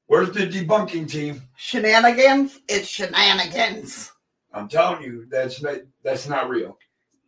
[0.07, 1.41] Where's the debunking team?
[1.55, 4.11] Shenanigans, it's shenanigans.
[4.53, 6.78] I'm telling you, that's not that's not real.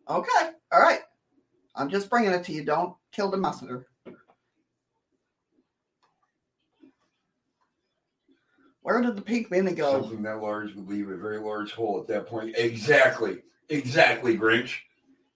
[0.08, 1.00] Okay, all right.
[1.74, 2.64] I'm just bringing it to you.
[2.64, 3.86] Don't kill the messenger.
[8.82, 10.00] Where did the pink meanie go?
[10.00, 12.54] Something that large would leave a very large hole at that point.
[12.56, 14.76] Exactly, exactly, Grinch.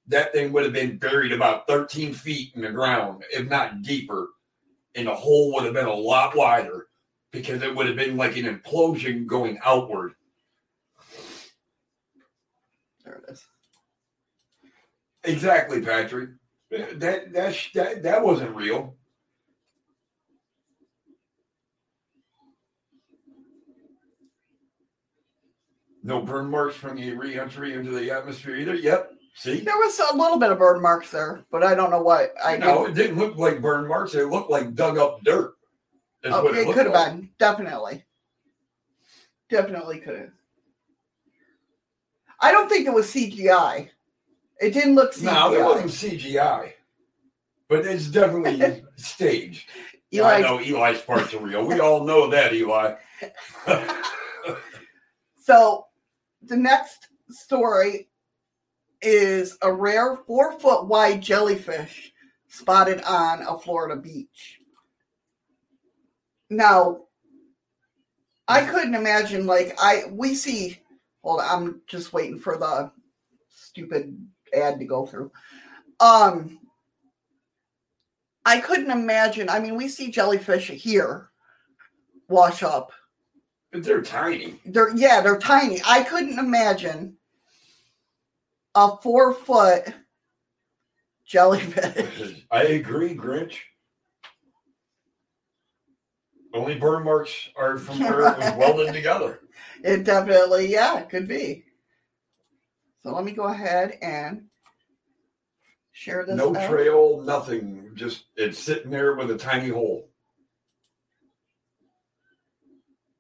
[0.09, 4.29] That thing would have been buried about 13 feet in the ground, if not deeper,
[4.95, 6.87] and the hole would have been a lot wider
[7.31, 10.15] because it would have been like an implosion going outward.
[13.05, 13.45] There it is.
[15.25, 16.31] Exactly, Patrick.
[16.71, 18.97] That that that, that wasn't real.
[26.03, 28.75] No burn marks from the re-entry into the atmosphere either.
[28.75, 29.13] Yep.
[29.35, 29.61] See?
[29.61, 32.35] There was a little bit of burn marks there, but I don't know what.
[32.45, 34.15] I no, it didn't look like burn marks.
[34.15, 35.55] It looked like dug up dirt.
[36.25, 37.13] Oh, what it looked could have like.
[37.13, 37.31] been.
[37.39, 38.05] Definitely.
[39.49, 40.31] Definitely could have.
[42.41, 43.89] I don't think it was CGI.
[44.61, 45.25] It didn't look CGI.
[45.25, 46.73] No, it wasn't CGI,
[47.69, 49.69] but it's definitely staged.
[50.13, 51.65] I Eli, know Eli's parts are real.
[51.65, 52.95] We all know that, Eli.
[55.45, 55.87] So
[56.43, 58.09] the next story
[59.03, 62.13] is a rare four foot wide jellyfish
[62.49, 64.59] spotted on a Florida beach.
[66.51, 67.05] Now,
[68.47, 70.81] I couldn't imagine like I we see.
[71.23, 72.91] Hold on, I'm just waiting for the
[73.49, 74.19] stupid
[74.55, 75.31] ad to go through.
[76.01, 76.59] Um,
[78.45, 79.49] I couldn't imagine.
[79.49, 81.31] I mean, we see jellyfish here
[82.29, 82.93] wash up
[83.73, 84.61] they're tiny.
[84.67, 85.81] they're yeah, they're tiny.
[85.87, 87.17] I couldn't imagine
[88.75, 89.93] a four foot
[91.25, 92.45] jellyfish.
[92.51, 93.57] I agree, Grinch.
[96.55, 99.41] Only burn marks are from where it was welded together.
[99.83, 101.65] It definitely, yeah, it could be.
[103.03, 104.45] So let me go ahead and
[105.93, 106.37] share this.
[106.37, 106.69] No out.
[106.69, 107.91] trail, nothing.
[107.95, 110.09] Just it's sitting there with a tiny hole.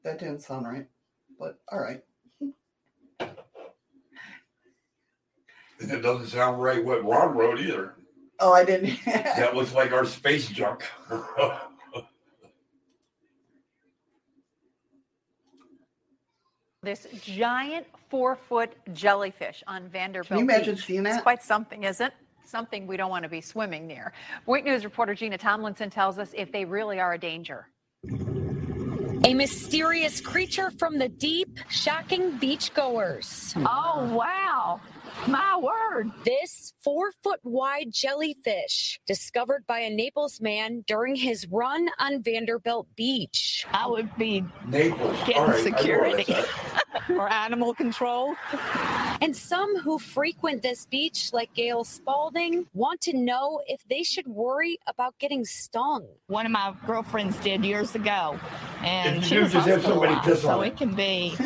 [0.05, 0.87] That didn't sound right,
[1.39, 2.03] but all right.
[5.91, 7.95] It doesn't sound right what Ron wrote either.
[8.41, 8.99] Oh, I didn't.
[9.07, 10.85] That was like our space junk.
[16.83, 20.28] This giant four foot jellyfish on Vanderbilt.
[20.28, 20.85] Can you imagine Beach.
[20.87, 21.22] seeing It's that?
[21.22, 22.12] quite something, isn't it?
[22.45, 24.12] Something we don't want to be swimming near.
[24.47, 27.68] Wait News reporter Gina Tomlinson tells us if they really are a danger.
[29.24, 33.53] A mysterious creature from the deep, shocking beachgoers.
[33.64, 34.80] Oh, wow.
[35.29, 36.11] My word.
[36.25, 42.89] This four foot wide jellyfish, discovered by a Naples man during his run on Vanderbilt
[42.97, 43.64] Beach.
[43.73, 45.16] I would be Naples.
[45.20, 46.35] Getting All right, I know where security.
[47.11, 48.35] or animal control.
[49.23, 54.27] And some who frequent this beach, like Gail Spalding, want to know if they should
[54.27, 56.09] worry about getting stung.
[56.27, 58.37] One of my girlfriends did years ago,
[58.83, 60.68] and If she was just have somebody hospitalized, piss on so it.
[60.73, 61.37] it can be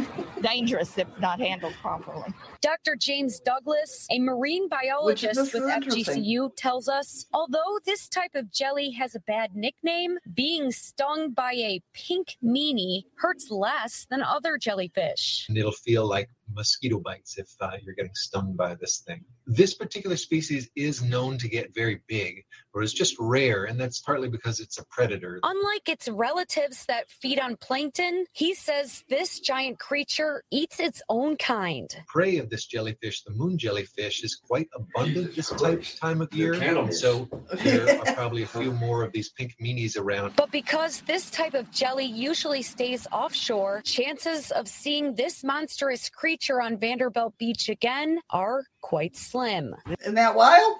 [0.41, 2.33] dangerous if not handled properly.
[2.63, 2.97] Dr.
[2.97, 5.61] James Douglas, a marine biologist with is.
[5.63, 11.53] FGCU, tells us although this type of jelly has a bad nickname, being stung by
[11.53, 15.45] a pink meanie hurts less than other jellyfish.
[15.51, 19.25] and it'll feel like mosquito bites if uh, you're getting stung by this thing.
[19.49, 22.45] This particular species is known to get very big,
[22.75, 25.39] or is just rare, and that's partly because it's a predator.
[25.45, 31.37] Unlike its relatives that feed on plankton, he says this giant creature eats its own
[31.37, 31.89] kind.
[32.09, 35.99] Prey of this jellyfish, the moon jellyfish, is quite abundant this type, Christ.
[35.99, 39.97] time of year, and so there are probably a few more of these pink meanies
[39.97, 40.35] around.
[40.35, 46.61] But because this type of jelly usually stays offshore, chances of seeing this monstrous creature
[46.61, 49.75] on Vanderbilt Beach again are quite slim.
[50.01, 50.77] Isn't that wild?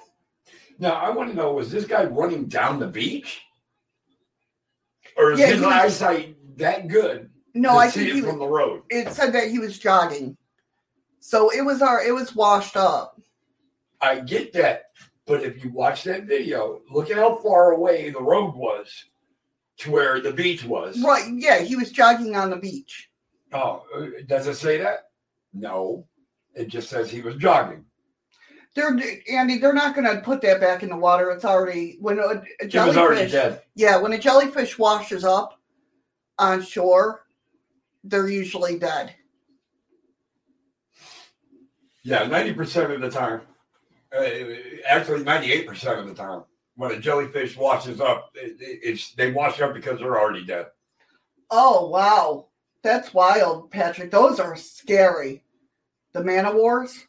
[0.79, 3.41] Now I want to know: was this guy running down the beach,
[5.17, 7.31] or is Yeah, his he was- eyesight that good?
[7.55, 8.83] No, to I see think it he from was, the road.
[8.91, 10.37] it said that he was jogging.
[11.19, 13.21] So it was our it was washed up.
[14.01, 14.91] I get that,
[15.27, 18.89] but if you watch that video, look at how far away the road was
[19.79, 21.01] to where the beach was.
[21.03, 23.11] Right, yeah, he was jogging on the beach.
[23.53, 25.09] Oh, uh, does it say that?
[25.55, 26.07] No,
[26.55, 27.86] it just says he was jogging.
[28.77, 28.97] They're
[29.31, 31.31] Andy, they're not gonna put that back in the water.
[31.31, 33.63] It's already when a, a It was already jellyfish dead.
[33.75, 35.59] Yeah, when a jellyfish washes up
[36.39, 37.25] on shore,
[38.05, 39.15] they're usually dead.
[42.05, 43.41] Yeah, ninety percent of the time.
[44.17, 44.25] Uh,
[44.87, 46.43] actually, ninety-eight percent of the time,
[46.77, 50.67] when a jellyfish washes up, it, it- it's they wash up because they're already dead.
[51.51, 52.49] Oh wow.
[52.83, 54.11] That's wild, Patrick.
[54.13, 55.43] Those are scary.
[56.13, 57.07] The man of wars?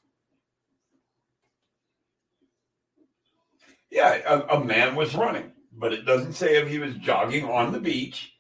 [3.90, 7.72] Yeah, a, a man was running, but it doesn't say if he was jogging on
[7.72, 8.34] the beach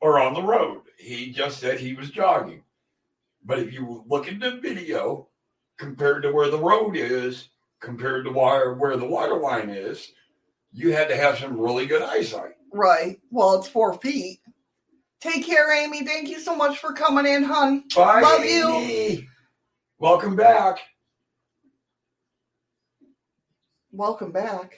[0.00, 0.82] or on the road.
[0.98, 2.62] He just said he was jogging.
[3.44, 5.28] But if you look at the video
[5.78, 7.48] compared to where the road is,
[7.80, 10.12] compared to where, where the water line is,
[10.72, 12.52] you had to have some really good eyesight.
[12.72, 13.20] Right.
[13.30, 14.40] Well, it's four feet.
[15.20, 16.04] Take care, Amy.
[16.04, 17.84] Thank you so much for coming in, hon.
[17.94, 18.20] Bye.
[18.20, 19.26] Love you.
[19.98, 20.80] Welcome back.
[23.96, 24.74] Welcome back.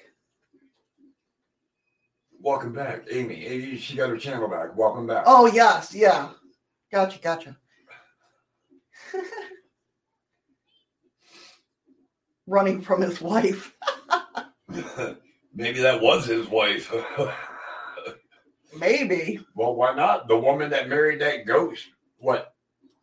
[2.41, 3.47] Welcome back, Amy.
[3.47, 4.77] Amy, she got her channel back.
[4.77, 5.25] Welcome back.
[5.27, 6.29] Oh yes, yeah.
[6.93, 7.57] Gotcha, gotcha.
[12.47, 13.75] Running from his wife.
[15.53, 16.95] Maybe that was his wife.
[18.79, 19.41] Maybe.
[19.57, 20.29] well, why not?
[20.29, 21.87] The woman that married that ghost,
[22.19, 22.55] what,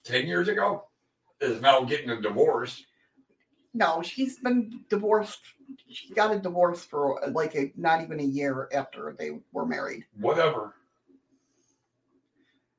[0.05, 0.85] 10 years ago,
[1.41, 2.85] is now getting a divorce.
[3.75, 5.41] No, she's been divorced.
[5.89, 10.05] She got a divorce for like a, not even a year after they were married.
[10.17, 10.75] Whatever.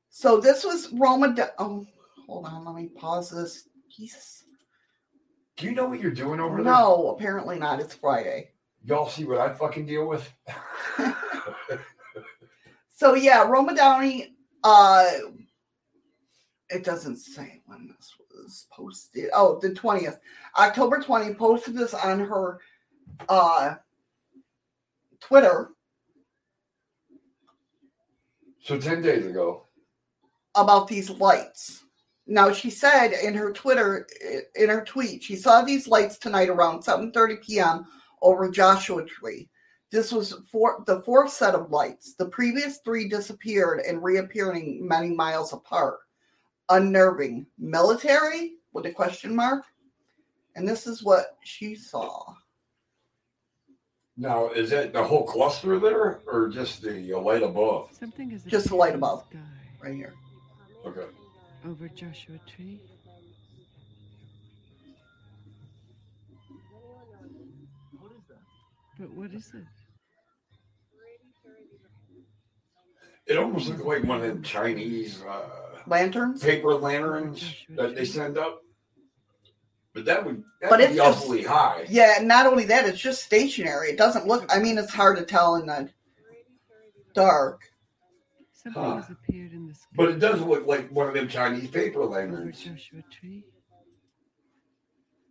[0.09, 1.35] So this was Roma.
[1.35, 1.85] De- oh,
[2.27, 2.65] hold on.
[2.65, 3.69] Let me pause this.
[3.95, 4.43] Jesus.
[5.55, 6.73] Do you know what you're doing over there?
[6.73, 7.79] No, apparently not.
[7.79, 8.49] It's Friday.
[8.83, 10.27] Y'all see what I fucking deal with?
[12.97, 14.33] So yeah, Roma Downey.
[14.63, 15.05] Uh,
[16.67, 18.15] it doesn't say when this
[18.71, 19.29] posted.
[19.33, 20.19] Oh, the twentieth,
[20.57, 21.33] October twenty.
[21.33, 22.59] Posted this on her
[23.29, 23.75] uh
[25.19, 25.69] Twitter
[28.61, 29.65] so 10 days ago.
[30.55, 31.85] about these lights.
[32.27, 34.05] Now she said in her Twitter
[34.55, 37.85] in her tweet she saw these lights tonight around 7:30 p.m.
[38.21, 39.49] over Joshua Tree.
[39.89, 42.15] This was for the fourth set of lights.
[42.15, 45.99] The previous three disappeared and reappearing many miles apart.
[46.69, 47.47] Unnerving.
[47.57, 49.63] Military with a question mark.
[50.55, 52.33] And this is what she saw.
[54.17, 57.89] Now, is that the whole cluster there or just the light above?
[57.97, 59.25] Something is Just the light above.
[59.79, 60.13] Right here.
[60.85, 61.05] Okay.
[61.65, 62.79] over Joshua Tree.
[68.99, 69.63] But what is it?
[73.27, 75.41] It almost looks like one of them Chinese uh,
[75.85, 76.41] Lanterns?
[76.41, 77.43] paper lanterns
[77.75, 78.61] that they send up.
[79.93, 81.85] But that would, that But would it's be just- awfully high.
[81.89, 83.89] Yeah, and not only that, it's just stationary.
[83.89, 85.89] It doesn't look I mean it's hard to tell in the
[87.13, 87.61] dark.
[88.53, 88.95] Something Huh.
[88.97, 92.05] has appeared in the sky But it does look like one of them Chinese paper
[92.05, 92.59] lanterns.
[92.63, 93.43] Joshua Tree.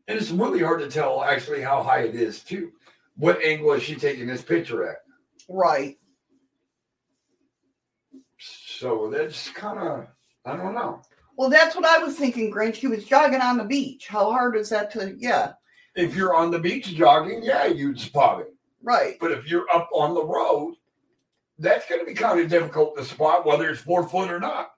[0.08, 2.72] And it's really hard to tell actually how high it is, too.
[3.16, 4.98] What angle is she taking this picture at?
[5.48, 5.98] Right.
[8.78, 10.06] So that's kind of,
[10.44, 11.00] I don't know.
[11.36, 12.76] Well, that's what I was thinking, Grinch.
[12.76, 14.06] He was jogging on the beach.
[14.08, 15.14] How hard is that to?
[15.18, 15.52] Yeah,
[15.94, 18.54] If you're on the beach jogging, yeah, you'd spot it.
[18.82, 19.16] right.
[19.20, 20.74] But if you're up on the road,
[21.58, 24.70] that's going to be kind of difficult to spot whether it's four foot or not.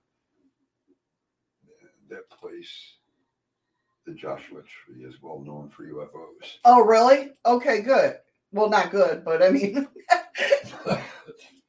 [2.10, 2.70] That place,
[4.06, 6.58] the Joshua Tree, is well known for UFOs.
[6.64, 7.32] Oh, really?
[7.44, 8.16] Okay, good.
[8.52, 9.86] Well, not good, but I mean,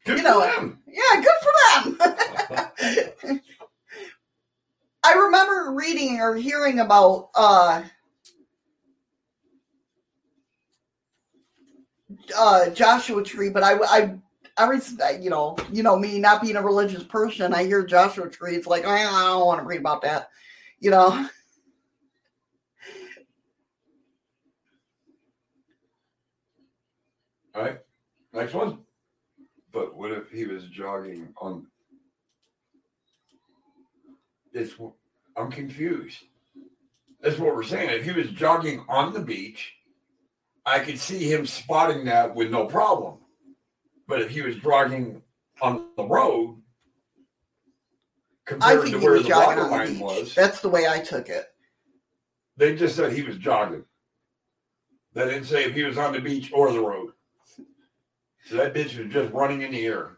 [0.06, 0.80] Good You know them.
[0.88, 1.54] yeah, good for
[3.28, 3.42] them.
[5.04, 7.84] I remember reading or hearing about uh
[12.36, 14.16] uh, Joshua Tree, but I, I,
[14.58, 17.54] I was, you know, you know me not being a religious person.
[17.54, 20.30] I hear Joshua Tree, it's like I don't want to read about that,
[20.80, 21.28] you know.
[27.56, 27.80] All right.
[28.34, 28.80] Next one.
[29.72, 31.68] But what if he was jogging on?
[34.54, 34.74] It's.
[35.38, 36.18] I'm confused.
[37.22, 37.90] That's what we're saying.
[37.92, 39.74] If he was jogging on the beach,
[40.66, 43.18] I could see him spotting that with no problem.
[44.08, 45.22] But if he was jogging
[45.62, 46.58] on the road,
[48.50, 50.02] I compared think to he where was the jogging water the line beach.
[50.02, 51.48] was, That's the way I took it.
[52.58, 53.84] they just said he was jogging.
[55.14, 57.12] They didn't say if he was on the beach or the road.
[58.50, 60.18] So that bitch was just running in the air.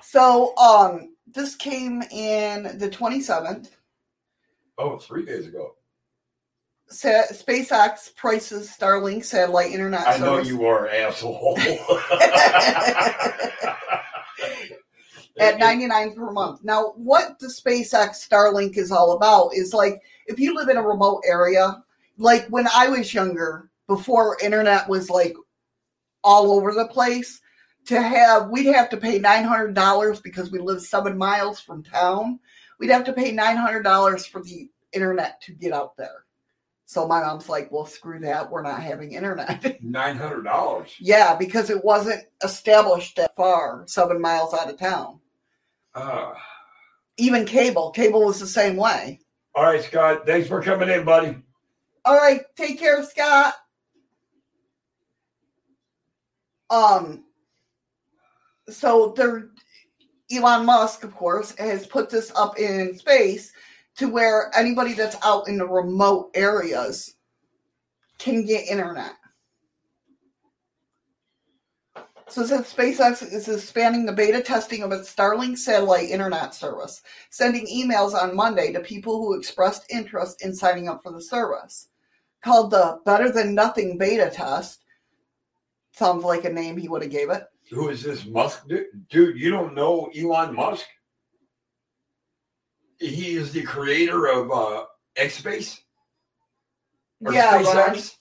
[0.00, 3.68] So, um, this came in the 27th.
[4.78, 5.74] Oh, three days ago.
[6.88, 11.58] Sa- SpaceX prices Starlink satellite internet I know service you are, asshole.
[15.38, 16.64] at 99 per month.
[16.64, 20.82] Now, what the SpaceX Starlink is all about is like if you live in a
[20.82, 21.82] remote area,
[22.16, 25.34] like when I was younger, before internet was like
[26.22, 27.40] all over the place,
[27.86, 32.38] to have we'd have to pay $900 because we live 7 miles from town.
[32.80, 36.24] We'd have to pay $900 for the internet to get out there.
[36.86, 38.50] So my mom's like, "Well, screw that.
[38.50, 40.94] We're not having internet." Nine hundred dollars.
[41.00, 45.18] yeah, because it wasn't established that far, 7 miles out of town.
[45.94, 46.34] Uh,
[47.16, 47.90] even cable.
[47.90, 49.20] Cable was the same way.
[49.54, 50.26] all right, Scott.
[50.26, 51.36] Thanks for coming in, buddy.
[52.04, 53.54] All right, take care, Scott.
[56.74, 57.24] Um,
[58.68, 59.50] so there,
[60.32, 63.52] Elon Musk, of course, has put this up in space
[63.96, 67.14] to where anybody that's out in the remote areas
[68.18, 69.12] can get internet.
[72.26, 77.02] So it says SpaceX is expanding the beta testing of its Starlink satellite internet service,
[77.30, 81.90] sending emails on Monday to people who expressed interest in signing up for the service.
[82.42, 84.83] Called the Better Than Nothing beta test.
[85.94, 87.44] Sounds like a name he would have gave it.
[87.70, 88.68] Who is this Musk?
[88.68, 90.84] Dude, you don't know Elon Musk?
[92.98, 94.84] He is the creator of uh,
[95.16, 95.80] X Space
[97.32, 97.64] yeah, Ron.
[97.64, 98.16] SpaceX.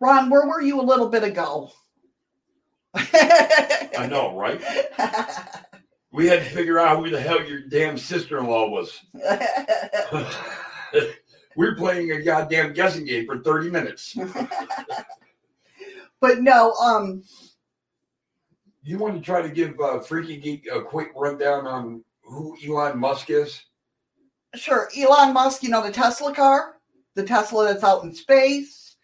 [0.00, 1.70] Ron, where were you a little bit ago?
[2.94, 4.60] I know, right?
[6.10, 9.00] We had to figure out who the hell your damn sister-in-law was.
[11.56, 14.16] We're playing a goddamn guessing game for 30 minutes.
[16.22, 17.22] But no, um,
[18.82, 22.98] You want to try to give uh, Freaky Geek a quick rundown on who Elon
[22.98, 23.60] Musk is?
[24.54, 24.88] sure.
[24.96, 26.76] Elon Musk, you know, the Tesla car,
[27.14, 28.96] the Tesla that's out in space,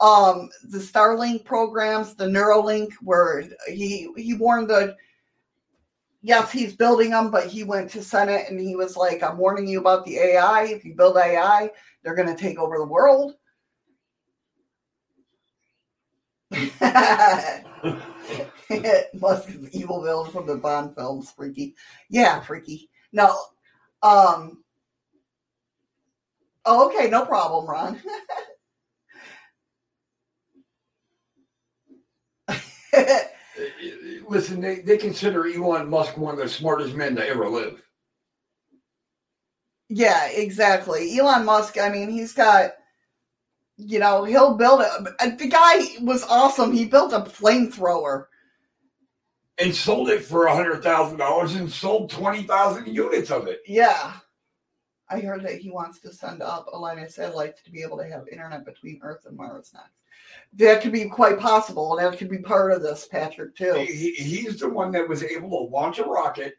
[0.00, 4.94] um, the Starlink programs, the Neuralink, where he he warned the
[6.22, 9.66] yes, he's building them, but he went to Senate and he was like, I'm warning
[9.66, 10.64] you about the AI.
[10.64, 11.70] If you build AI,
[12.02, 13.36] they're going to take over the world.
[19.14, 21.74] Musk is evil villain from the Bond films, freaky.
[22.08, 22.90] Yeah, freaky.
[23.12, 23.36] No.
[24.02, 24.62] Um
[26.68, 28.02] Oh, okay, no problem, Ron.
[34.28, 37.82] Listen, they, they consider Elon Musk one of the smartest men to ever live.
[39.88, 41.16] Yeah, exactly.
[41.16, 42.72] Elon Musk, I mean, he's got,
[43.76, 45.38] you know, he'll build it.
[45.38, 46.72] The guy was awesome.
[46.72, 48.26] He built a flamethrower.
[49.58, 53.60] And sold it for a hundred thousand dollars and sold twenty thousand units of it.
[53.66, 54.12] Yeah.
[55.08, 57.96] I heard that he wants to send up a line of satellites to be able
[57.98, 59.90] to have internet between Earth and Mars next.
[60.54, 63.74] That could be quite possible, and that could be part of this, Patrick, too.
[63.74, 66.54] He, he's the one that was able to launch a rocket,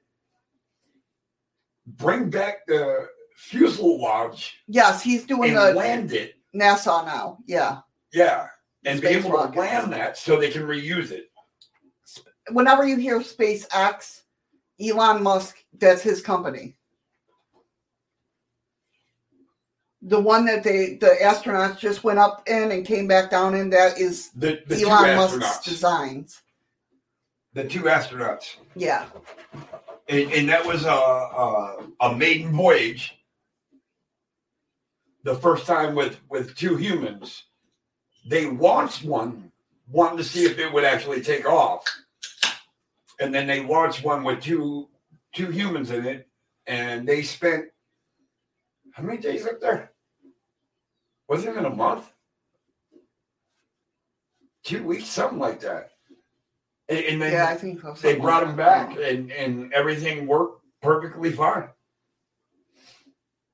[1.86, 6.37] bring back the fuselage, Yes, he's doing and the land it.
[6.58, 7.38] NASA now.
[7.46, 7.80] Yeah.
[8.14, 8.48] Yeah,
[8.86, 9.54] and be able rocket.
[9.54, 11.30] to land that so they can reuse it.
[12.52, 14.22] Whenever you hear SpaceX,
[14.82, 16.76] Elon Musk, that's his company.
[20.02, 23.70] The one that they the astronauts just went up in and came back down in
[23.72, 26.42] that is The, the Elon Musk's designs.
[27.54, 28.56] The two astronauts.
[28.76, 29.06] Yeah.
[30.08, 33.17] and, and that was a, a a maiden voyage.
[35.28, 37.44] The first time with with two humans,
[38.30, 39.52] they launched one,
[39.90, 41.84] wanting to see if it would actually take off,
[43.20, 44.88] and then they launched one with two
[45.36, 46.30] two humans in it,
[46.66, 47.66] and they spent
[48.94, 49.92] how many days up there?
[51.28, 52.10] Wasn't it in a month?
[54.64, 55.92] two weeks, something like that.
[56.88, 57.94] And, and then Yeah, I think so.
[58.02, 61.68] they brought him back, and and everything worked perfectly fine.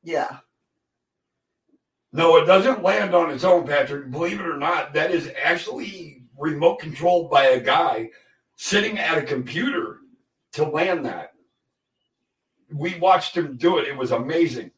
[0.03, 0.37] Yeah.
[2.15, 4.11] No, it doesn't land on its own, Patrick.
[4.11, 8.11] Believe it or not, that is actually remote controlled by a guy
[8.56, 9.98] sitting at a computer
[10.52, 11.31] to land that.
[12.72, 13.88] We watched him do it.
[13.88, 14.69] It was amazing.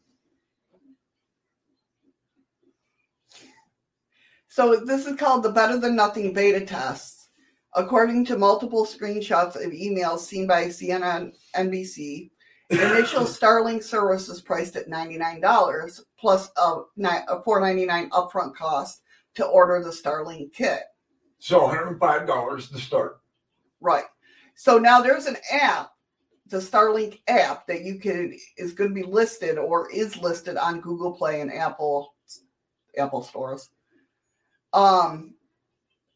[4.47, 7.29] So this is called the Better Than Nothing beta test.
[7.73, 12.31] According to multiple screenshots of emails seen by CNN, NBC,
[12.69, 19.01] initial Starlink service is priced at $99 plus a, a $4.99 upfront cost
[19.35, 20.81] to order the Starlink kit.
[21.39, 23.19] So $105 to start.
[23.81, 24.05] Right.
[24.55, 25.91] So now there's an app,
[26.47, 30.81] the Starlink app that you can is going to be listed or is listed on
[30.81, 32.13] Google Play and Apple
[32.97, 33.69] Apple stores.
[34.73, 35.35] Um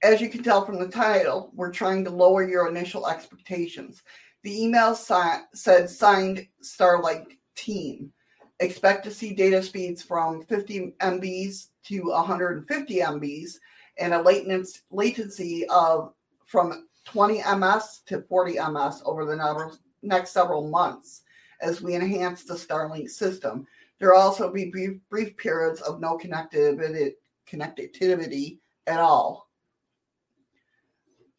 [0.01, 4.01] as you can tell from the title, we're trying to lower your initial expectations.
[4.43, 8.11] The email si- said signed Starlink team.
[8.59, 13.55] Expect to see data speeds from 50 MBs to 150 MBs
[13.97, 16.13] and a latency latency of
[16.45, 21.23] from 20 ms to 40 ms over the next several months
[21.61, 23.65] as we enhance the Starlink system.
[23.99, 27.13] There will also be brief, brief periods of no connectivity,
[27.47, 29.49] connectivity at all.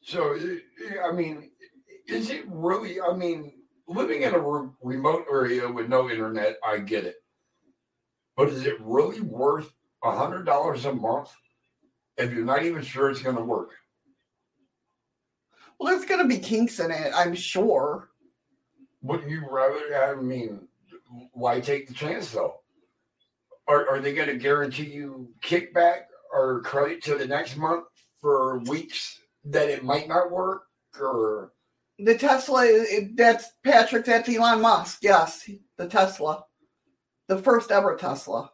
[0.03, 0.39] So,
[1.05, 1.51] I mean,
[2.11, 3.01] is it really?
[3.01, 3.53] I mean,
[3.89, 7.17] living in a re- remote area with no internet, I get it.
[8.37, 9.73] But is it really worth
[10.03, 11.31] a hundred dollars a month
[12.17, 13.71] if you're not even sure it's going to work?
[15.79, 18.11] Well, there's going to be kinks in it, I'm sure.
[19.03, 20.05] Wouldn't you rather?
[20.05, 20.69] I mean,
[21.33, 22.57] why take the chance though?
[23.67, 27.85] Are, are they going to guarantee you kickback or credit to the next month
[28.21, 30.65] for weeks that it might not work?
[31.01, 31.53] Or
[32.05, 35.01] The Tesla, that's Patrick, that's Elon Musk.
[35.03, 36.45] Yes, the Tesla,
[37.29, 38.51] the first ever Tesla.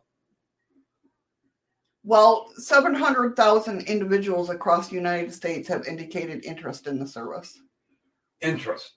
[2.03, 7.61] Well, 700,000 individuals across the United States have indicated interest in the service.
[8.41, 8.93] interest.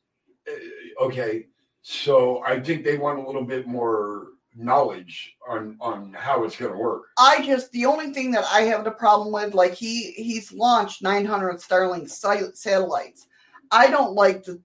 [0.47, 0.53] Uh,
[1.01, 1.47] Okay,
[1.81, 6.73] so I think they want a little bit more knowledge on on how it's going
[6.73, 7.03] to work.
[7.17, 11.01] I just the only thing that I have the problem with, like he he's launched
[11.01, 13.27] 900 Starlink satellites.
[13.71, 14.61] I don't like to.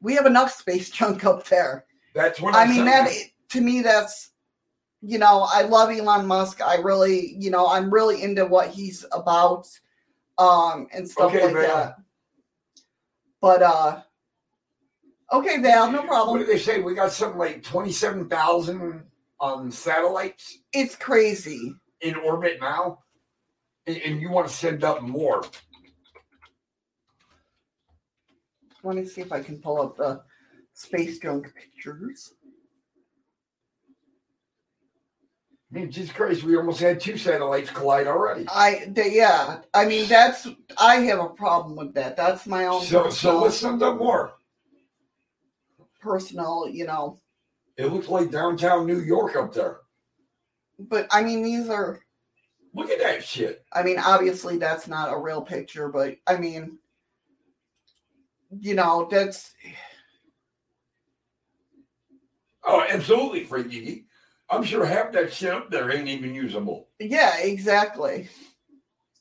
[0.00, 1.84] We have enough space junk up there.
[2.14, 3.10] That's what I mean that
[3.50, 4.30] to me that's,
[5.02, 6.62] you know, I love Elon Musk.
[6.62, 9.68] I really, you know, I'm really into what he's about,
[10.38, 11.76] um, and stuff Okay, like Val.
[11.76, 11.96] that.
[13.40, 14.00] But uh,
[15.32, 16.38] okay, Val, no problem.
[16.38, 16.80] What do they say?
[16.80, 19.04] We got something like twenty seven thousand
[19.40, 21.74] um, satellites It's crazy.
[22.00, 23.00] in orbit now,
[23.86, 25.44] and you want to send up more.
[28.86, 30.22] Let me see if I can pull up the
[30.72, 32.32] space junk pictures.
[35.72, 38.46] I mean, Jesus Christ, we almost had two satellites collide already.
[38.48, 40.46] I the, yeah, I mean that's
[40.78, 42.16] I have a problem with that.
[42.16, 44.34] That's my own So, so let's send up more.
[46.00, 47.18] personal, you know.
[47.76, 49.78] It looks like downtown New York up there.
[50.78, 52.00] But I mean these are
[52.72, 53.64] Look at that shit.
[53.72, 56.78] I mean obviously that's not a real picture, but I mean
[58.50, 59.52] you know, that's
[62.68, 64.06] Oh, absolutely, Freaky.
[64.50, 66.88] I'm sure half that shit up there ain't even usable.
[66.98, 68.28] yeah, exactly.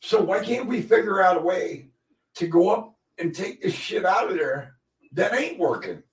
[0.01, 1.87] So why can't we figure out a way
[2.35, 4.75] to go up and take this shit out of there
[5.13, 6.03] that ain't working?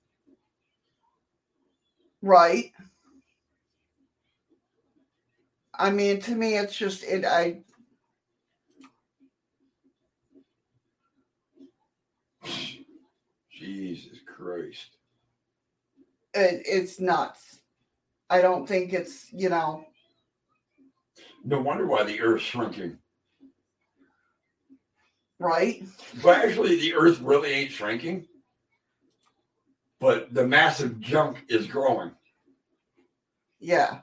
[2.21, 2.71] Right.
[5.77, 7.61] I mean to me it's just it I
[13.63, 14.97] Jesus Christ.
[16.33, 17.59] it, it's nuts.
[18.29, 19.85] I don't think it's, you know,
[21.43, 22.97] No wonder why the Earth's shrinking.
[25.39, 25.83] right?
[26.23, 28.27] But actually, the Earth really ain't shrinking.
[29.99, 32.11] But the massive junk is growing.
[33.59, 33.99] Yeah.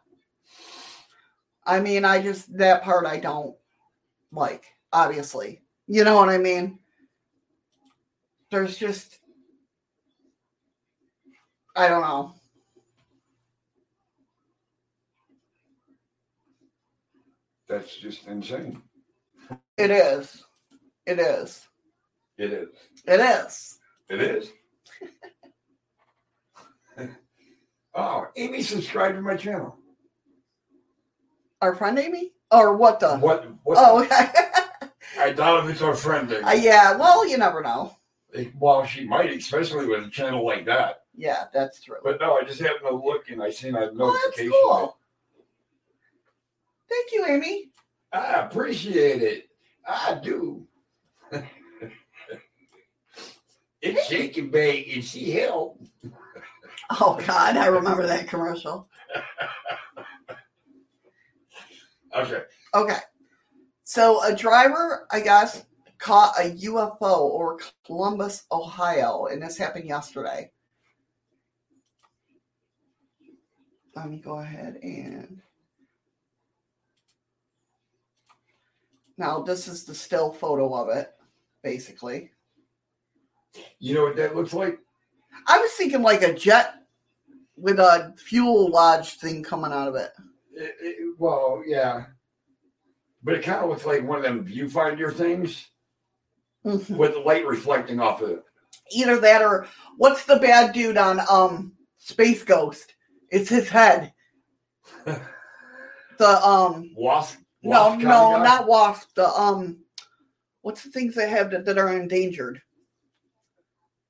[1.66, 3.54] I mean, I just that part I don't
[4.32, 5.60] like, obviously.
[5.86, 6.78] You know what I mean?
[8.50, 9.19] There's just
[11.76, 12.34] I don't know.
[17.68, 18.82] That's just insane.
[19.76, 20.44] It is.
[21.06, 21.68] It is.
[22.36, 22.68] It is.
[23.06, 23.78] It is.
[24.08, 24.50] It is.
[27.94, 29.76] oh, Amy subscribed to my channel.
[31.62, 32.32] Our friend Amy?
[32.50, 33.18] Or what the?
[33.18, 33.46] What?
[33.62, 34.28] what Oh, okay.
[35.18, 36.32] I doubt if it's our friend.
[36.32, 37.94] Uh, yeah, well, you never know.
[38.58, 40.99] Well, she might, especially with a channel like that.
[41.14, 41.96] Yeah, that's true.
[42.02, 44.02] But no, I just happened to look and I seen a notification.
[44.02, 44.96] Oh, that's cool.
[46.88, 47.70] Thank you, Amy.
[48.12, 49.48] I appreciate it.
[49.86, 50.66] I do.
[53.82, 55.86] it's shake and bake and she helped.
[56.98, 58.88] Oh God, I remember that commercial.
[62.12, 62.42] Okay.
[62.74, 62.98] Okay.
[63.84, 65.64] So a driver, I guess,
[65.98, 70.50] caught a UFO over Columbus, Ohio, and this happened yesterday.
[73.96, 75.40] Let me go ahead and
[79.18, 81.10] now this is the still photo of it,
[81.62, 82.30] basically.
[83.78, 84.78] You know what that looks like?
[85.46, 86.74] I was thinking like a jet
[87.56, 90.12] with a fuel lodge thing coming out of it.
[90.52, 92.06] It- it- well, yeah.
[93.22, 95.68] But it kind of looks like one of them viewfinder things
[96.64, 96.96] Mhm.
[96.96, 98.44] with the light reflecting off of it.
[98.92, 99.66] Either that or
[99.98, 102.94] what's the bad dude on um Space Ghost?
[103.30, 104.12] It's his head.
[105.04, 107.38] the um Wasp?
[107.62, 108.44] no wasp kinda no guy?
[108.44, 109.78] not wasp the um
[110.62, 112.60] what's the things they have that, that are endangered?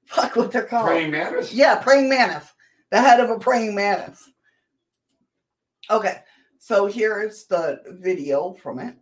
[0.06, 0.86] Fuck what they're called.
[0.86, 1.52] Praying mantis?
[1.52, 2.52] Yeah, praying mantis.
[2.90, 4.28] The head of a praying mantis.
[5.88, 6.18] Okay,
[6.58, 8.96] so here is the video from it.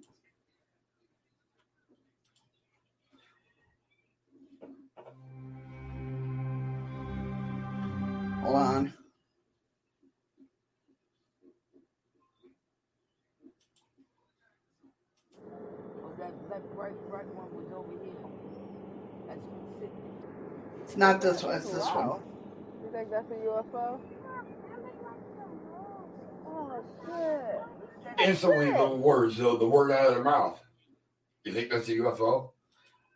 [8.43, 8.95] Hold on.
[19.81, 19.93] It's
[20.99, 22.21] not this one, it's this one.
[22.83, 24.01] You think that's a UFO?
[26.47, 28.29] Oh shit.
[28.29, 30.61] Instantly, the words, the, the word out of their mouth.
[31.45, 32.51] You think that's a UFO?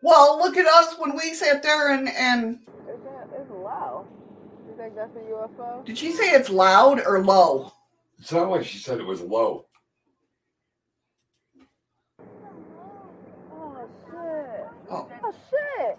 [0.00, 4.06] Well, look at us when we sat there and and Is that it's loud.
[4.68, 5.84] You think that's a UFO?
[5.84, 7.72] did she say it's loud or low?
[8.20, 9.66] It sounded like she said it was low.
[13.52, 14.68] Oh shit.
[14.88, 15.08] Oh.
[15.24, 15.98] Oh shit.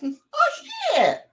[0.32, 0.50] oh
[0.94, 1.23] shit.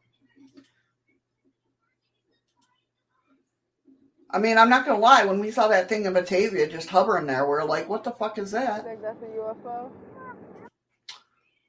[4.34, 5.26] I mean, I'm not gonna lie.
[5.26, 8.38] When we saw that thing in Batavia just hovering there, we're like, "What the fuck
[8.38, 9.92] is You that?" think that's a UFO?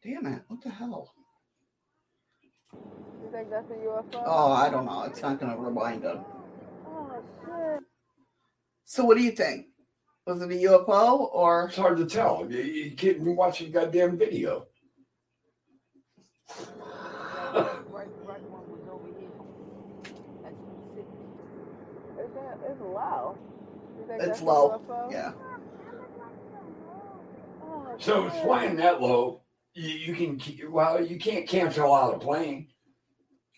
[0.05, 0.43] Damn it!
[0.49, 1.13] What the hell?
[2.73, 4.23] You think that's a UFO?
[4.25, 5.03] Oh, I don't know.
[5.03, 6.19] It's not gonna rewind it.
[6.87, 7.81] Oh shit.
[8.85, 9.67] So, what do you think?
[10.27, 11.67] Was it a UFO or?
[11.67, 12.47] It's hard to tell.
[12.49, 14.67] You, you can't watch a goddamn video.
[22.71, 22.81] Is
[24.09, 24.71] that it's low.
[24.71, 25.09] You It's low.
[25.09, 25.13] UFO?
[25.13, 25.33] Yeah.
[27.63, 28.45] Oh, So it's shit.
[28.45, 29.43] flying that low.
[29.75, 32.69] You, you can keep, well, you can't cancel out a plane.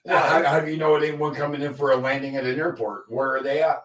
[0.06, 0.16] Right.
[0.16, 3.04] How, how do you know anyone coming in for a landing at an airport?
[3.10, 3.82] Where are they at?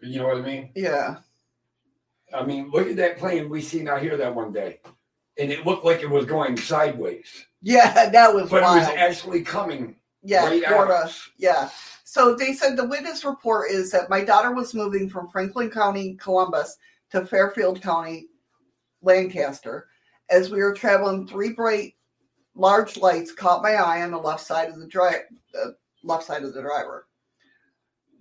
[0.00, 0.70] You know what I mean?
[0.76, 1.16] Yeah.
[2.32, 4.80] I mean, look at that plane we seen out here that one day,
[5.38, 7.26] and it looked like it was going sideways,
[7.62, 9.96] Yeah, that was but it was actually coming.
[10.22, 10.94] Yeah, right at Florida.
[10.94, 11.28] us.
[11.38, 11.68] Yeah.
[12.10, 16.14] So they said the witness report is that my daughter was moving from Franklin County,
[16.14, 16.78] Columbus,
[17.10, 18.28] to Fairfield County,
[19.02, 19.88] Lancaster.
[20.30, 21.96] As we were traveling, three bright,
[22.54, 25.20] large lights caught my eye on the left side of the drive,
[25.52, 25.70] the uh,
[26.02, 27.08] left side of the driver.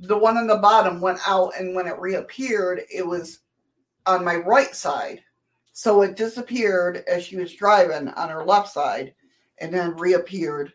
[0.02, 3.40] The one on the bottom went out, and when it reappeared, it was
[4.06, 5.22] on my right side.
[5.72, 9.14] So it disappeared as she was driving on her left side,
[9.60, 10.74] and then reappeared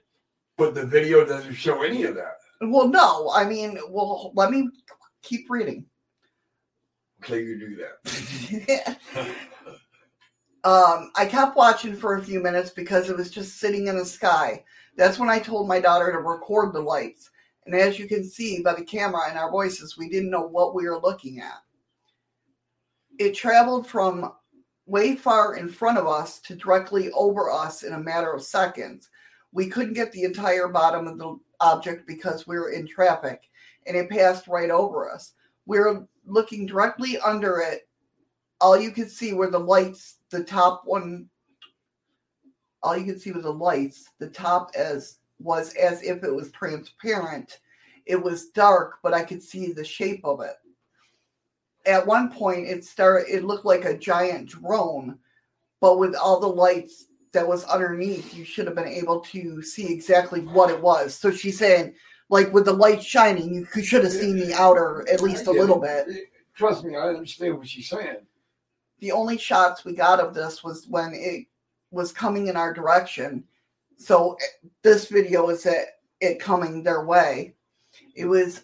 [0.57, 2.39] But the video doesn't show any of that.
[2.71, 4.69] Well, no, I mean, well, let me
[5.23, 5.87] keep reading.
[7.23, 8.99] Okay, you do that.
[10.65, 14.05] um, I kept watching for a few minutes because it was just sitting in the
[14.05, 14.65] sky.
[14.97, 17.31] That's when I told my daughter to record the lights.
[17.65, 20.75] And as you can see by the camera and our voices, we didn't know what
[20.75, 21.63] we were looking at.
[23.19, 24.33] It traveled from
[24.87, 29.09] way far in front of us to directly over us in a matter of seconds.
[29.53, 33.49] We couldn't get the entire bottom of the object because we were in traffic
[33.87, 35.35] and it passed right over us.
[35.67, 37.89] We were looking directly under it.
[38.61, 41.29] All you could see were the lights, the top one.
[42.83, 44.11] All you could see was the lights.
[44.19, 47.61] The top as was as if it was transparent.
[48.07, 50.57] It was dark, but I could see the shape of it.
[51.87, 53.29] At one point, it started.
[53.29, 55.19] It looked like a giant drone,
[55.81, 59.91] but with all the lights that was underneath, you should have been able to see
[59.93, 61.15] exactly what it was.
[61.15, 61.95] So she's saying,
[62.29, 65.51] like with the light shining, you could- should have seen the outer at least a
[65.53, 66.07] little bit.
[66.55, 68.27] Trust me, I understand what she's saying.
[69.01, 71.47] the only shots we got of this was when it
[71.91, 73.43] was coming in our direction.
[73.97, 74.37] So
[74.83, 75.89] this video is it,
[76.21, 77.57] it coming their way.
[78.15, 78.63] It was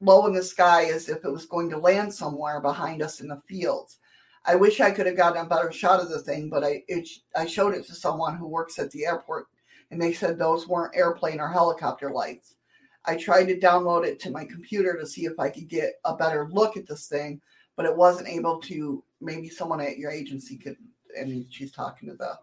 [0.00, 3.26] low in the sky as if it was going to land somewhere behind us in
[3.26, 3.98] the fields.
[4.44, 7.08] I wish I could have gotten a better shot of the thing, but I it,
[7.36, 9.46] I showed it to someone who works at the airport,
[9.90, 12.56] and they said those weren't airplane or helicopter lights.
[13.04, 16.16] I tried to download it to my computer to see if I could get a
[16.16, 17.40] better look at this thing,
[17.76, 19.02] but it wasn't able to.
[19.20, 20.76] Maybe someone at your agency could.
[21.16, 22.38] And she's talking to the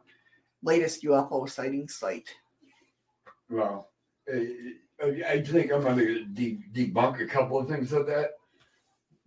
[0.63, 2.29] latest UFO sighting site.
[3.49, 3.89] Well,
[4.31, 8.31] I think I'm going to de- debunk a couple of things of that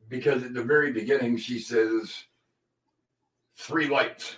[0.09, 2.15] because at the very beginning she says
[3.56, 4.36] three lights.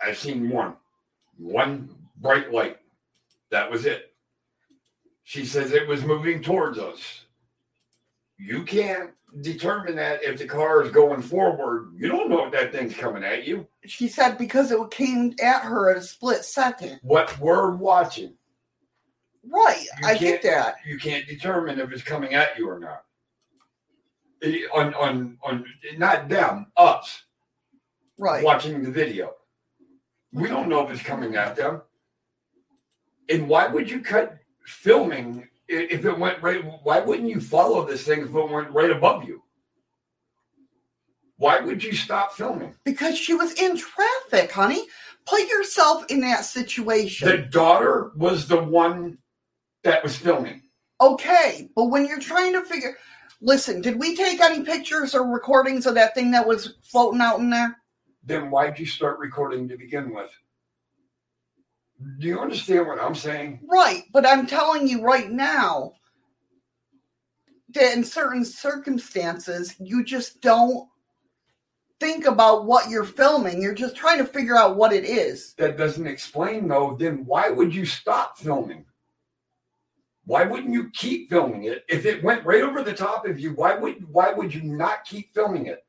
[0.00, 0.74] I've seen one,
[1.38, 2.78] one bright light.
[3.50, 4.12] That was it.
[5.24, 7.24] She says it was moving towards us.
[8.38, 11.92] You can't determine that if the car is going forward.
[11.96, 13.66] You don't know if that thing's coming at you.
[13.86, 16.98] She said because it came at her at a split second.
[17.02, 18.34] What we're watching,
[19.44, 20.76] Right, You I get that.
[20.86, 23.04] you can't determine if it's coming at you or not.
[24.74, 25.64] On on on
[25.96, 27.22] not them, us
[28.18, 28.44] Right.
[28.44, 29.34] watching the video.
[30.32, 31.82] We don't know if it's coming at them.
[33.28, 36.62] And why would you cut filming if it went right?
[36.82, 39.42] Why wouldn't you follow this thing if it went right above you?
[41.36, 42.74] Why would you stop filming?
[42.84, 44.86] Because she was in traffic, honey.
[45.26, 47.28] Put yourself in that situation.
[47.28, 49.18] The daughter was the one
[49.82, 50.62] that was filming.
[51.00, 52.96] Okay, but when you're trying to figure,
[53.40, 57.40] listen, did we take any pictures or recordings of that thing that was floating out
[57.40, 57.76] in there?
[58.24, 60.30] Then why'd you start recording to begin with?
[62.18, 63.60] Do you understand what I'm saying?
[63.70, 65.94] Right, but I'm telling you right now
[67.74, 70.88] that in certain circumstances, you just don't
[72.00, 73.62] think about what you're filming.
[73.62, 75.54] You're just trying to figure out what it is.
[75.54, 78.84] That doesn't explain though, then why would you stop filming?
[80.24, 81.84] Why wouldn't you keep filming it?
[81.88, 85.04] If it went right over the top of you, why would why would you not
[85.04, 85.84] keep filming it?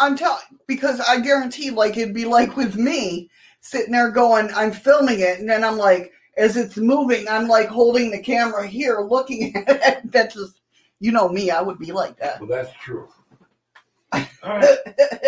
[0.00, 3.30] I'm telling because I guarantee, like it'd be like with me
[3.60, 7.68] sitting there going, I'm filming it, and then I'm like, as it's moving, I'm like
[7.68, 10.12] holding the camera here, looking at it.
[10.12, 10.60] That's just,
[11.00, 12.40] you know me, I would be like that.
[12.40, 13.08] Well, that's true.
[14.12, 14.78] All right.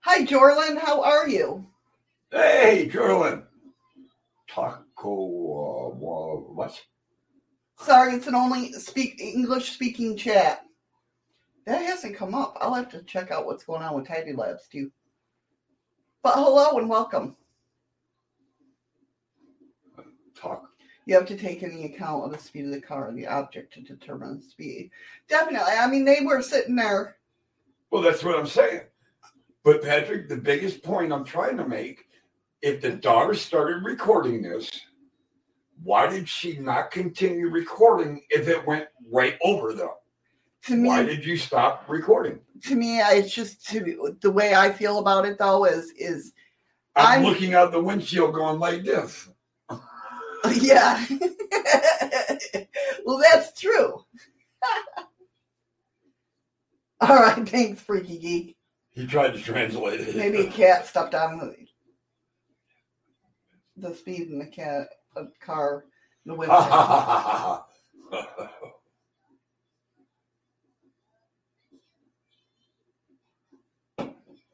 [0.00, 1.66] Hi, Jorlin, how are you?
[2.30, 3.44] Hey, Jorlin.
[4.48, 5.88] Taco uh,
[6.52, 6.80] what?
[7.80, 10.62] Sorry, it's an only speak English speaking chat.
[11.66, 12.56] That hasn't come up.
[12.60, 14.90] I'll have to check out what's going on with Tidy Labs too.
[16.22, 17.36] But hello and welcome.
[20.34, 20.68] Talk.
[21.06, 23.74] You have to take any account of the speed of the car and the object
[23.74, 24.90] to determine the speed.
[25.28, 25.74] Definitely.
[25.78, 27.16] I mean, they were sitting there.
[27.90, 28.82] Well, that's what I'm saying.
[29.62, 32.06] But Patrick, the biggest point I'm trying to make,
[32.62, 34.70] if the daughter started recording this,
[35.82, 39.90] why did she not continue recording if it went right over them?
[40.66, 42.38] To me, Why did you stop recording?
[42.62, 46.32] to me, it's just to, the way I feel about it though is is
[46.96, 49.28] I'm, I'm- looking out the windshield going like this.
[50.54, 51.04] yeah.
[53.04, 54.02] well, that's true.
[57.00, 58.56] All right, thanks, Freaky Geek.
[58.92, 60.16] He tried to translate it.
[60.16, 61.54] Maybe a cat stepped on the,
[63.76, 64.86] the speed in the cat
[65.16, 65.84] a car
[66.26, 66.54] the window.
[66.58, 67.66] All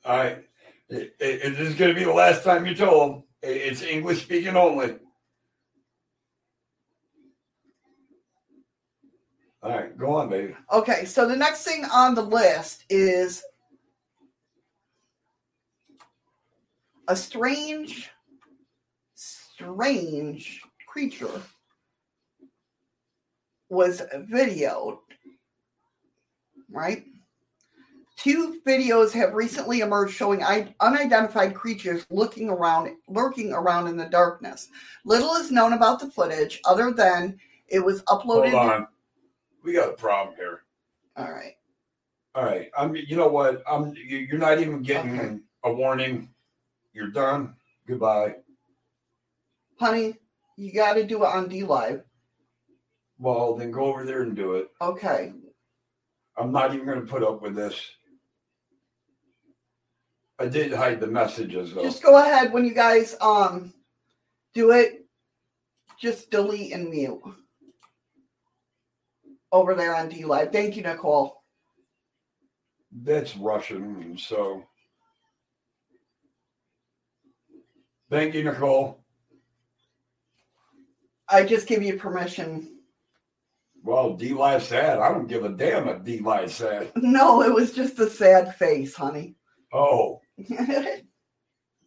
[0.04, 0.44] right.
[0.88, 3.22] It, it- it- this is going to be the last time you tell them.
[3.42, 4.96] It- It's English speaking only.
[9.62, 10.56] All right, go on, baby.
[10.72, 13.44] Okay, so the next thing on the list is
[17.08, 18.10] a strange,
[19.64, 21.42] strange creature
[23.68, 24.98] was videoed,
[26.70, 27.04] right?
[28.16, 34.06] Two videos have recently emerged showing i- unidentified creatures looking around, lurking around in the
[34.06, 34.68] darkness.
[35.04, 37.38] Little is known about the footage other than
[37.68, 38.50] it was uploaded.
[38.50, 38.88] Hold on.
[39.62, 40.62] We got a problem here.
[41.16, 41.54] All right.
[42.34, 42.70] All right.
[42.76, 42.94] I'm.
[42.94, 43.62] You know what?
[43.68, 43.94] I'm.
[43.94, 45.38] you- You're not even getting Okay.
[45.64, 46.28] a warning.
[46.92, 47.54] You're done.
[47.86, 48.36] Goodbye.
[49.80, 50.14] Honey,
[50.58, 52.02] you got to do it on DLive.
[53.18, 54.68] Well, then go over there and do it.
[54.78, 55.32] Okay.
[56.36, 57.80] I'm not even going to put up with this.
[60.38, 61.82] I did hide the messages though.
[61.82, 63.72] Just go ahead when you guys um
[64.54, 65.06] do it.
[65.98, 67.20] Just delete and mute
[69.52, 70.52] over there on DLive.
[70.52, 71.42] Thank you, Nicole.
[72.92, 74.64] That's Russian, so.
[78.10, 78.99] Thank you, Nicole.
[81.30, 82.78] I just give you permission.
[83.82, 84.98] Well, DLive sad.
[84.98, 86.92] I don't give a damn if DLive sad.
[86.96, 89.36] No, it was just a sad face, honey.
[89.72, 90.20] Oh,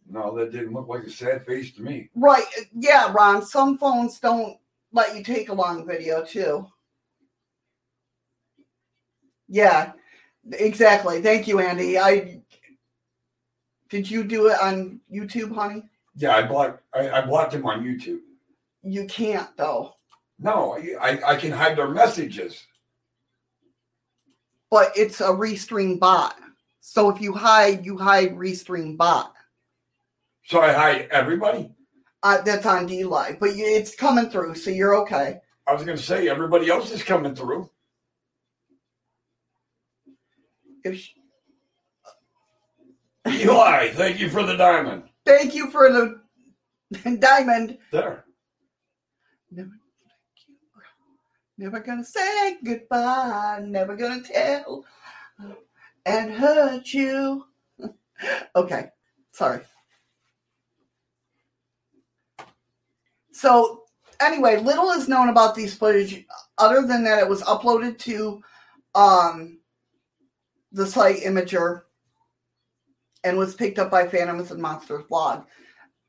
[0.08, 2.08] no, that didn't look like a sad face to me.
[2.14, 2.44] right.
[2.74, 3.44] Yeah, Ron.
[3.44, 4.56] Some phones don't
[4.92, 6.66] let you take a long video, too.
[9.48, 9.92] Yeah,
[10.52, 11.20] exactly.
[11.20, 11.98] Thank you, Andy.
[11.98, 12.40] I
[13.90, 15.84] did you do it on YouTube, honey?
[16.16, 16.82] Yeah, I blocked.
[16.94, 18.20] I, I blocked him on YouTube.
[18.84, 19.94] You can't though.
[20.38, 22.62] No, I, I can hide their messages.
[24.70, 26.36] But it's a restream bot.
[26.80, 29.32] So if you hide, you hide restream bot.
[30.46, 31.70] So I hide everybody.
[32.22, 35.40] Uh, that's on DLive, but you, it's coming through, so you're okay.
[35.66, 37.70] I was going to say everybody else is coming through.
[40.84, 41.10] If sh-
[43.26, 45.04] Eli, thank you for the diamond.
[45.24, 46.20] thank you for the
[47.18, 47.78] diamond.
[47.90, 48.24] There.
[49.54, 49.70] Never,
[51.58, 53.62] never gonna say goodbye.
[53.64, 54.84] Never gonna tell
[56.06, 57.46] and hurt you.
[58.56, 58.88] okay,
[59.30, 59.60] sorry.
[63.30, 63.84] So
[64.20, 66.24] anyway, little is known about these footage
[66.58, 68.42] other than that it was uploaded to
[68.96, 69.58] um
[70.72, 71.82] the site Imgur
[73.22, 75.44] and was picked up by Phantoms and Monsters blog.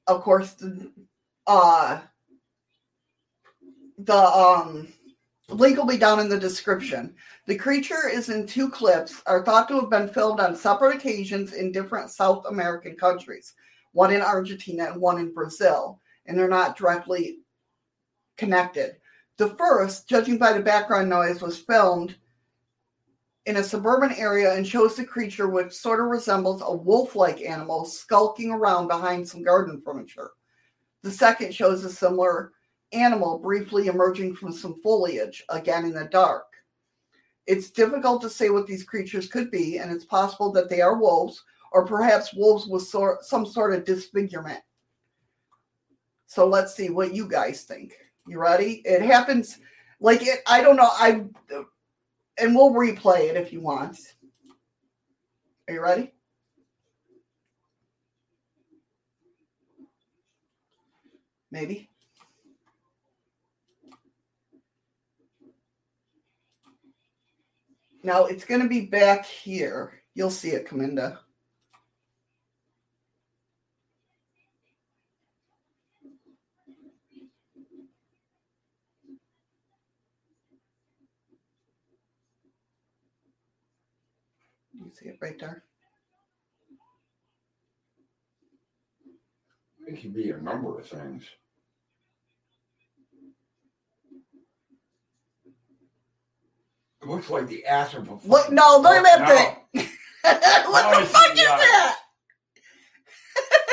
[0.08, 0.92] Of course, the,
[1.46, 2.02] uh
[3.98, 4.88] the um
[5.50, 7.14] link will be down in the description.
[7.46, 11.54] The creature is in two clips, are thought to have been filmed on separate occasions
[11.54, 13.54] in different South American countries,
[13.92, 17.40] one in Argentina and one in Brazil, and they're not directly
[18.38, 18.98] connected.
[19.38, 22.16] The first, judging by the background noise, was filmed
[23.46, 27.42] in a suburban area and shows the creature, which sort of resembles a wolf like
[27.42, 30.32] animal, skulking around behind some garden furniture.
[31.04, 32.54] The second shows a similar
[32.96, 36.46] animal briefly emerging from some foliage, again in the dark.
[37.48, 40.98] It's difficult to say what these creatures could be, and it's possible that they are
[40.98, 44.62] wolves, or perhaps wolves with sort, some sort of disfigurement.
[46.26, 47.94] So let's see what you guys think.
[48.28, 48.82] You ready?
[48.86, 49.60] It happens
[50.00, 50.40] like it.
[50.48, 50.90] I don't know.
[50.92, 51.26] I
[52.38, 53.98] and we'll replay it if you want.
[55.68, 56.12] Are you ready?
[61.52, 61.90] Maybe.
[68.06, 70.04] Now it's going to be back here.
[70.14, 71.18] You'll see it, Kaminda.
[84.72, 85.64] You see it right there?
[89.88, 91.24] It could be a number of things.
[97.06, 98.14] It looks like the ass of a.
[98.28, 99.88] Look, no, look oh, at that thing.
[100.22, 101.98] what the fuck is that?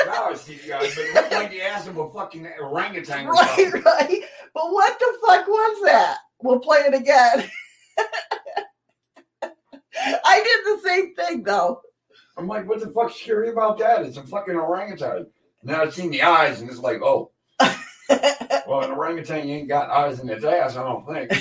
[0.05, 3.25] Now I see the guy, but it looked like the ass of a fucking orangutan.
[3.25, 3.81] Or Right, something.
[3.81, 4.21] right.
[4.53, 6.17] But what the fuck was that?
[6.43, 7.49] We'll play it again.
[10.25, 11.81] I did the same thing though.
[12.37, 14.03] I'm like, what the fuck's scary about that?
[14.03, 15.25] It's a fucking orangutan.
[15.63, 17.31] Now I've seen the eyes, and it's like, oh.
[17.59, 21.31] well, an orangutan ain't got eyes in its ass, I don't think.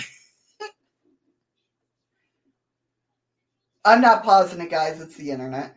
[3.84, 5.00] I'm not pausing it, guys.
[5.00, 5.76] It's the internet.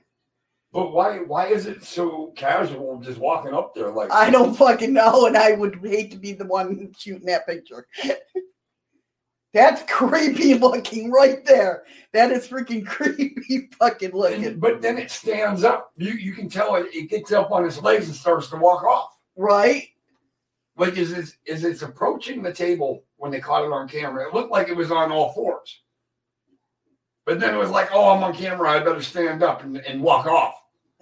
[0.72, 1.19] But why?
[1.19, 4.11] Why is it so casual, just walking up there like?
[4.11, 7.88] I don't fucking know, and I would hate to be the one shooting that picture.
[9.53, 11.84] That's creepy looking right there.
[12.11, 14.60] That is freaking creepy fucking looking.
[14.60, 15.91] But then it stands up.
[15.95, 16.88] You you can tell it.
[16.94, 19.18] It gets up on its legs and starts to walk off.
[19.38, 19.88] Right?
[20.77, 24.27] Like is it is it's approaching the table when they caught it on camera?
[24.27, 25.84] It looked like it was on all fours.
[27.26, 28.69] But then it was like, oh, I'm on camera.
[28.69, 30.61] I better stand up and, and walk off.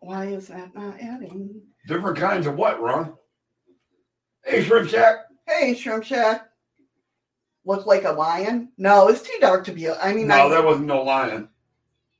[0.00, 1.62] Why is that not adding?
[1.86, 3.14] Different kinds of what, Ron?
[4.44, 5.16] Hey, Shrimp Shack.
[5.46, 6.46] Hey, Shrimp Shack.
[7.64, 8.72] Look like a lion?
[8.78, 9.86] No, it's too dark to be.
[9.86, 11.48] A, I mean, No, I, there wasn't no lion.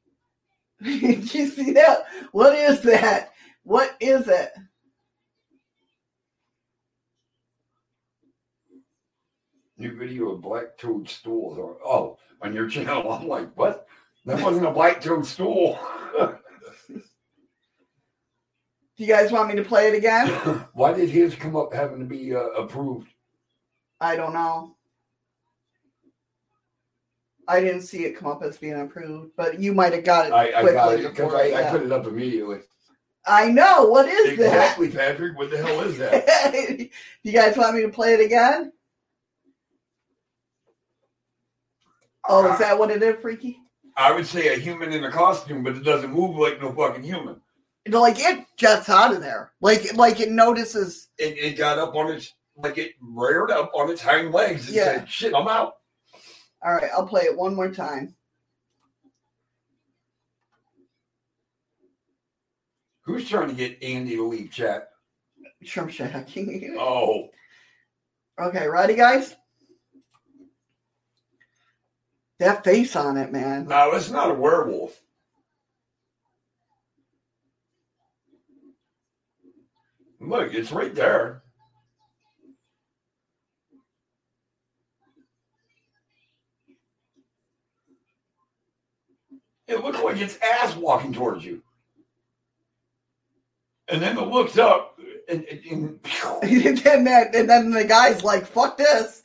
[0.83, 2.05] Did you see that?
[2.33, 3.33] What is that?
[3.65, 4.51] What is it?
[9.81, 11.57] New video of black toad stools.
[11.57, 13.11] Or, oh, on your channel.
[13.11, 13.87] I'm like, what?
[14.27, 15.79] That wasn't a black toad stool.
[16.89, 17.03] Do
[18.97, 20.29] you guys want me to play it again?
[20.75, 23.09] Why did his come up having to be uh, approved?
[23.99, 24.77] I don't know.
[27.49, 30.33] I didn't see it come up as being approved, but you might have got it
[30.33, 32.59] I, I got it because I, I put it up immediately.
[33.27, 33.87] I know.
[33.87, 34.45] What is that?
[34.45, 35.39] Exactly, Patrick.
[35.39, 36.27] What the hell is that?
[36.27, 36.89] that?
[37.23, 38.73] you guys want me to play it again?
[42.29, 43.59] Oh, is that what it is, Freaky?
[43.97, 47.03] I would say a human in a costume, but it doesn't move like no fucking
[47.03, 47.41] human.
[47.89, 49.53] Like it jets out of there.
[49.61, 51.09] Like like it notices.
[51.19, 54.77] It, it got up on its like it reared up on its hind legs and
[54.77, 54.85] Yeah.
[54.85, 55.75] said, "Shit, I'm out."
[56.63, 58.15] All right, I'll play it one more time.
[63.03, 64.91] Who's trying to get Andy to leave chat?
[65.63, 66.29] Shrimp Shack.
[66.79, 67.29] Oh,
[68.41, 69.35] Okay, ready, guys?
[72.41, 73.67] That face on it, man.
[73.67, 74.99] no, it's not a werewolf.
[80.19, 81.43] Look, it's right there.
[89.69, 91.63] It looks like its ass walking towards you.
[93.89, 94.99] And then it looks up
[95.29, 96.01] and, and, and
[96.43, 99.23] and then that, and then the guy's like, "Fuck this."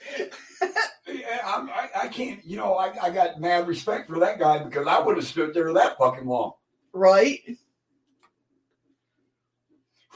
[0.61, 4.99] I, I can't, you know, I, I got mad respect for that guy because I
[4.99, 6.53] would have stood there that fucking long.
[6.93, 7.39] Right?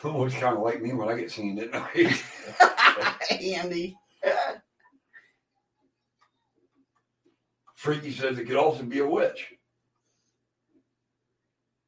[0.03, 2.24] Looks kind of like me when I get seen at night.
[3.32, 3.98] Andy.
[7.76, 9.53] Freaky says it could also be a witch.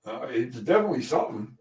[0.06, 1.58] Uh, it's definitely something.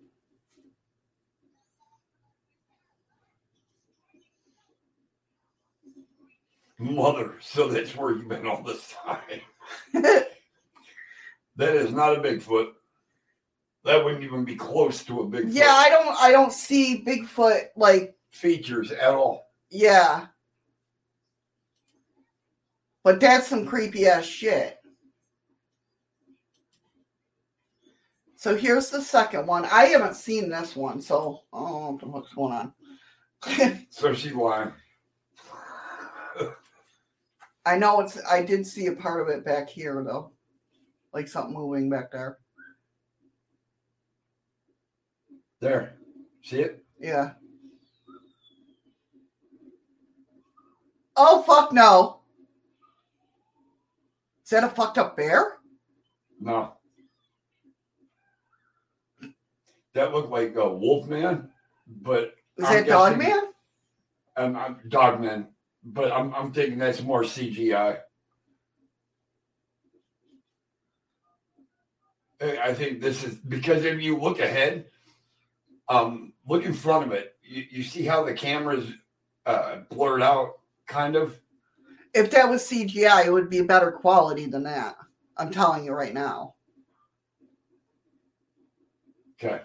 [6.81, 9.21] Mother, so that's where you've been all this time.
[9.93, 12.69] that is not a Bigfoot.
[13.85, 17.67] That wouldn't even be close to a Bigfoot Yeah, I don't I don't see Bigfoot
[17.77, 19.47] like features at all.
[19.71, 20.27] yeah.
[23.05, 24.79] But that's some creepy ass shit.
[28.37, 29.65] So here's the second one.
[29.67, 32.73] I haven't seen this one, so I don't know what the fuck's going on.
[33.91, 34.73] So she's lying.
[37.67, 40.33] I know it's I did see a part of it back here though.
[41.13, 42.39] Like something moving back there.
[45.61, 45.95] There.
[46.43, 46.83] See it?
[46.99, 47.33] Yeah.
[51.17, 52.21] Oh fuck no.
[54.45, 55.59] Is that a fucked up bear?
[56.41, 56.73] No.
[59.95, 61.51] That looked like a wolf man,
[61.87, 63.43] but Is I'm that dog man?
[64.37, 65.49] Um, dog man,
[65.85, 67.99] but I'm I'm thinking that's more CGI.
[72.41, 74.87] I think this is because if you look ahead,
[75.89, 78.91] um, look in front of it, you, you see how the camera's
[79.45, 81.39] uh, blurred out, kind of.
[82.15, 84.97] If that was CGI, it would be better quality than that.
[85.37, 86.55] I'm telling you right now.
[89.43, 89.61] Okay.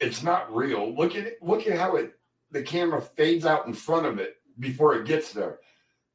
[0.00, 0.94] It's not real.
[0.94, 1.38] Look at it.
[1.42, 2.12] Look at how it
[2.50, 5.58] the camera fades out in front of it before it gets there.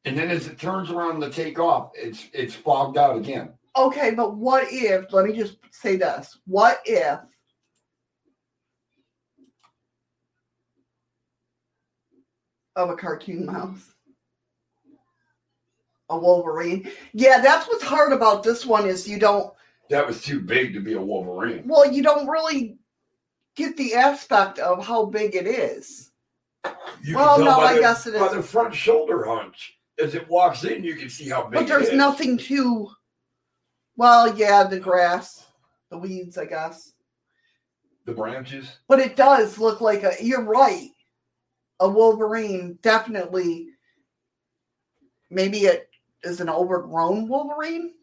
[0.06, 3.54] And then as it turns around to take off, it's it's fogged out again.
[3.76, 6.38] Okay, but what if, let me just say this.
[6.46, 7.20] What if
[12.76, 13.94] of a cartoon mouse?
[16.10, 16.90] A Wolverine?
[17.14, 19.54] Yeah, that's what's hard about this one is you don't
[19.90, 21.64] That was too big to be a Wolverine.
[21.66, 22.78] well, you don't really
[23.56, 26.12] get the aspect of how big it is.
[27.04, 28.34] You Well, no, I the, guess it by is.
[28.34, 29.78] the front shoulder hunch.
[30.00, 32.90] As it walks in, you can see how big But there's nothing to
[33.96, 35.46] well, yeah, the grass,
[35.90, 36.94] the weeds, I guess.
[38.06, 38.78] The branches.
[38.88, 40.14] But it does look like a.
[40.20, 40.90] You're right.
[41.80, 43.68] A Wolverine definitely.
[45.30, 45.90] Maybe it
[46.24, 47.94] is an overgrown Wolverine.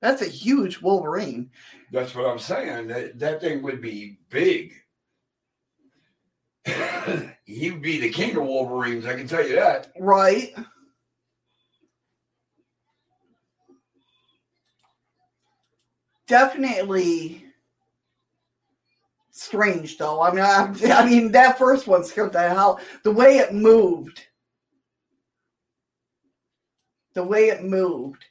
[0.00, 1.50] That's a huge Wolverine.
[1.92, 2.86] That's what I'm saying.
[2.88, 4.72] That, that thing would be big.
[7.44, 9.90] He'd be the king of Wolverines, I can tell you that.
[9.98, 10.54] Right.
[16.26, 17.46] Definitely
[19.30, 20.20] strange, though.
[20.20, 22.80] I mean, I, I mean, that first one scared the hell.
[23.02, 24.26] The way it moved,
[27.14, 28.24] the way it moved,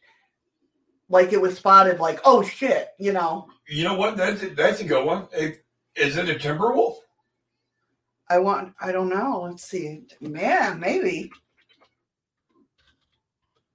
[1.10, 2.00] like it was spotted.
[2.00, 3.48] Like, oh shit, you know.
[3.68, 4.18] You know what?
[4.18, 5.28] That's a, that's a good one.
[5.34, 5.64] It-
[5.96, 7.00] Is it a timber wolf?
[8.30, 8.74] I want.
[8.82, 9.42] I don't know.
[9.50, 10.06] Let's see.
[10.22, 11.32] Man, maybe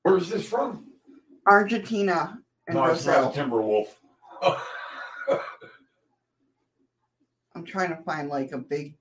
[0.02, 0.86] Where's this from?
[1.46, 3.30] Argentina and no, it's not Brazil.
[3.30, 3.98] a timber wolf.
[7.54, 8.96] I'm trying to find like a big.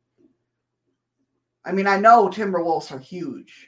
[1.66, 3.68] I mean, I know Timberwolves are huge.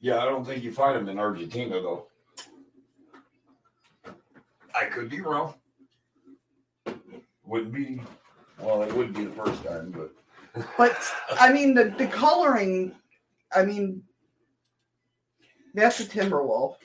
[0.00, 2.06] Yeah, I don't think you find them in Argentina though.
[4.76, 5.54] I could be wrong.
[7.44, 8.02] Wouldn't be
[8.60, 10.96] well, it would be the first time, but But
[11.38, 12.94] I mean, the, the coloring,
[13.54, 14.02] I mean,
[15.74, 16.76] that's a Timberwolf.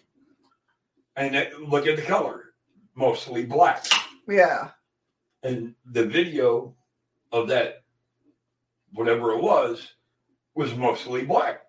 [1.16, 2.54] and it- look at the color,
[2.96, 3.86] mostly black.
[4.28, 4.72] Yeah.
[5.44, 6.76] And the video
[7.32, 7.84] of that,
[8.94, 9.94] whatever it was,
[10.56, 11.62] was mostly black.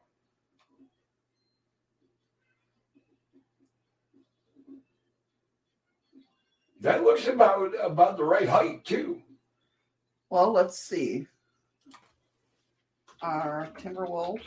[6.82, 9.22] That looks about about the right height too.
[10.30, 11.28] Well, let's see.
[13.22, 14.42] Our Timberwolves.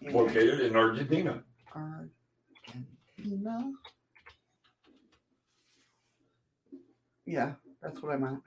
[0.00, 1.42] Located in Argentina.
[1.74, 3.72] Argentina.
[7.26, 7.52] Yeah,
[7.82, 8.40] that's what I meant.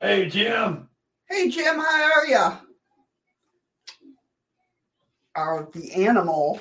[0.00, 0.88] Hey Jim.
[1.30, 2.56] Hey Jim, how are ya?
[5.34, 6.58] Are the animal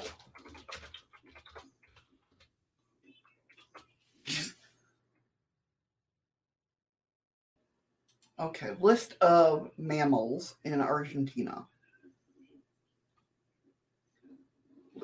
[8.40, 11.66] Okay, list of mammals in Argentina.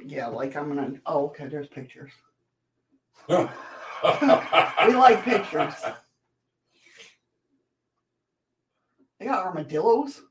[0.06, 1.00] Yeah, like I'm gonna.
[1.06, 1.48] Oh, okay.
[1.48, 2.12] There's pictures.
[3.30, 3.36] we
[4.94, 5.74] like pictures.
[9.20, 10.22] They got armadillos.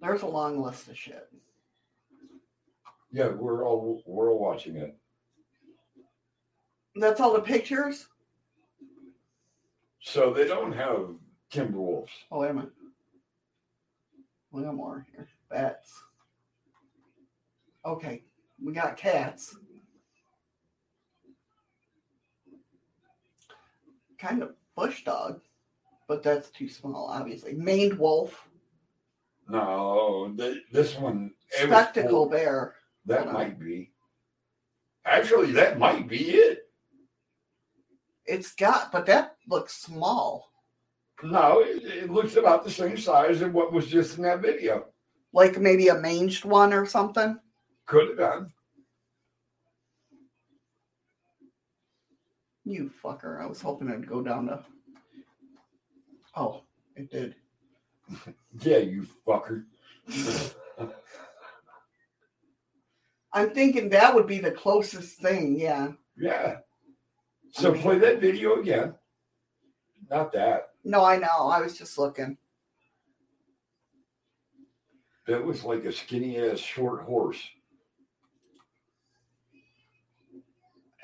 [0.00, 1.28] There's a long list of shit.
[3.12, 4.96] Yeah, we're all we're all watching it.
[6.96, 8.08] That's all the pictures.
[10.00, 11.10] So they don't have
[11.52, 12.10] Timberwolves.
[12.30, 12.72] Oh wait a minute.
[14.50, 15.28] We got more here.
[15.50, 16.02] Bats.
[17.84, 18.22] Okay,
[18.62, 19.56] we got cats.
[24.18, 25.40] Kind of bush dog,
[26.08, 27.54] but that's too small, obviously.
[27.54, 28.48] Maned wolf,
[29.48, 32.74] No, th- this one spectacle full- bear.
[33.06, 33.34] That Hold on.
[33.34, 33.92] might be.
[35.06, 36.68] Actually, that might be it.
[38.26, 40.52] It's got, but that looks small.
[41.22, 44.86] No, it, it looks about the same size as what was just in that video.
[45.32, 47.38] Like maybe a manged one or something.
[47.86, 48.52] Could have done.
[52.68, 53.40] You fucker.
[53.42, 54.62] I was hoping I'd go down to.
[56.36, 56.64] Oh,
[56.96, 57.34] it did.
[58.60, 59.64] Yeah, you fucker.
[63.32, 65.58] I'm thinking that would be the closest thing.
[65.58, 65.92] Yeah.
[66.16, 66.56] yeah.
[67.52, 68.94] So play that video again.
[70.10, 70.70] Not that.
[70.84, 71.48] No, I know.
[71.48, 72.36] I was just looking.
[75.26, 77.42] That was like a skinny ass short horse.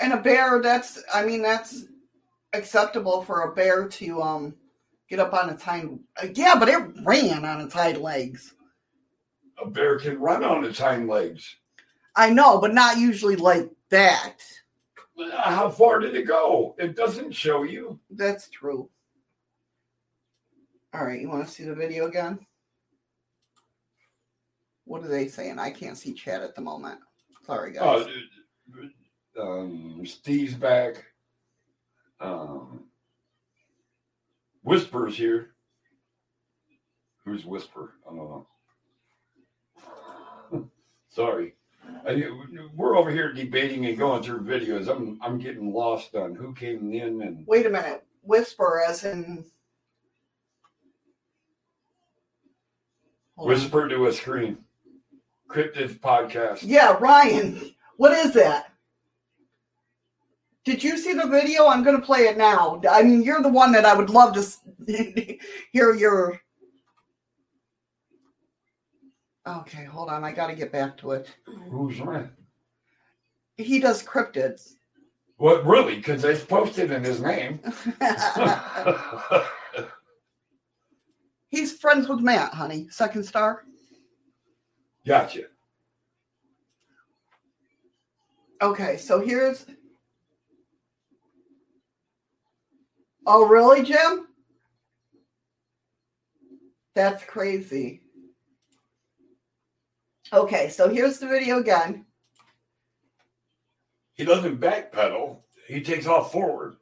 [0.01, 1.85] And a bear, that's, I mean, that's
[2.53, 4.55] acceptable for a bear to um
[5.09, 6.01] get up on its hind.
[6.23, 8.55] uh, Yeah, but it ran on its hind legs.
[9.63, 11.57] A bear can run on its hind legs.
[12.17, 14.37] I know, but not usually like that.
[15.33, 16.75] How far did it go?
[16.79, 18.01] It doesn't show you.
[18.11, 18.89] That's true.
[20.93, 22.39] All right, you want to see the video again?
[24.85, 25.59] What are they saying?
[25.59, 26.99] I can't see chat at the moment.
[27.47, 28.07] Sorry, guys.
[28.07, 28.09] Uh,
[29.41, 31.05] um, Steve's back.
[32.21, 32.85] Um,
[34.63, 35.51] Whisper's here.
[37.25, 37.95] Who's Whisper?
[38.07, 38.47] I don't
[40.53, 40.69] know.
[41.11, 41.55] Sorry.
[42.07, 42.31] I,
[42.75, 44.89] we're over here debating and going through videos.
[44.89, 48.05] I'm I'm getting lost on who came in and Wait a minute.
[48.23, 49.45] Whisper, as in.
[53.37, 53.55] Hold on.
[53.55, 54.59] whisper to a screen.
[55.49, 56.61] Cryptid podcast.
[56.63, 57.75] Yeah, Ryan.
[57.97, 58.73] What is that?
[60.65, 61.67] Did you see the video?
[61.67, 62.81] I'm going to play it now.
[62.89, 64.45] I mean, you're the one that I would love to
[65.73, 66.41] hear your.
[69.47, 70.25] Okay, hold on.
[70.25, 71.29] I got to get back to it.
[71.71, 72.31] Who's Ryan?
[73.59, 74.75] He does cryptids.
[75.37, 75.97] What really?
[75.97, 77.61] Because it's posted in his name.
[81.49, 82.89] He's friends with Matt, honey.
[82.91, 83.65] Second star.
[85.07, 85.43] Gotcha.
[88.63, 89.67] Okay, so here's.
[93.27, 94.29] Oh, really, Jim?
[96.95, 98.03] That's crazy.
[100.33, 102.05] Okay, so here's the video again.
[104.15, 105.39] He doesn't backpedal.
[105.67, 106.77] He takes off forward.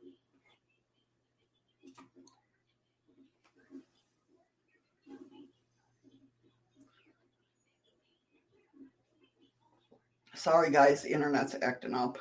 [10.35, 12.19] Sorry, guys, the internet's acting up.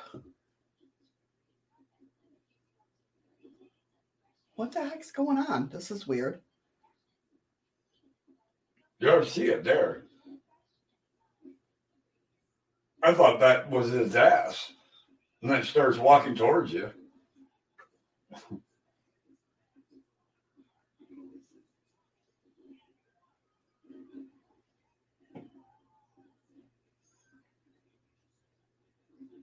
[4.62, 5.70] What the heck's going on?
[5.72, 6.40] This is weird.
[9.00, 10.04] You ever see it there?
[13.02, 14.70] I thought that was his ass.
[15.42, 16.92] And then it starts walking towards you.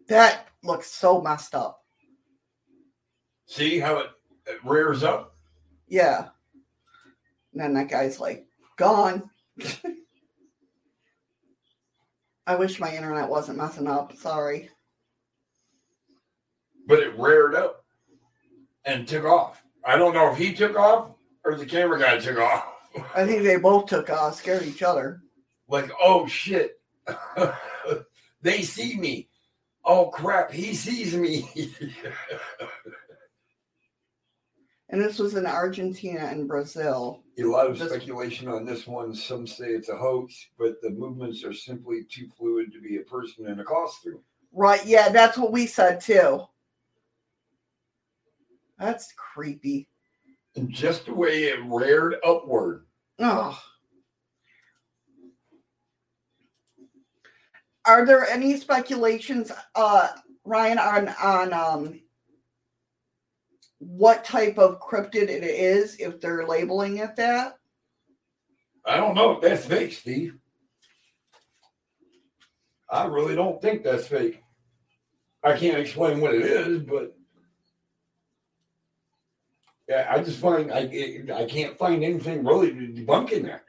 [0.08, 1.82] That looks so messed up.
[3.48, 4.19] See how it, it
[4.64, 5.36] rears up?
[5.88, 6.30] Yeah.
[7.54, 8.46] And then that guy's like,
[8.78, 9.30] gone.
[12.48, 14.16] I wish my internet wasn't messing up.
[14.18, 14.70] Sorry.
[16.88, 17.84] But it reared up
[18.86, 19.62] and took off.
[19.86, 21.12] I don't know if he took off
[21.46, 22.66] or the camera guy took off.
[23.16, 25.22] I think they both took off, scared each other.
[25.68, 26.80] Like, oh shit.
[28.42, 29.30] they see me.
[29.86, 31.50] Oh crap, he sees me.
[34.92, 37.24] And this was in Argentina and Brazil.
[37.38, 39.14] A lot of This- speculation on this one.
[39.14, 43.04] Some say it's a hoax, but the movements are simply too fluid to be a
[43.04, 44.24] person in a costume.
[44.52, 44.84] Right.
[44.86, 46.42] Yeah, that's what we said too.
[48.80, 49.88] That's creepy.
[50.56, 52.88] And just the way it reared upward.
[53.20, 53.62] Oh.
[57.86, 60.10] Are there any speculations, uh,
[60.46, 62.02] Ryan, on on um
[63.80, 67.58] what type of cryptid it is if they're labeling it that?
[68.86, 70.38] I don't know if that's fake, Steve.
[72.90, 74.42] I really don't think that's fake.
[75.44, 77.16] I can't explain what it is, but
[79.88, 80.82] yeah, I just find I
[81.34, 83.64] I can't find anything really debunking that.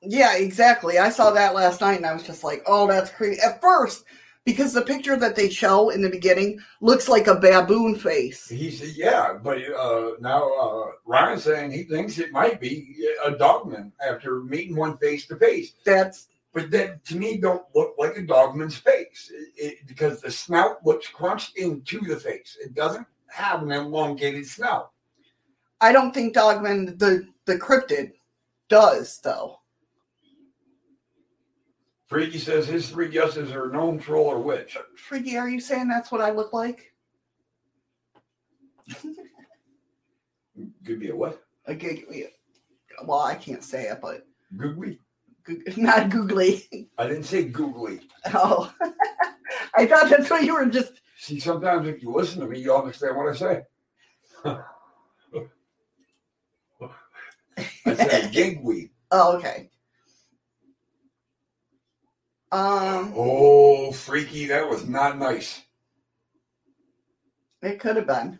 [0.00, 0.98] Yeah, exactly.
[0.98, 3.40] I saw that last night and I was just like, oh, that's creepy.
[3.40, 4.04] At first,
[4.44, 8.48] because the picture that they show in the beginning looks like a baboon face.
[8.48, 13.30] He said, "Yeah," but uh, now uh, Ryan's saying he thinks it might be a
[13.32, 15.74] dogman after meeting one face to face.
[15.84, 20.30] That's But that to me don't look like a dogman's face It- it- because the
[20.30, 22.56] snout looks crunched into the face.
[22.60, 24.90] It doesn't have an elongated snout.
[25.80, 28.12] I don't think Dogman the the cryptid
[28.68, 29.60] does though.
[32.12, 34.76] Freaky says his three guesses are gnome, troll, or witch.
[34.96, 36.92] Freaky, are you saying that's what I look like?
[40.84, 41.42] Could be a what?
[41.64, 42.04] A gig,
[43.06, 45.00] well, I can't say it, but Googly?
[45.48, 46.90] goog- not googly.
[46.98, 48.00] I didn't say googly.
[48.34, 48.70] Oh,
[49.74, 50.92] I thought that's what you were just.
[51.16, 53.62] See, sometimes if you listen to me, you understand what I say.
[57.86, 58.90] I said gigweed.
[59.14, 59.68] Oh, okay.
[62.52, 65.62] Um, Oh, freaky, that was not nice.
[67.62, 68.38] it could have been.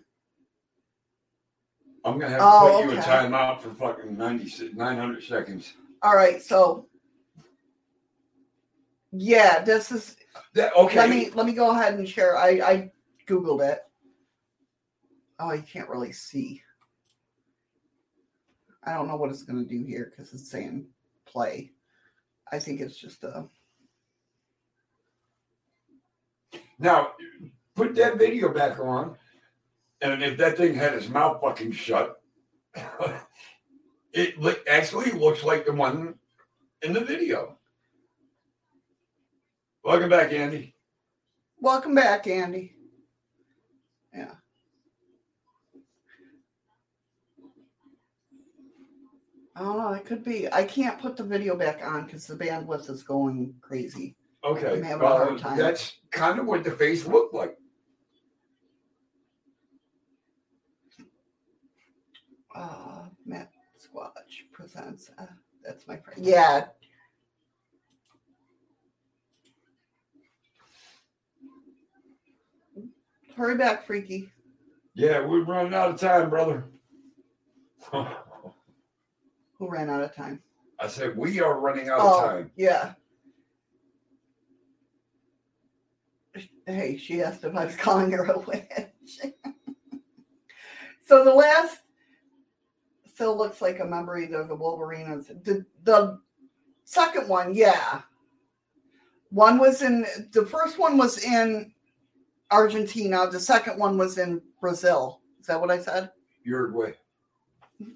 [2.05, 5.73] I'm gonna have to Oh, put you in timeout for fucking 90, 900 seconds.
[6.03, 6.89] All right, so
[9.13, 10.17] yeah, this is.
[10.55, 10.97] That, okay.
[10.99, 12.37] Let me let me go ahead and share.
[12.37, 12.91] I I
[13.27, 13.81] googled it.
[15.39, 16.63] Oh, you can't really see.
[18.85, 20.87] I don't know what it's going to do here because it's saying
[21.25, 21.71] play.
[22.51, 23.49] I think it's just a.
[26.83, 27.13] Now,
[27.77, 29.17] put that video back on,
[30.01, 32.21] and if that thing had its mouth fucking shut,
[34.13, 36.17] it actually looks like the one
[36.83, 37.57] in the video.
[39.85, 40.75] Welcome back, Andy.
[41.61, 42.75] Welcome back, Andy.
[44.13, 44.33] Yeah.
[49.55, 49.93] I don't know.
[49.93, 50.53] It could be.
[50.53, 54.17] I can't put the video back on because the bandwidth is going crazy.
[54.44, 55.56] Okay, I'm having a hard time.
[55.56, 57.56] that's kind of what the face looked like.
[62.55, 65.10] Uh, Matt Squatch presents.
[65.16, 65.27] Uh,
[65.64, 66.24] that's my friend.
[66.24, 66.66] Yeah.
[73.36, 74.31] Hurry back, Freaky.
[74.94, 76.64] Yeah, we're running out of time, brother.
[77.93, 80.43] Who ran out of time?
[80.78, 82.51] I said we are running out oh, of time.
[82.56, 82.94] yeah.
[86.67, 89.21] Hey, she asked if I was calling her a witch.
[91.07, 91.79] so the last
[93.13, 95.25] still looks like a memory of the Wolverine.
[95.45, 96.21] The the
[96.85, 98.03] second one, yeah.
[99.31, 101.73] One was in the first one was in
[102.51, 103.29] Argentina.
[103.31, 105.21] The second one was in Brazil.
[105.41, 106.11] Is that what I said?
[106.45, 106.93] Uruguay.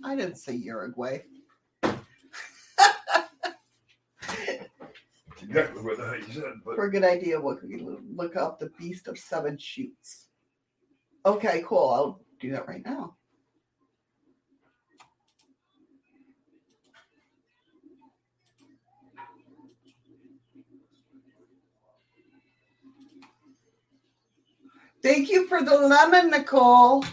[0.05, 1.23] I didn't say Uruguay.
[5.49, 6.53] Exactly what the hell you said.
[6.65, 7.71] But For a good idea, what could
[8.15, 8.59] look up?
[8.59, 10.29] The Beast of Seven Shoots.
[11.25, 11.91] Okay, cool.
[11.91, 13.17] I'll do that right now.
[25.03, 27.05] Thank you for the lemon, Nicole.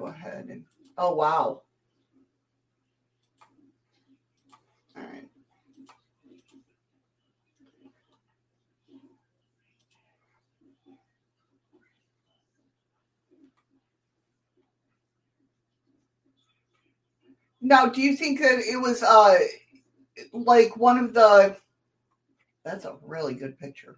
[0.00, 0.64] Go ahead and.
[0.98, 1.62] Oh, wow.
[4.96, 5.28] All right.
[17.60, 19.38] Now, do you think that it was uh
[20.32, 21.56] like one of the
[22.64, 23.96] That's a really good picture.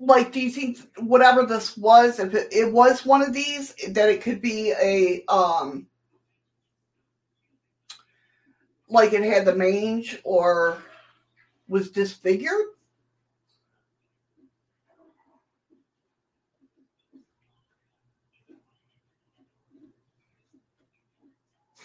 [0.00, 4.08] Like, do you think whatever this was, if it, it was one of these, that
[4.08, 5.86] it could be a um
[8.88, 10.78] like it had the mange or
[11.68, 12.66] was disfigured?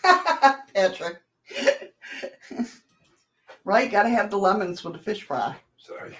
[0.73, 1.21] Patrick.
[3.65, 3.91] right?
[3.91, 5.55] Gotta have the lemons with the fish fry.
[5.77, 6.15] sorry.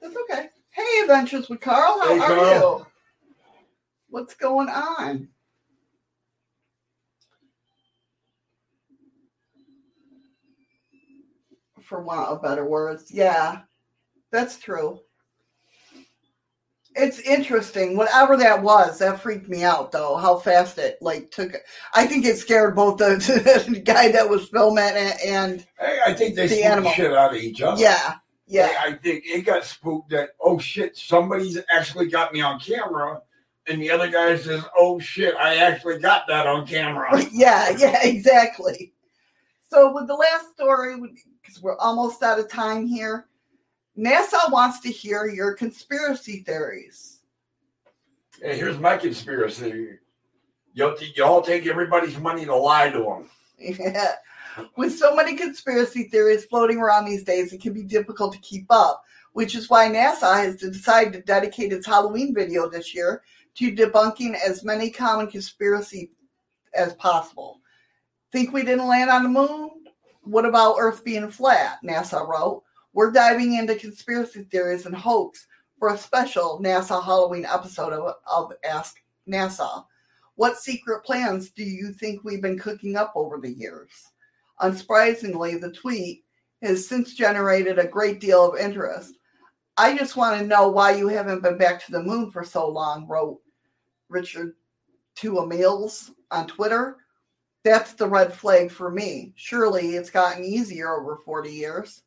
[0.00, 0.48] That's okay.
[0.74, 1.98] Hey, Adventures with Carl.
[2.00, 2.78] How Hey, are Carl.
[2.78, 2.86] you?
[4.08, 5.28] What's going on?
[11.82, 13.10] For want of better words.
[13.10, 13.62] Yeah,
[14.30, 15.00] that's true.
[16.94, 17.96] It's interesting.
[17.96, 20.16] Whatever that was, that freaked me out though.
[20.16, 21.54] How fast it like took.
[21.94, 23.16] I think it scared both the,
[23.68, 26.92] the guy that was filming it and Hey, I think they The animal.
[26.92, 27.80] shit out of each other.
[27.80, 28.16] yeah,
[28.46, 28.72] yeah.
[28.80, 33.20] I think it got spooked that oh shit, somebody's actually got me on camera,
[33.66, 37.98] and the other guy says, "Oh shit, I actually got that on camera." yeah, yeah,
[38.02, 38.92] exactly.
[39.70, 40.96] So with the last story,
[41.40, 43.26] because we're almost out of time here,
[43.96, 47.22] NASA wants to hear your conspiracy theories.
[48.40, 49.98] Hey, here's my conspiracy.
[50.74, 53.30] Y'all, y'all take everybody's money to lie to them.
[53.58, 54.14] Yeah.
[54.76, 58.66] With so many conspiracy theories floating around these days, it can be difficult to keep
[58.70, 59.02] up,
[59.32, 63.22] which is why NASA has decided to dedicate its Halloween video this year
[63.54, 66.10] to debunking as many common conspiracy
[66.74, 67.60] as possible.
[68.30, 69.70] Think we didn't land on the moon?
[70.22, 71.78] What about Earth being flat?
[71.84, 72.62] NASA wrote.
[72.92, 75.46] We're diving into conspiracy theories and hoax
[75.78, 78.96] for a special NASA Halloween episode of, of Ask
[79.28, 79.84] NASA.
[80.36, 84.11] What secret plans do you think we've been cooking up over the years?
[84.62, 86.24] Unsurprisingly, the tweet
[86.62, 89.18] has since generated a great deal of interest.
[89.76, 92.68] I just want to know why you haven't been back to the moon for so
[92.68, 93.40] long, wrote
[94.08, 94.54] Richard
[95.16, 96.98] Tua Mills on Twitter.
[97.64, 99.32] That's the red flag for me.
[99.36, 102.02] Surely it's gotten easier over 40 years.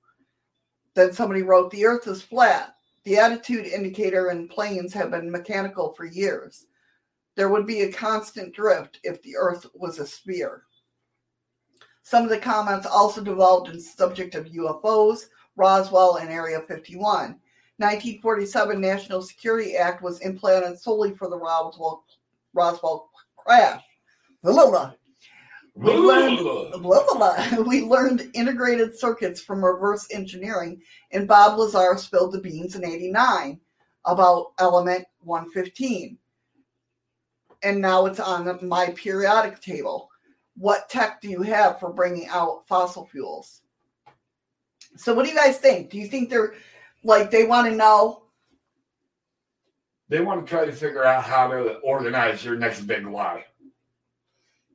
[0.93, 2.75] Then somebody wrote, The earth is flat.
[3.03, 6.67] The attitude indicator and planes have been mechanical for years.
[7.35, 10.63] There would be a constant drift if the earth was a sphere.
[12.05, 15.25] Some of the comments also devolved in subject of UFOs,
[15.55, 17.01] Roswell, and Area 51.
[17.77, 22.05] 1947 National Security Act was implanted solely for the Roswell,
[22.53, 23.81] Roswell crash.
[24.43, 24.91] Blah, blah.
[25.73, 27.63] We learned, blah, blah, blah.
[27.67, 33.59] we learned integrated circuits from reverse engineering, and Bob Lazar spilled the beans in 89
[34.05, 36.19] about element 115.
[37.63, 40.11] And now it's on my periodic table.
[40.57, 43.61] What tech do you have for bringing out fossil fuels?
[44.95, 45.89] So, what do you guys think?
[45.89, 46.53] Do you think they're
[47.03, 48.23] like they want to know?
[50.07, 53.43] They want to try to figure out how to organize their next big lie.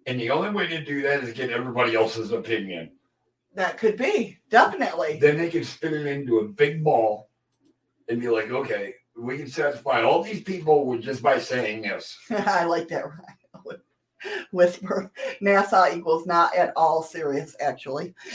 [0.06, 2.90] And the only way to do that is get everybody else's opinion.
[3.54, 5.18] That could be definitely.
[5.20, 7.30] Then they can spin it into a big ball
[8.08, 12.16] and be like, okay, we can satisfy all these people with just by saying this.
[12.30, 13.04] I like that.
[14.52, 15.10] Whisper.
[15.42, 18.14] NASA equals not at all serious, actually.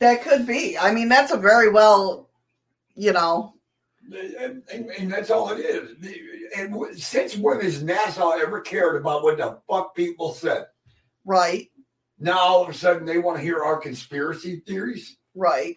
[0.00, 0.76] that could be.
[0.78, 2.28] I mean, that's a very well,
[2.94, 3.54] you know,
[4.38, 5.96] And, and, and that's all it is.
[6.56, 10.66] And since when has NASA ever cared about what the fuck people said?
[11.24, 11.68] right,
[12.18, 15.16] Now all of a sudden they want to hear our conspiracy theories.
[15.34, 15.76] right.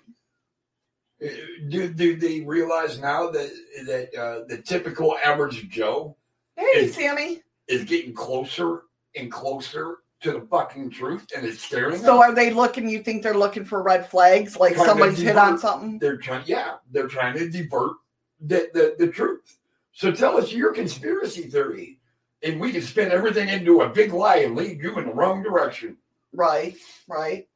[1.70, 3.52] Do, do they realize now that
[3.86, 6.16] that uh, the typical average Joe
[6.56, 7.42] Hey, Is- Sammy.
[7.68, 8.84] is getting closer
[9.16, 12.18] and closer to the fucking truth and it's scaring So them.
[12.18, 12.90] are they looking?
[12.90, 16.00] You think they're looking for red flags, like Trying somebody's hit on something?
[16.00, 17.94] They're trying, yeah, they're trying to divert
[18.42, 19.58] the, the, the truth.
[19.94, 22.00] So tell us your conspiracy theory,
[22.44, 25.44] and we can spin everything into a big lie and lead you in the wrong
[25.44, 25.98] direction.
[26.34, 26.76] Right,
[27.08, 27.48] right.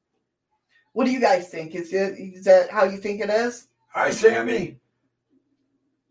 [0.94, 1.76] What do you guys think?
[1.76, 3.68] Is it is that how you think it is?
[3.90, 4.80] Hi, Sammy.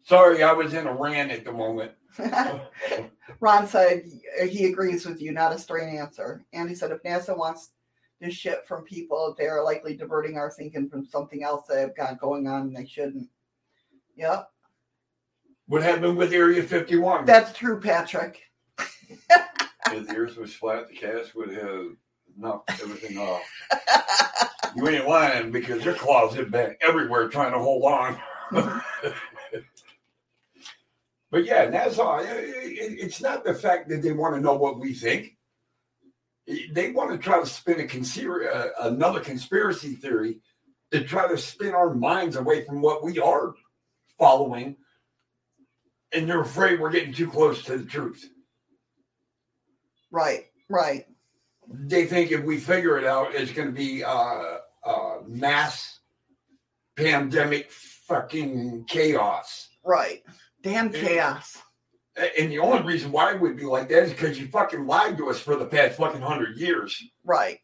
[0.04, 1.92] Sorry, I was in a rant at the moment.
[3.40, 4.04] Ron said
[4.48, 6.44] he agrees with you, not a straight answer.
[6.52, 7.70] Andy said if NASA wants
[8.20, 11.96] this shit from people, they are likely diverting our thinking from something else they have
[11.96, 13.28] got going on and they shouldn't.
[14.16, 14.50] Yep,
[15.66, 17.24] What happened with Area 51?
[17.24, 18.42] that's true, Patrick.
[18.78, 21.86] if the earth was flat, the cast would have
[22.36, 23.42] knocked everything off.
[24.76, 28.18] you ain't lying because your claws have been everywhere trying to hold on.
[31.30, 35.36] but yeah, it- it's not the fact that they want to know what we think.
[36.72, 40.40] They want to try to spin a conspir- uh, another conspiracy theory
[40.90, 43.54] to try to spin our minds away from what we are
[44.18, 44.76] following.
[46.12, 48.28] And they're afraid we're getting too close to the truth.
[50.10, 51.06] Right, right.
[51.72, 56.00] They think if we figure it out, it's going to be uh, uh, mass
[56.96, 59.68] pandemic fucking chaos.
[59.84, 60.22] Right.
[60.62, 61.58] Damn chaos.
[62.38, 65.16] And the only reason why it would be like that is because you fucking lied
[65.16, 67.02] to us for the past fucking hundred years.
[67.24, 67.58] Right.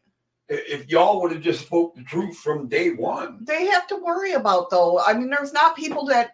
[0.47, 4.33] If y'all would have just spoke the truth from day one, They have to worry
[4.33, 4.99] about though.
[4.99, 6.31] I mean, there's not people that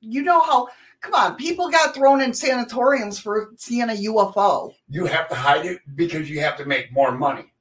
[0.00, 0.68] you know how
[1.06, 4.74] come on, people got thrown in sanatoriums for seeing a UFO.
[4.88, 7.52] you have to hide it because you have to make more money.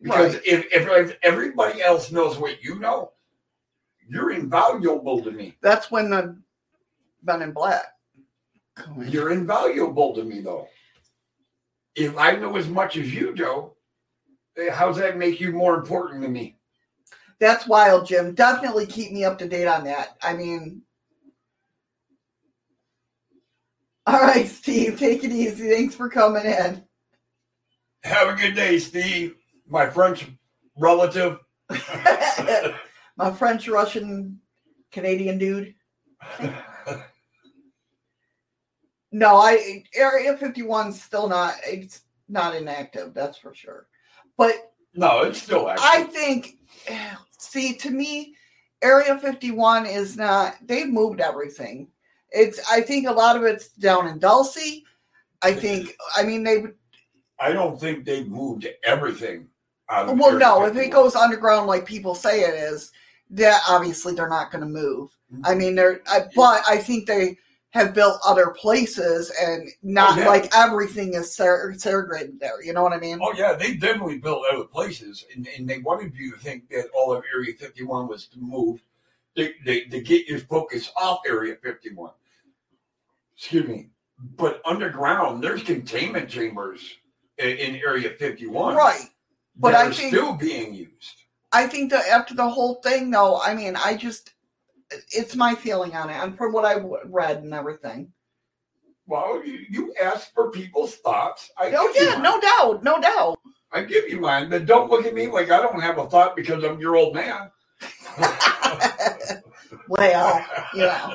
[0.00, 0.42] Because Right.
[0.46, 3.12] if, if if everybody else knows what you know,
[4.08, 5.56] you're invaluable to me.
[5.60, 6.36] That's when the
[7.22, 7.84] Men in Black.
[8.96, 10.68] You're invaluable to me, though.
[11.96, 13.72] If I know as much as you do,
[14.56, 16.56] eh, how's that make you more important to me?
[17.40, 18.34] That's wild, Jim.
[18.34, 20.16] Definitely keep me up to date on that.
[20.22, 20.82] I mean,
[24.08, 25.70] all right, Steve, take it easy.
[25.70, 26.82] Thanks for coming in.
[28.04, 29.36] Have a good day, Steve,
[29.68, 30.26] my French
[30.78, 31.38] relative.
[33.18, 34.40] My French, Russian,
[34.92, 35.74] Canadian dude.
[39.10, 43.86] No, I Area 51's still not it's not inactive, that's for sure.
[44.36, 45.84] But No, it's still active.
[45.86, 46.58] I think
[47.38, 48.34] see to me
[48.82, 51.88] Area 51 is not they've moved everything.
[52.30, 54.82] It's I think a lot of it's down in Dulce.
[55.42, 56.64] I think I mean they
[57.40, 59.48] I don't think they've moved everything.
[59.90, 62.92] Out of well no, if it goes underground like people say it is,
[63.30, 65.10] that obviously they're not going to move.
[65.32, 65.46] Mm-hmm.
[65.46, 67.38] I mean they're I, but I think they
[67.70, 70.28] have built other places and not Oh, yeah.
[70.28, 72.62] like everything is segregated there.
[72.62, 73.18] You know what I mean?
[73.22, 76.86] Oh yeah, they definitely built other places, and, and they wanted you to think that
[76.94, 78.82] all of Area 51 was to move,
[79.38, 82.12] to, to, to get your focus off Area 51.
[83.36, 83.90] Excuse me,
[84.36, 86.96] but underground, there's containment chambers
[87.38, 89.00] in, in Area 51, Right.
[89.56, 91.22] But I think- still being used.
[91.50, 94.32] I think that after the whole thing, though, I mean, I just,
[95.10, 98.12] it's my feeling on it, and from what I read and everything.
[99.06, 101.50] Well, you, you ask for people's thoughts.
[101.56, 103.38] I Oh yeah, no doubt, no doubt.
[103.72, 106.36] I give you mine, but don't look at me like I don't have a thought
[106.36, 107.50] because I'm your old man.
[109.88, 111.14] Well, you know.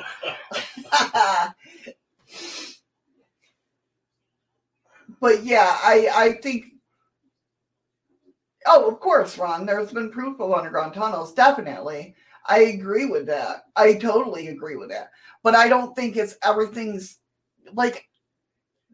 [5.20, 6.66] but yeah, I I think.
[8.66, 9.66] Oh, of course, Ron.
[9.66, 11.34] There's been proof of underground tunnels.
[11.34, 12.14] Definitely,
[12.46, 13.64] I agree with that.
[13.76, 15.10] I totally agree with that.
[15.42, 17.18] But I don't think it's everything's
[17.72, 18.06] like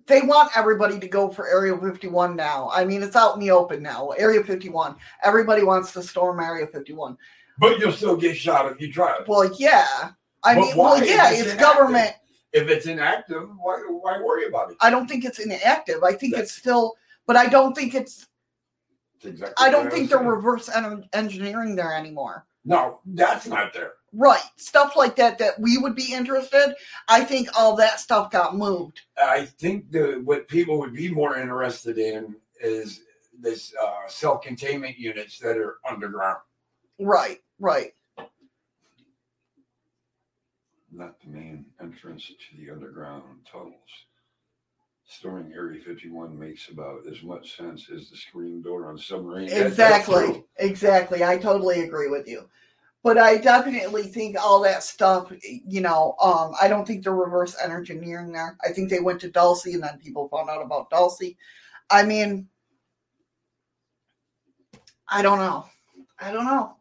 [0.06, 2.68] they want everybody to go for Area 51 now.
[2.72, 4.08] I mean, it's out in the open now.
[4.10, 4.96] Area 51.
[5.22, 7.16] Everybody wants to storm Area 51.
[7.60, 9.28] But you'll still get shot if you try it.
[9.28, 10.10] Well, yeah.
[10.42, 10.90] I But mean, why?
[10.92, 12.12] well, yeah, If it's inactive- government.
[12.52, 14.76] If it's inactive, why, why worry about it?
[14.80, 16.02] I don't think it's inactive.
[16.02, 16.94] I think it's still,
[17.26, 18.26] but I don't think it's.
[19.22, 22.46] Exactly I don't think they're reverse en- engineering there anymore.
[22.64, 23.92] No, that's not there.
[24.12, 26.74] Right, stuff like that that we would be interested.
[27.06, 29.00] I think all that stuff got moved.
[29.16, 33.02] I think the what people would be more interested in is
[33.38, 36.38] this uh, self containment units that are underground,
[36.98, 37.92] Right, right.
[40.92, 43.74] not the main entrance to the underground tunnels.
[45.06, 49.50] Storming Area 51 makes about as much sense as the screen door on a submarine.
[49.50, 51.24] Exactly, exactly.
[51.24, 52.48] I totally agree with you.
[53.02, 57.56] But I definitely think all that stuff, you know, um, I don't think they're reverse
[57.60, 58.56] engineering there.
[58.64, 61.34] I think they went to Dulce and then people found out about Dulce.
[61.90, 62.46] I mean,
[65.08, 65.64] I don't know.
[66.20, 66.76] I don't know.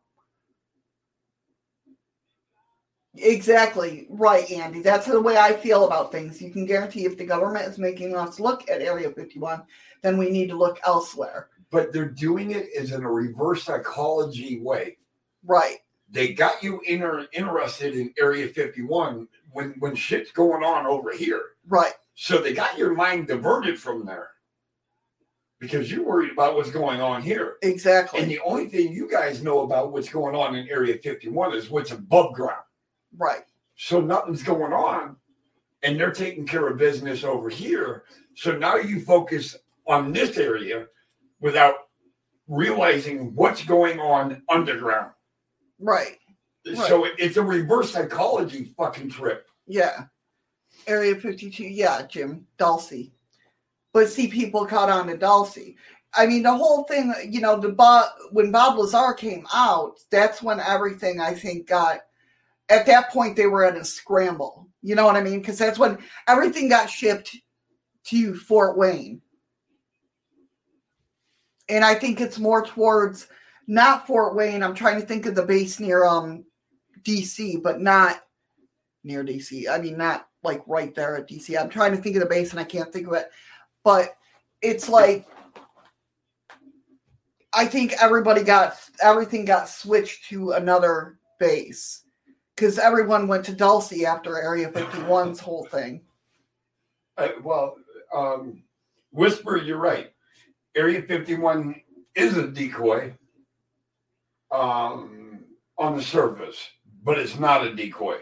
[3.21, 4.81] Exactly right, Andy.
[4.81, 6.41] That's the way I feel about things.
[6.41, 9.63] You can guarantee if the government is making us look at Area 51,
[10.01, 11.49] then we need to look elsewhere.
[11.71, 14.97] But they're doing it as in a reverse psychology way.
[15.45, 15.77] Right.
[16.09, 21.41] They got you inter- interested in Area 51 when when shit's going on over here.
[21.67, 21.93] Right.
[22.15, 24.29] So they got your mind diverted from there
[25.59, 27.57] because you're worried about what's going on here.
[27.61, 28.19] Exactly.
[28.19, 31.69] And the only thing you guys know about what's going on in Area 51 is
[31.69, 32.63] what's above ground.
[33.17, 33.43] Right.
[33.75, 35.15] So nothing's going on,
[35.83, 38.03] and they're taking care of business over here.
[38.35, 39.55] So now you focus
[39.87, 40.87] on this area
[41.39, 41.75] without
[42.47, 45.11] realizing what's going on underground.
[45.79, 46.17] Right.
[46.87, 49.47] So it- it's a reverse psychology fucking trip.
[49.65, 50.05] Yeah.
[50.87, 51.63] Area 52.
[51.63, 52.47] Yeah, Jim.
[52.57, 53.11] Dulce.
[53.93, 55.57] But see, people caught on to Dulce.
[56.13, 60.41] I mean, the whole thing, you know, the Bob, when Bob Lazar came out, that's
[60.41, 62.01] when everything I think got,
[62.69, 64.67] at that point, they were in a scramble.
[64.81, 65.39] You know what I mean?
[65.39, 65.97] Because that's when
[66.27, 67.35] everything got shipped
[68.05, 69.21] to Fort Wayne.
[71.67, 73.27] And I think it's more towards
[73.67, 74.63] not Fort Wayne.
[74.63, 76.45] I'm trying to think of the base near um
[77.03, 78.21] DC, but not
[79.03, 79.69] near DC.
[79.69, 81.59] I mean, not like right there at DC.
[81.59, 83.29] I'm trying to think of the base and I can't think of it.
[83.83, 84.15] But
[84.61, 85.27] it's like
[87.53, 92.03] I think everybody got everything got switched to another base
[92.59, 96.01] because everyone went to Dulce after Area 51's whole thing.
[97.17, 97.77] Uh, well,
[98.13, 98.63] um,
[99.11, 100.11] Whisper, you're right.
[100.75, 101.81] Area 51
[102.15, 103.13] is a decoy
[104.51, 105.39] um,
[105.77, 106.57] on the surface,
[107.01, 108.17] but it's not a decoy.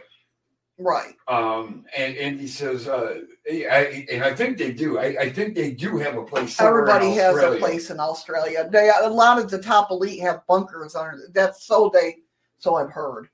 [0.78, 1.16] Right.
[1.28, 5.00] Um, and, and he says, uh, I, and I think they do.
[5.00, 6.62] I, I think they do have a place.
[6.62, 8.70] Everybody has a place in Australia.
[8.72, 11.18] They a lot of the top elite have bunkers under.
[11.34, 12.18] That's so they.
[12.60, 13.30] So I've heard.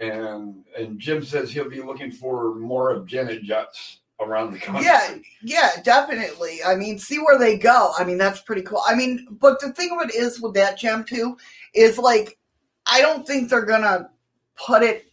[0.00, 4.84] And and Jim says he'll be looking for more of Jenna Juts around the country.
[4.84, 6.60] Yeah, yeah, definitely.
[6.64, 7.92] I mean, see where they go.
[7.98, 8.82] I mean, that's pretty cool.
[8.86, 11.36] I mean, but the thing of it is with that gem too,
[11.74, 12.38] is like,
[12.86, 14.10] I don't think they're gonna
[14.56, 15.06] put it.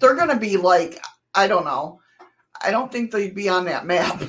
[0.00, 1.00] They're gonna be like,
[1.34, 2.00] I don't know.
[2.62, 4.22] I don't think they'd be on that map.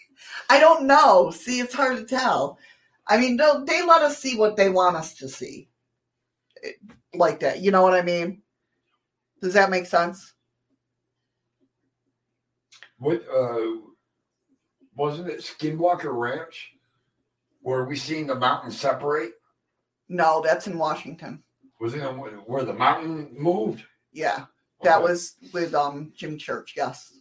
[0.50, 1.30] I don't know.
[1.30, 2.58] See, it's hard to tell.
[3.06, 5.68] I mean, they let us see what they want us to see,
[6.62, 6.76] It-
[7.16, 7.60] like that.
[7.60, 8.42] You know what I mean?
[9.42, 10.32] Does that make sense?
[12.98, 13.80] What uh,
[14.96, 16.70] wasn't it Skinwalker Ranch
[17.60, 19.32] where we seen the mountain separate?
[20.08, 21.42] No, that's in Washington.
[21.80, 23.84] Was it where the mountain moved?
[24.12, 24.46] Yeah,
[24.82, 25.04] that Okay.
[25.04, 26.74] was with um Jim Church.
[26.76, 27.12] Yes.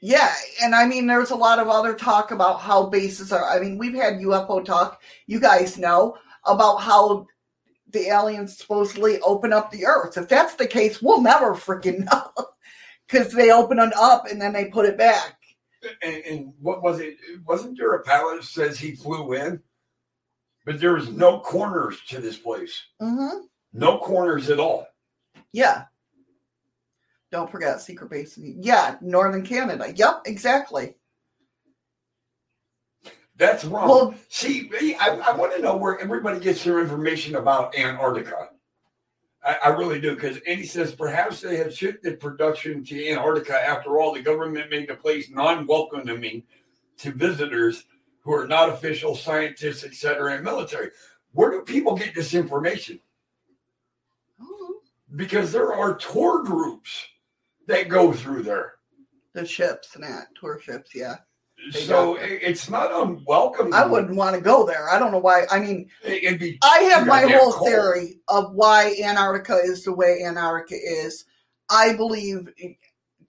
[0.00, 0.32] Yeah,
[0.62, 3.48] and I mean, there's a lot of other talk about how bases are.
[3.48, 5.00] I mean, we've had UFO talk.
[5.26, 7.26] You guys know about how
[7.90, 10.16] the aliens supposedly open up the Earth.
[10.16, 12.30] If that's the case, we'll never freaking know
[13.08, 15.38] because they open it up and then they put it back.
[16.02, 17.16] And, and what was it?
[17.46, 19.62] Wasn't there a pilot says he flew in,
[20.64, 22.82] but there was no corners to this place.
[23.00, 23.38] Mm-hmm.
[23.72, 24.86] No corners at all.
[25.52, 25.84] Yeah.
[27.32, 28.38] Don't forget secret base.
[28.38, 29.92] Yeah, Northern Canada.
[29.94, 30.94] Yep, exactly.
[33.36, 33.88] That's wrong.
[33.88, 34.70] Well- See,
[35.00, 38.50] I, I want to know where everybody gets their information about Antarctica.
[39.44, 43.54] I, I really do, because Andy says perhaps they have shifted production to Antarctica.
[43.54, 46.42] After all, the government made the place non-welcoming
[46.98, 47.84] to visitors
[48.20, 50.90] who are not official scientists, etc., and military.
[51.32, 52.98] Where do people get this information?
[54.40, 55.16] Mm-hmm.
[55.16, 57.06] Because there are tour groups
[57.66, 58.74] that go through there.
[59.34, 61.16] The ships and that tour ships, yeah.
[61.72, 63.72] They So it's not unwelcome.
[63.72, 64.88] I wouldn't want to go there.
[64.90, 65.46] I don't know why.
[65.50, 67.68] I mean, It'd be I have my whole cold.
[67.68, 71.24] theory of why Antarctica is the way Antarctica is.
[71.70, 72.48] I believe,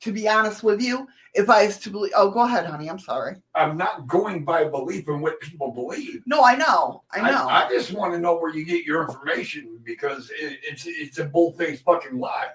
[0.02, 2.90] to be honest with you, if I was to believe, oh, go ahead, honey.
[2.90, 3.38] I'm sorry.
[3.56, 6.24] I'm not going by belief in what people believe.
[6.26, 7.48] No, I know, I know.
[7.48, 11.26] I, just want to know where you get your information because it, it's it's a
[11.26, 12.50] bull-faced fucking lie.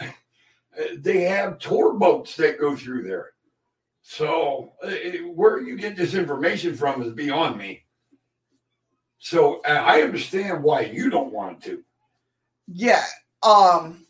[0.98, 3.30] They have tour boats that go through there.
[4.02, 4.90] So uh,
[5.34, 7.84] where you get this information from is beyond me.
[9.18, 11.82] So I understand why you don't want to.
[12.66, 13.04] yeah.
[13.42, 14.06] Um.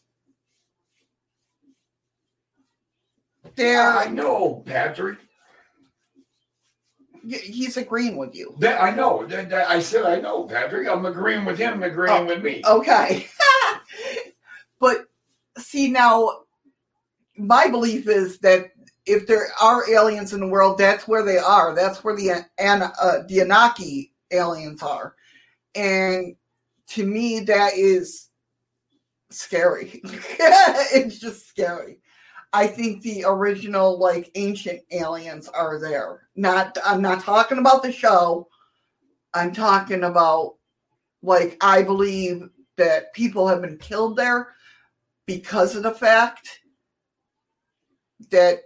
[3.57, 5.19] There, I know, Patrick.
[7.29, 8.55] he's agreeing with you.
[8.61, 9.27] That I know.
[9.27, 10.89] That, that- I said I know, Patrick.
[10.89, 12.63] I'm agreeing with him, agreeing with me.
[12.65, 13.27] Okay.
[14.81, 15.07] but
[15.59, 16.40] see now
[17.41, 18.71] my belief is that
[19.07, 21.75] if there are aliens in the world, that's where they are.
[21.75, 25.15] That's where the An- uh, the Anunnaki aliens are,
[25.75, 26.37] and
[26.89, 28.31] to me, that is
[29.31, 30.01] scary.
[30.05, 31.99] it's just scary.
[32.53, 36.29] I think the original, like ancient aliens, are there.
[36.35, 38.49] Not, I'm not talking about the show.
[39.35, 40.57] I'm talking about,
[41.23, 44.55] like, I believe that people have been killed there
[45.27, 46.60] because of the fact
[48.31, 48.61] that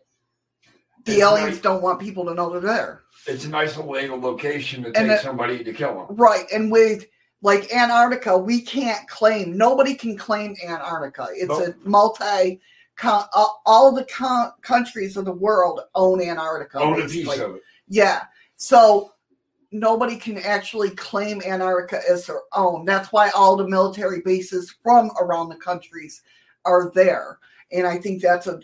[1.05, 3.03] the It's aliens nice- don't want people to know they're there.
[3.27, 6.17] It's an isolated location to And take that- somebody to kill them.
[6.17, 6.47] Right.
[6.53, 7.07] And with
[7.43, 11.29] like Antarctica, we can't claim, nobody can claim Antarctica.
[11.35, 12.61] It's a multi,
[12.97, 16.79] con- all all the con- countries of the world own Antarctica.
[16.79, 17.63] Own a piece of it.
[17.87, 18.23] Yeah.
[18.57, 19.13] So
[19.73, 22.85] nobody can actually claim Antarctica as their own.
[22.87, 26.23] That's why all the military bases from around the countries
[26.65, 27.39] are there.
[27.73, 28.61] And I think that's a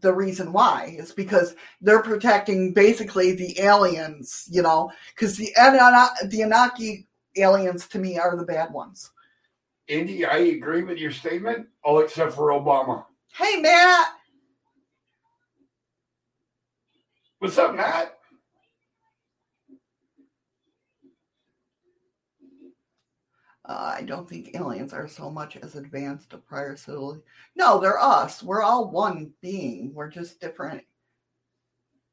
[0.00, 6.40] the reason why is because they're protecting basically the aliens, you know, because the the
[6.40, 9.10] Anaki aliens to me are the bad ones.
[9.88, 13.04] Indy, I agree with your statement, all except for Obama.
[13.32, 14.08] Hey, Matt.
[17.38, 18.15] What's up, Matt?
[23.68, 27.24] Uh, I don't think aliens are so much as advanced to prior civilization.
[27.56, 28.42] No, they're us.
[28.42, 29.92] We're all one being.
[29.92, 30.82] We're just different.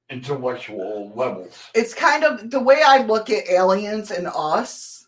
[0.10, 1.60] Intellectual levels.
[1.76, 5.08] It's kind of the way I look at aliens and us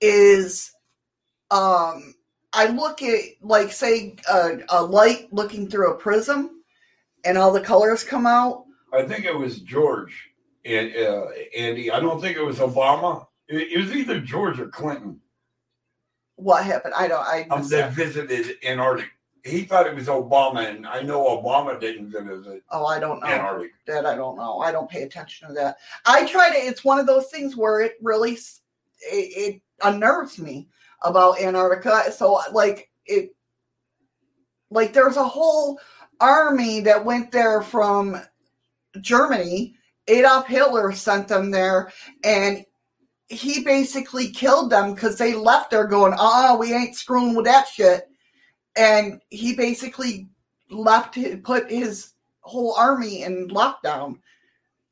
[0.00, 0.72] is
[1.50, 2.14] um
[2.52, 6.62] I look at like say a, a light looking through a prism
[7.24, 8.64] and all the colors come out.
[8.92, 10.30] I think it was George
[10.64, 11.26] and uh,
[11.56, 11.90] Andy.
[11.90, 13.26] I don't think it was Obama.
[13.48, 15.20] It, it was either George or Clinton
[16.36, 16.94] What happened?
[16.96, 19.08] I don't I um, that visited Antarctica.
[19.44, 23.26] He thought it was Obama, and I know Obama didn't visit Oh, I don't know.
[23.26, 23.74] Antarctica.
[23.86, 24.58] That I don't know.
[24.58, 25.76] I don't pay attention to that.
[26.04, 26.56] I try to.
[26.56, 28.42] It's one of those things where it really it,
[29.10, 30.68] it unnerves me
[31.02, 32.12] about Antarctica.
[32.12, 33.34] So like it,
[34.70, 35.80] like there's a whole
[36.20, 38.20] army that went there from
[39.00, 39.76] Germany.
[40.08, 41.92] Adolf Hitler sent them there,
[42.24, 42.64] and
[43.28, 47.68] he basically killed them because they left there going, "Ah, we ain't screwing with that
[47.68, 48.08] shit."
[48.76, 50.28] And he basically
[50.70, 54.18] left, put his whole army in lockdown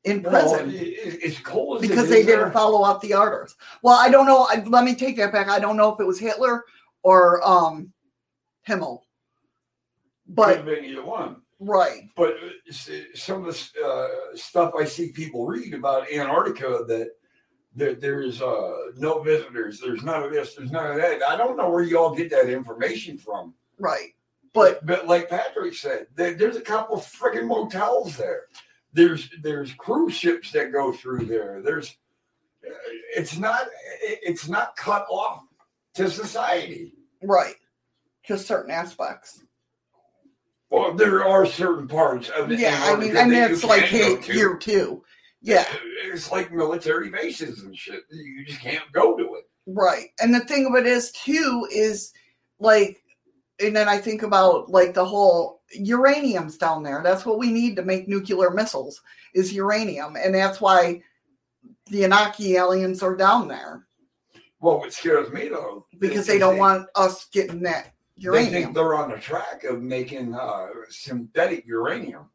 [0.03, 3.55] in prison it- it's cold as because they didn't follow up the orders.
[3.81, 4.47] Well, I don't know.
[4.49, 5.49] I, let me take that back.
[5.49, 6.63] I don't know if it was Hitler
[7.03, 7.91] or um
[8.63, 9.05] Himmel,
[10.27, 11.41] Could but have been either one.
[11.59, 12.73] right, But uh,
[13.15, 17.11] some of the uh, stuff I see people read about Antarctica that
[17.77, 21.21] there, there's uh, no visitors, there's none of this, there's none of that.
[21.23, 23.53] I don't know where you all get that information from.
[23.77, 24.09] right.
[24.53, 28.43] But But like Patrick said, there, there's a couple of friggin' motels there.
[28.93, 31.61] There's there's cruise ships that go through there.
[31.61, 31.95] There's
[32.65, 32.71] uh,
[33.15, 33.67] it's not
[34.01, 35.43] it's not cut off
[35.95, 36.93] to society.
[37.21, 37.55] right,
[38.25, 39.43] just certain aspects.
[40.71, 44.31] Well, there are certain parts of the Yeah, I mean, and that's like hey, to.
[44.33, 45.03] here too.
[45.47, 45.65] Yeah,
[46.03, 48.01] it's like military bases and shit.
[48.11, 49.45] You just can't go to it.
[49.65, 50.09] Right.
[50.21, 52.11] And the thing of it is too is
[52.59, 53.01] like
[53.59, 57.01] and then I think about like the whole uranium's down there.
[57.01, 59.01] That's what we need to make nuclear missiles
[59.33, 60.15] is uranium.
[60.15, 61.01] And that's why
[61.87, 63.87] the Anaki aliens are down there.
[64.59, 68.53] Well, what scares me though, Because they don't want us getting that uranium.
[68.53, 72.29] They think they're on the track of making uh, synthetic uranium.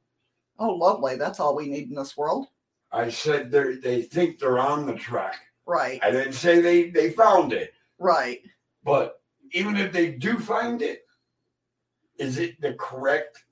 [0.58, 1.16] Oh lovely.
[1.16, 2.46] That's all we need in this world.
[2.92, 5.36] I said they they think they're on the track.
[5.66, 5.98] Right.
[6.02, 8.40] I didn't say they they found it, Right.
[8.84, 9.20] but
[9.52, 11.04] even if they do find it,
[12.18, 13.44] is it the correct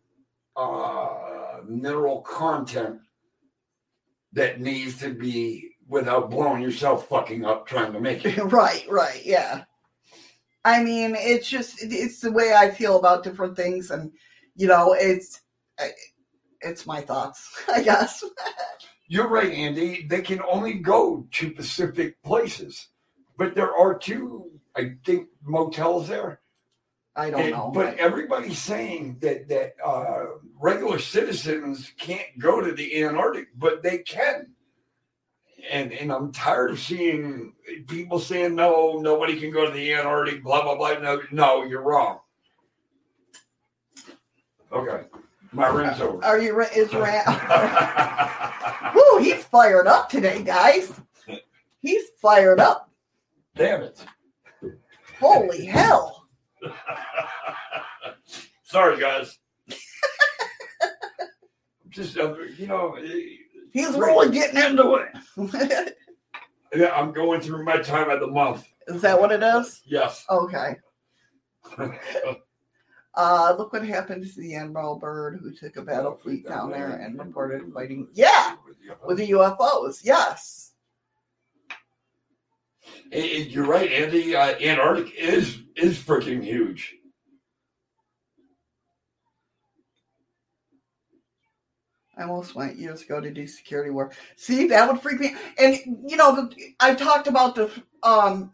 [0.57, 3.01] uh, mineral content
[4.33, 8.39] that needs to be without blowing yourself fucking up trying to make it?
[8.45, 9.65] right, right, yeah.
[10.65, 14.13] I mean, it's just it's the way I feel about different things, and
[14.57, 15.41] you know, it's
[16.61, 18.23] it's my thoughts, I guess.
[19.11, 20.07] You're right, Andy.
[20.09, 22.91] They can only go to specific places,
[23.37, 26.41] but there are two, I think, motels there.
[27.17, 27.73] I don't And- know.
[27.75, 30.27] But everybody's saying that that uh,
[30.61, 34.55] regular citizens can't go to the Antarctic, but they can.
[35.69, 37.55] And and I'm tired of seeing
[37.89, 40.45] people saying no, nobody can go to the Antarctic.
[40.45, 41.01] Blah blah blah.
[41.01, 42.21] No, no, you're wrong.
[44.73, 45.05] Okay,
[45.53, 46.25] my ring's over.
[46.25, 46.55] Are you?
[46.55, 47.27] re- Is Rand?
[48.95, 49.19] Woo!
[49.19, 50.93] He's fired up today, guys.
[51.81, 52.91] He's fired up.
[53.57, 54.05] Damn it!
[55.19, 56.27] Holy hell!
[58.63, 59.39] Sorry, guys.
[61.89, 62.97] just uh, you know.
[63.73, 65.97] He's really getting into it.
[66.75, 68.67] Yeah, I'm going through my time of the month.
[68.89, 69.81] Is that what it is?
[69.85, 70.25] Yes.
[70.31, 70.77] Okay.
[73.23, 76.89] Uh, look what happened to the Admiral Byrd who took a battle fleet down there
[76.89, 78.09] and reported fighting.
[78.15, 78.57] Yeah,
[79.05, 80.01] with the UFOs.
[80.03, 80.73] Yes.
[83.13, 84.35] Eh, You're right, Andy.
[84.35, 86.97] Uh, Antarctica is is freaking huge.
[92.17, 94.17] I almost went years ago to do security work.
[94.37, 95.35] See, that would freak me.
[95.59, 95.77] And
[96.09, 97.71] you know, the, I talked about the
[98.03, 98.53] um,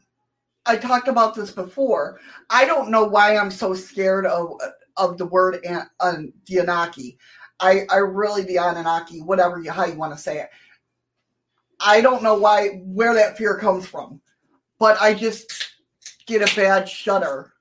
[0.67, 2.21] I talked about this before.
[2.51, 4.61] I don't know why I'm so scared of
[4.97, 7.19] of the word an, um, the Anunnaki.
[7.61, 10.51] I I really the Anunnaki, whatever you how you want to say it.
[11.81, 14.21] I don't know why where that fear comes from,
[14.79, 15.73] but I just
[16.27, 17.53] get a bad shudder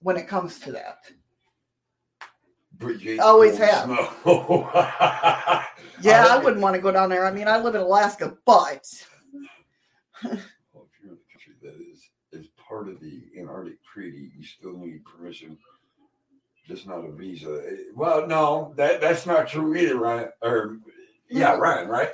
[0.00, 0.98] when it comes to that.
[3.20, 3.88] Always have.
[6.02, 7.24] Yeah, I hope wouldn't want to go down there.
[7.24, 8.84] I mean, I live in Alaska, but
[10.24, 14.44] Well, if you're in a country that is is part of the Antarctic Treaty, you
[14.44, 15.58] still need permission,
[16.66, 17.62] just not a visa.
[17.68, 20.30] Eh, Well, no, that that's not true either, Ryan.
[20.40, 20.78] Or
[21.28, 22.10] yeah, Ryan, right?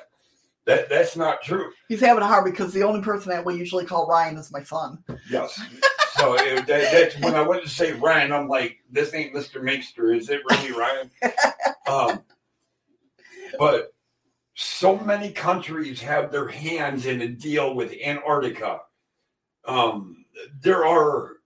[0.66, 1.70] That that's not true.
[1.89, 4.62] he's having a hard because the only person that we usually call Ryan is my
[4.62, 4.98] son.
[5.30, 5.60] Yes.
[6.16, 9.62] So eh, that, that's when I went to say Ryan, I'm like, this ain't Mr.
[9.62, 10.16] Mixter.
[10.16, 11.10] Is it really Ryan?
[11.89, 12.24] um,
[13.56, 13.94] but
[14.56, 18.80] so many countries have their hands in a deal with Antarctica.
[19.64, 20.18] Um,
[20.60, 21.36] there are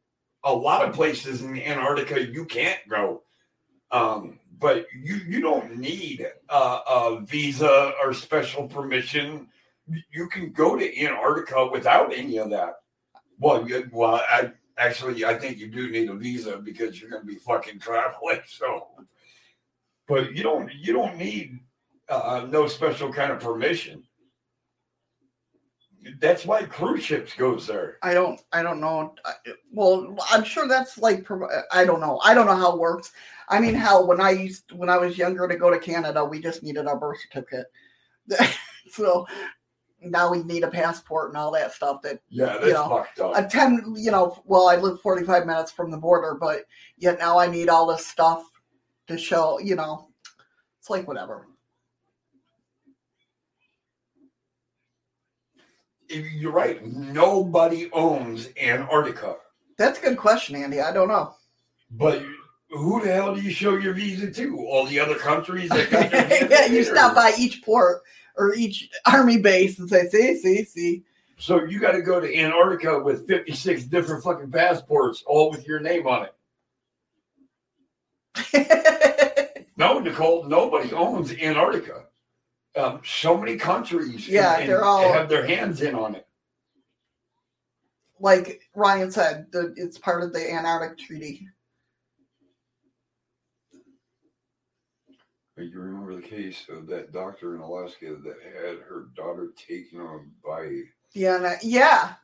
[0.44, 3.22] a lot of places in Antarctica you can't go,
[3.90, 9.48] um, but you you don't need a, a visa or special permission.
[10.10, 12.74] You can go to Antarctica without any of that.
[13.38, 17.22] Well, you, well, I actually I think you do need a visa because you're going
[17.22, 18.40] to be fucking traveling.
[18.46, 18.88] So,
[20.08, 21.60] but you don't you don't need
[22.08, 24.04] uh, no special kind of permission.
[26.20, 27.98] That's why cruise ships goes there.
[28.02, 29.14] I don't, I don't know.
[29.72, 31.26] Well, I'm sure that's like,
[31.72, 32.20] I don't know.
[32.24, 33.12] I don't know how it works.
[33.48, 36.40] I mean, hell, when I used, when I was younger to go to Canada, we
[36.40, 37.66] just needed our birth certificate.
[38.90, 39.26] so
[40.00, 42.02] now we need a passport and all that stuff.
[42.02, 43.36] That Yeah, that's you know, fucked up.
[43.36, 46.64] a ten, you know, well, I live 45 minutes from the border, but
[46.96, 48.44] yet now I need all this stuff
[49.06, 50.08] to show, you know,
[50.80, 51.46] it's like whatever.
[56.12, 56.84] You're right.
[56.84, 59.36] Nobody owns Antarctica.
[59.78, 60.80] That's a good question, Andy.
[60.80, 61.34] I don't know.
[61.90, 62.22] But
[62.70, 64.58] who the hell do you show your visa to?
[64.58, 66.10] All the other countries that got
[66.50, 68.02] yeah, you stop by each port
[68.36, 71.04] or each army base and say, see, see, see.
[71.38, 75.80] So you got to go to Antarctica with 56 different fucking passports, all with your
[75.80, 76.26] name on
[78.54, 79.66] it.
[79.76, 82.04] no, Nicole, nobody owns Antarctica.
[82.74, 86.26] Um, so many countries Yeah, and- they're and all- have their hands in on it.
[88.18, 91.48] like Ryan said, the, it's part of the Antarctic Treaty.
[95.56, 100.00] But You remember the case of that doctor in Alaska that had her daughter taken
[100.00, 100.82] on by
[101.12, 102.14] Yeah, and yeah.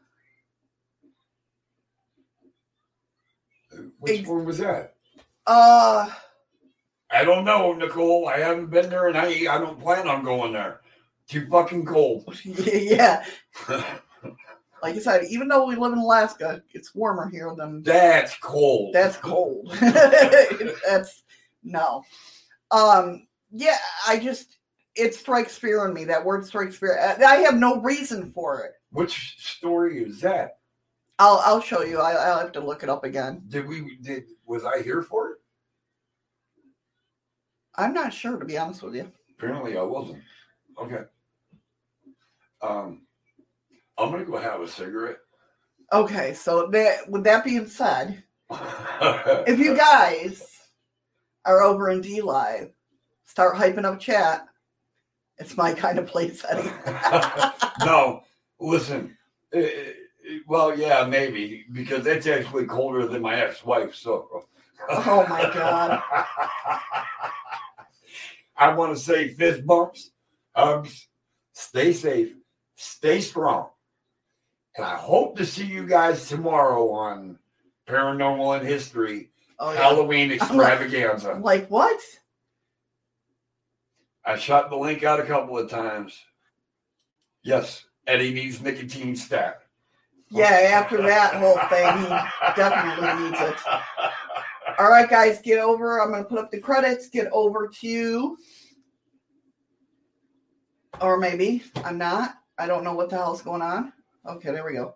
[3.99, 4.95] which Ex- one was that?
[5.47, 6.09] Uh,
[7.11, 8.29] I don't know, Nicole.
[8.29, 10.81] I haven't been there, and I I don't plan on going there.
[11.29, 12.25] Too fucking cold.
[12.45, 13.25] yeah.
[14.83, 18.95] Like I said, even though we live in Alaska, it's warmer here than That's cold.
[18.95, 19.73] that's cold.
[19.81, 21.25] that's
[21.65, 22.05] no.
[22.71, 24.59] Um, yeah, I just
[24.95, 26.05] it strikes fear in me.
[26.05, 26.99] That word strikes fear.
[26.99, 28.73] I have no reason for it.
[28.91, 30.59] Which story is that?
[31.19, 31.99] I'll I'll show you.
[31.99, 33.43] I, I'll have to look it up again.
[33.49, 35.39] Did we did was I here for it?
[37.79, 39.11] I'm not sure to be honest with you.
[39.39, 40.23] Apparently I wasn't.
[40.83, 41.03] Okay.
[42.61, 43.03] Um
[43.97, 45.19] I'm gonna go have a cigarette.
[45.93, 48.23] Okay, so that with that being said,
[49.47, 50.59] if you guys
[51.45, 52.71] are over in DLive,
[53.25, 54.47] start hyping up chat.
[55.39, 56.73] It's my kind of place setting.
[57.87, 58.25] no,
[58.61, 59.17] listen.
[59.53, 63.95] eh, eh, well, yeah, maybe because it's actually colder than my ex-wife.
[63.95, 64.47] So,
[64.91, 66.03] Oh my God.
[68.59, 70.11] I want to say fist bumps,
[70.55, 71.07] hugs,
[71.53, 72.33] stay safe,
[72.77, 73.69] stay strong,
[74.77, 77.39] and I hope to see you guys tomorrow on
[77.89, 79.31] Paranormal and History
[79.61, 79.79] Oh, yeah.
[79.81, 81.35] Halloween I'm like- Extravaganza.
[81.43, 82.01] Like, what?
[84.25, 86.17] I shot the link out a couple of times.
[87.43, 89.63] Yes, Eddie needs nicotine stat.
[90.31, 90.45] Yeah,
[90.75, 92.09] after that whole thing, he
[92.61, 93.57] definitely needs it.
[94.79, 96.01] All right, guys, get over.
[96.01, 97.09] I'm going to put up the credits.
[97.09, 98.37] Get over to
[101.01, 102.37] Or maybe I'm not.
[102.59, 103.93] I don't know what the hell's going on.
[104.27, 104.95] Okay, there we go.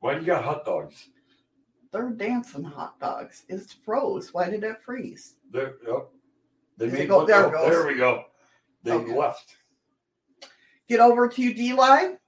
[0.00, 1.08] Why do you got hot dogs?
[1.92, 3.44] They're dancing hot dogs.
[3.48, 4.32] It's froze.
[4.34, 5.34] Why did it freeze?
[5.46, 6.08] Oh, there, oh,
[6.76, 7.70] they made go- there oh.
[7.70, 8.24] There we go.
[8.82, 9.16] They Okay.
[9.16, 9.56] left.
[10.88, 12.18] Get over to DLive.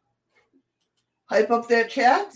[1.26, 2.32] Hype up that chat.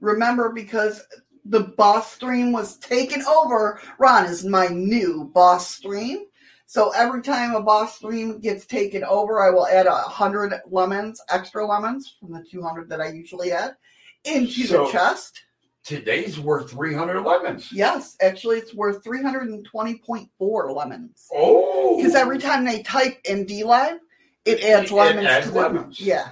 [0.00, 1.02] Remember, because
[1.44, 6.26] the boss stream was taken over, Ron is my new boss stream.
[6.66, 11.20] So every time a boss stream gets taken over, I will add a hundred lemons,
[11.28, 13.76] extra lemons from the two hundred that I usually add,
[14.24, 15.42] into So- the chest.
[15.84, 17.72] Today's worth 300 lemons.
[17.72, 21.26] Yes, actually, it's worth three hundred and twenty point four lemons.
[21.34, 21.96] Oh.
[21.96, 23.98] Because every time they type in DLive,
[24.44, 26.00] it adds It lemons adds to the lemons.
[26.00, 26.28] Yeah.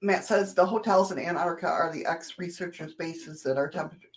[0.00, 4.08] Matt says the hotels in Antarctica are the ex researchers' bases that are temperature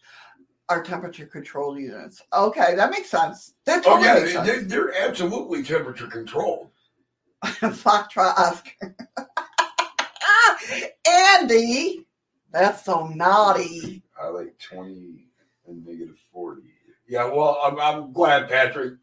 [0.70, 2.22] are temperature control units.
[2.34, 3.56] Okay, that makes sense.
[3.66, 4.72] That Oh yeah, makes they, sense.
[4.72, 6.70] they're, absolutely temperature controlled.
[7.44, 8.96] Foxtrot Oscar.
[11.10, 12.06] Andy,
[12.52, 14.02] that's so naughty.
[14.22, 15.26] I like 20
[15.68, 16.62] and negative 40.
[17.08, 18.94] Yeah, well, I'm, I'm glad, Patrick.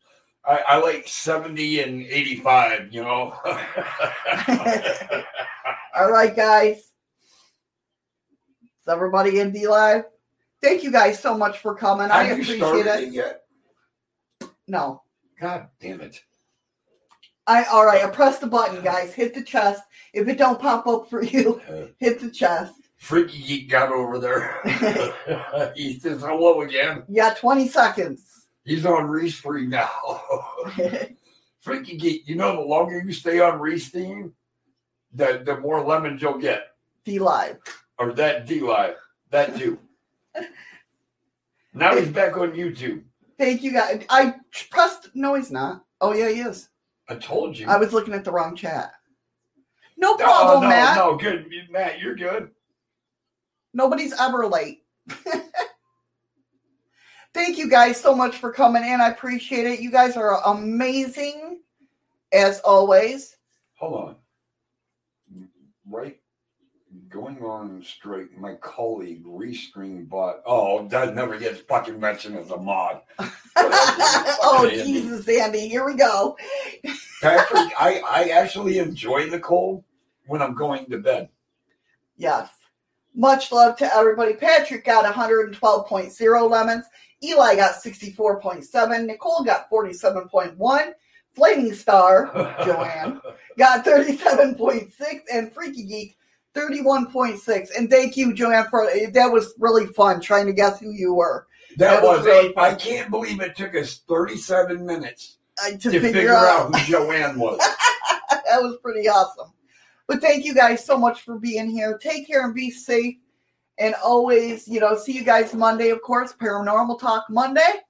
[0.45, 3.35] I, I like 70 and 85, you know.
[5.97, 6.77] All right, guys.
[6.79, 6.93] Is
[8.89, 10.05] everybody in DLive?
[10.63, 12.11] Thank you guys so much for coming.
[12.11, 13.13] I Have you appreciate it.
[13.13, 13.43] yet?
[14.67, 15.03] No.
[15.41, 16.23] God damn it.
[17.47, 19.15] I all right, I press the button, guys.
[19.15, 19.83] Hit the chest.
[20.13, 21.61] If it don't pop up for you,
[21.99, 22.75] hit the chest.
[22.99, 24.61] Freaky Geek got over there.
[25.75, 27.05] he says hello again.
[27.09, 28.38] Yeah, 20 seconds.
[28.69, 29.91] He's on Restream now.
[31.61, 34.33] Freaky Geek, you know, the longer you stay on Restream,
[35.15, 36.69] the, the more lemons you'll get.
[37.07, 37.57] DLive.
[37.99, 38.95] Or that DLive.
[39.31, 39.79] That too.
[41.73, 43.03] now he's back on YouTube.
[43.39, 44.05] Thank you guys.
[44.11, 44.35] I
[44.71, 45.85] pressed no, he's not.
[46.03, 46.69] Oh yeah, he is.
[47.09, 47.67] I told you.
[47.69, 48.93] I was looking at the wrong chat.
[49.97, 50.97] No No, problem, no, Matt.
[50.97, 51.47] no, good.
[51.71, 52.51] Matt, you're good.
[53.73, 54.83] Nobody's ever late.
[57.35, 59.01] Thank you guys so much for coming in.
[59.01, 59.81] I appreciate it.
[59.81, 61.61] You guys are amazing
[62.33, 63.37] as always.
[63.75, 64.17] Hold on.
[65.91, 66.19] Right,
[67.09, 68.37] going on straight.
[68.37, 70.43] My colleague Restream bought.
[70.45, 73.01] Oh, that never gets fucking mentioned as a mod.
[73.57, 74.85] oh Andy.
[74.85, 76.37] Jesus, Andy, here we go.
[77.23, 79.83] Patrick, I I actually enjoy the cold
[80.27, 81.31] when I'm going to bed.
[82.17, 82.51] Yes.
[83.15, 84.35] Much love to everybody.
[84.35, 86.85] Patrick got 112.0 lemons.
[87.23, 89.07] Eli got 64.7.
[89.07, 90.93] Nicole got 47.1.
[91.35, 92.33] Flaming Star,
[92.65, 93.21] Joanne,
[93.57, 94.91] got 37.6.
[95.33, 96.17] And Freaky Geek,
[96.55, 97.69] 31.6.
[97.77, 101.47] And thank you, Joanne, for that was really fun trying to guess who you were.
[101.77, 106.01] That, That was was, really I can't believe it took us 37 minutes Uh, to,
[106.01, 107.59] figure, out who Joanne was.
[108.31, 109.53] that was pretty awesome.
[110.09, 111.99] But thank you guys so much for being here.
[111.99, 113.17] Take care and be safe.
[113.79, 116.33] And always, you know, see you guys Monday, of course.
[116.33, 117.83] Paranormal Talk Monday.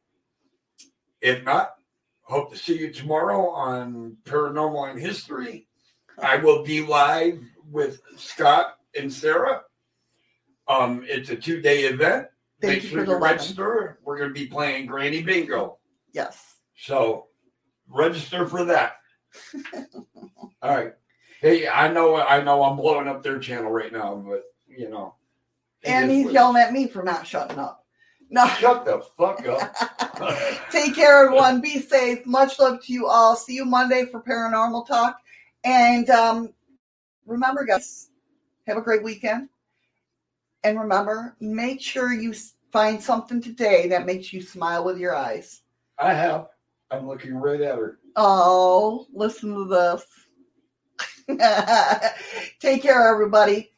[1.20, 1.74] If not,
[2.22, 5.66] hope to see you tomorrow on Paranormal and History.
[6.20, 7.40] I will be live
[7.70, 9.62] with Scott and Sarah.
[10.66, 12.28] Um, it's a two day event.
[12.60, 13.98] Thank Make you sure for the you register.
[14.04, 15.78] We're going to be playing Granny Bingo.
[16.12, 16.56] Yes.
[16.76, 17.28] So
[17.88, 18.96] register for that.
[20.62, 20.92] All right.
[21.40, 25.14] Hey, I know I know I'm blowing up their channel right now, but you know.
[25.84, 27.84] And he's yelling at me for not shutting up.
[28.30, 28.46] No.
[28.58, 29.74] Shut the fuck up.
[30.70, 31.60] Take care, everyone.
[31.60, 32.26] Be safe.
[32.26, 33.36] Much love to you all.
[33.36, 35.18] See you Monday for Paranormal Talk.
[35.64, 36.52] And um,
[37.26, 38.10] remember, guys,
[38.66, 39.48] have a great weekend.
[40.64, 42.34] And remember, make sure you
[42.72, 45.62] find something today that makes you smile with your eyes.
[45.98, 46.48] I have.
[46.90, 47.98] I'm looking right at her.
[48.16, 50.04] Oh, listen to this.
[52.60, 53.70] Take care, everybody.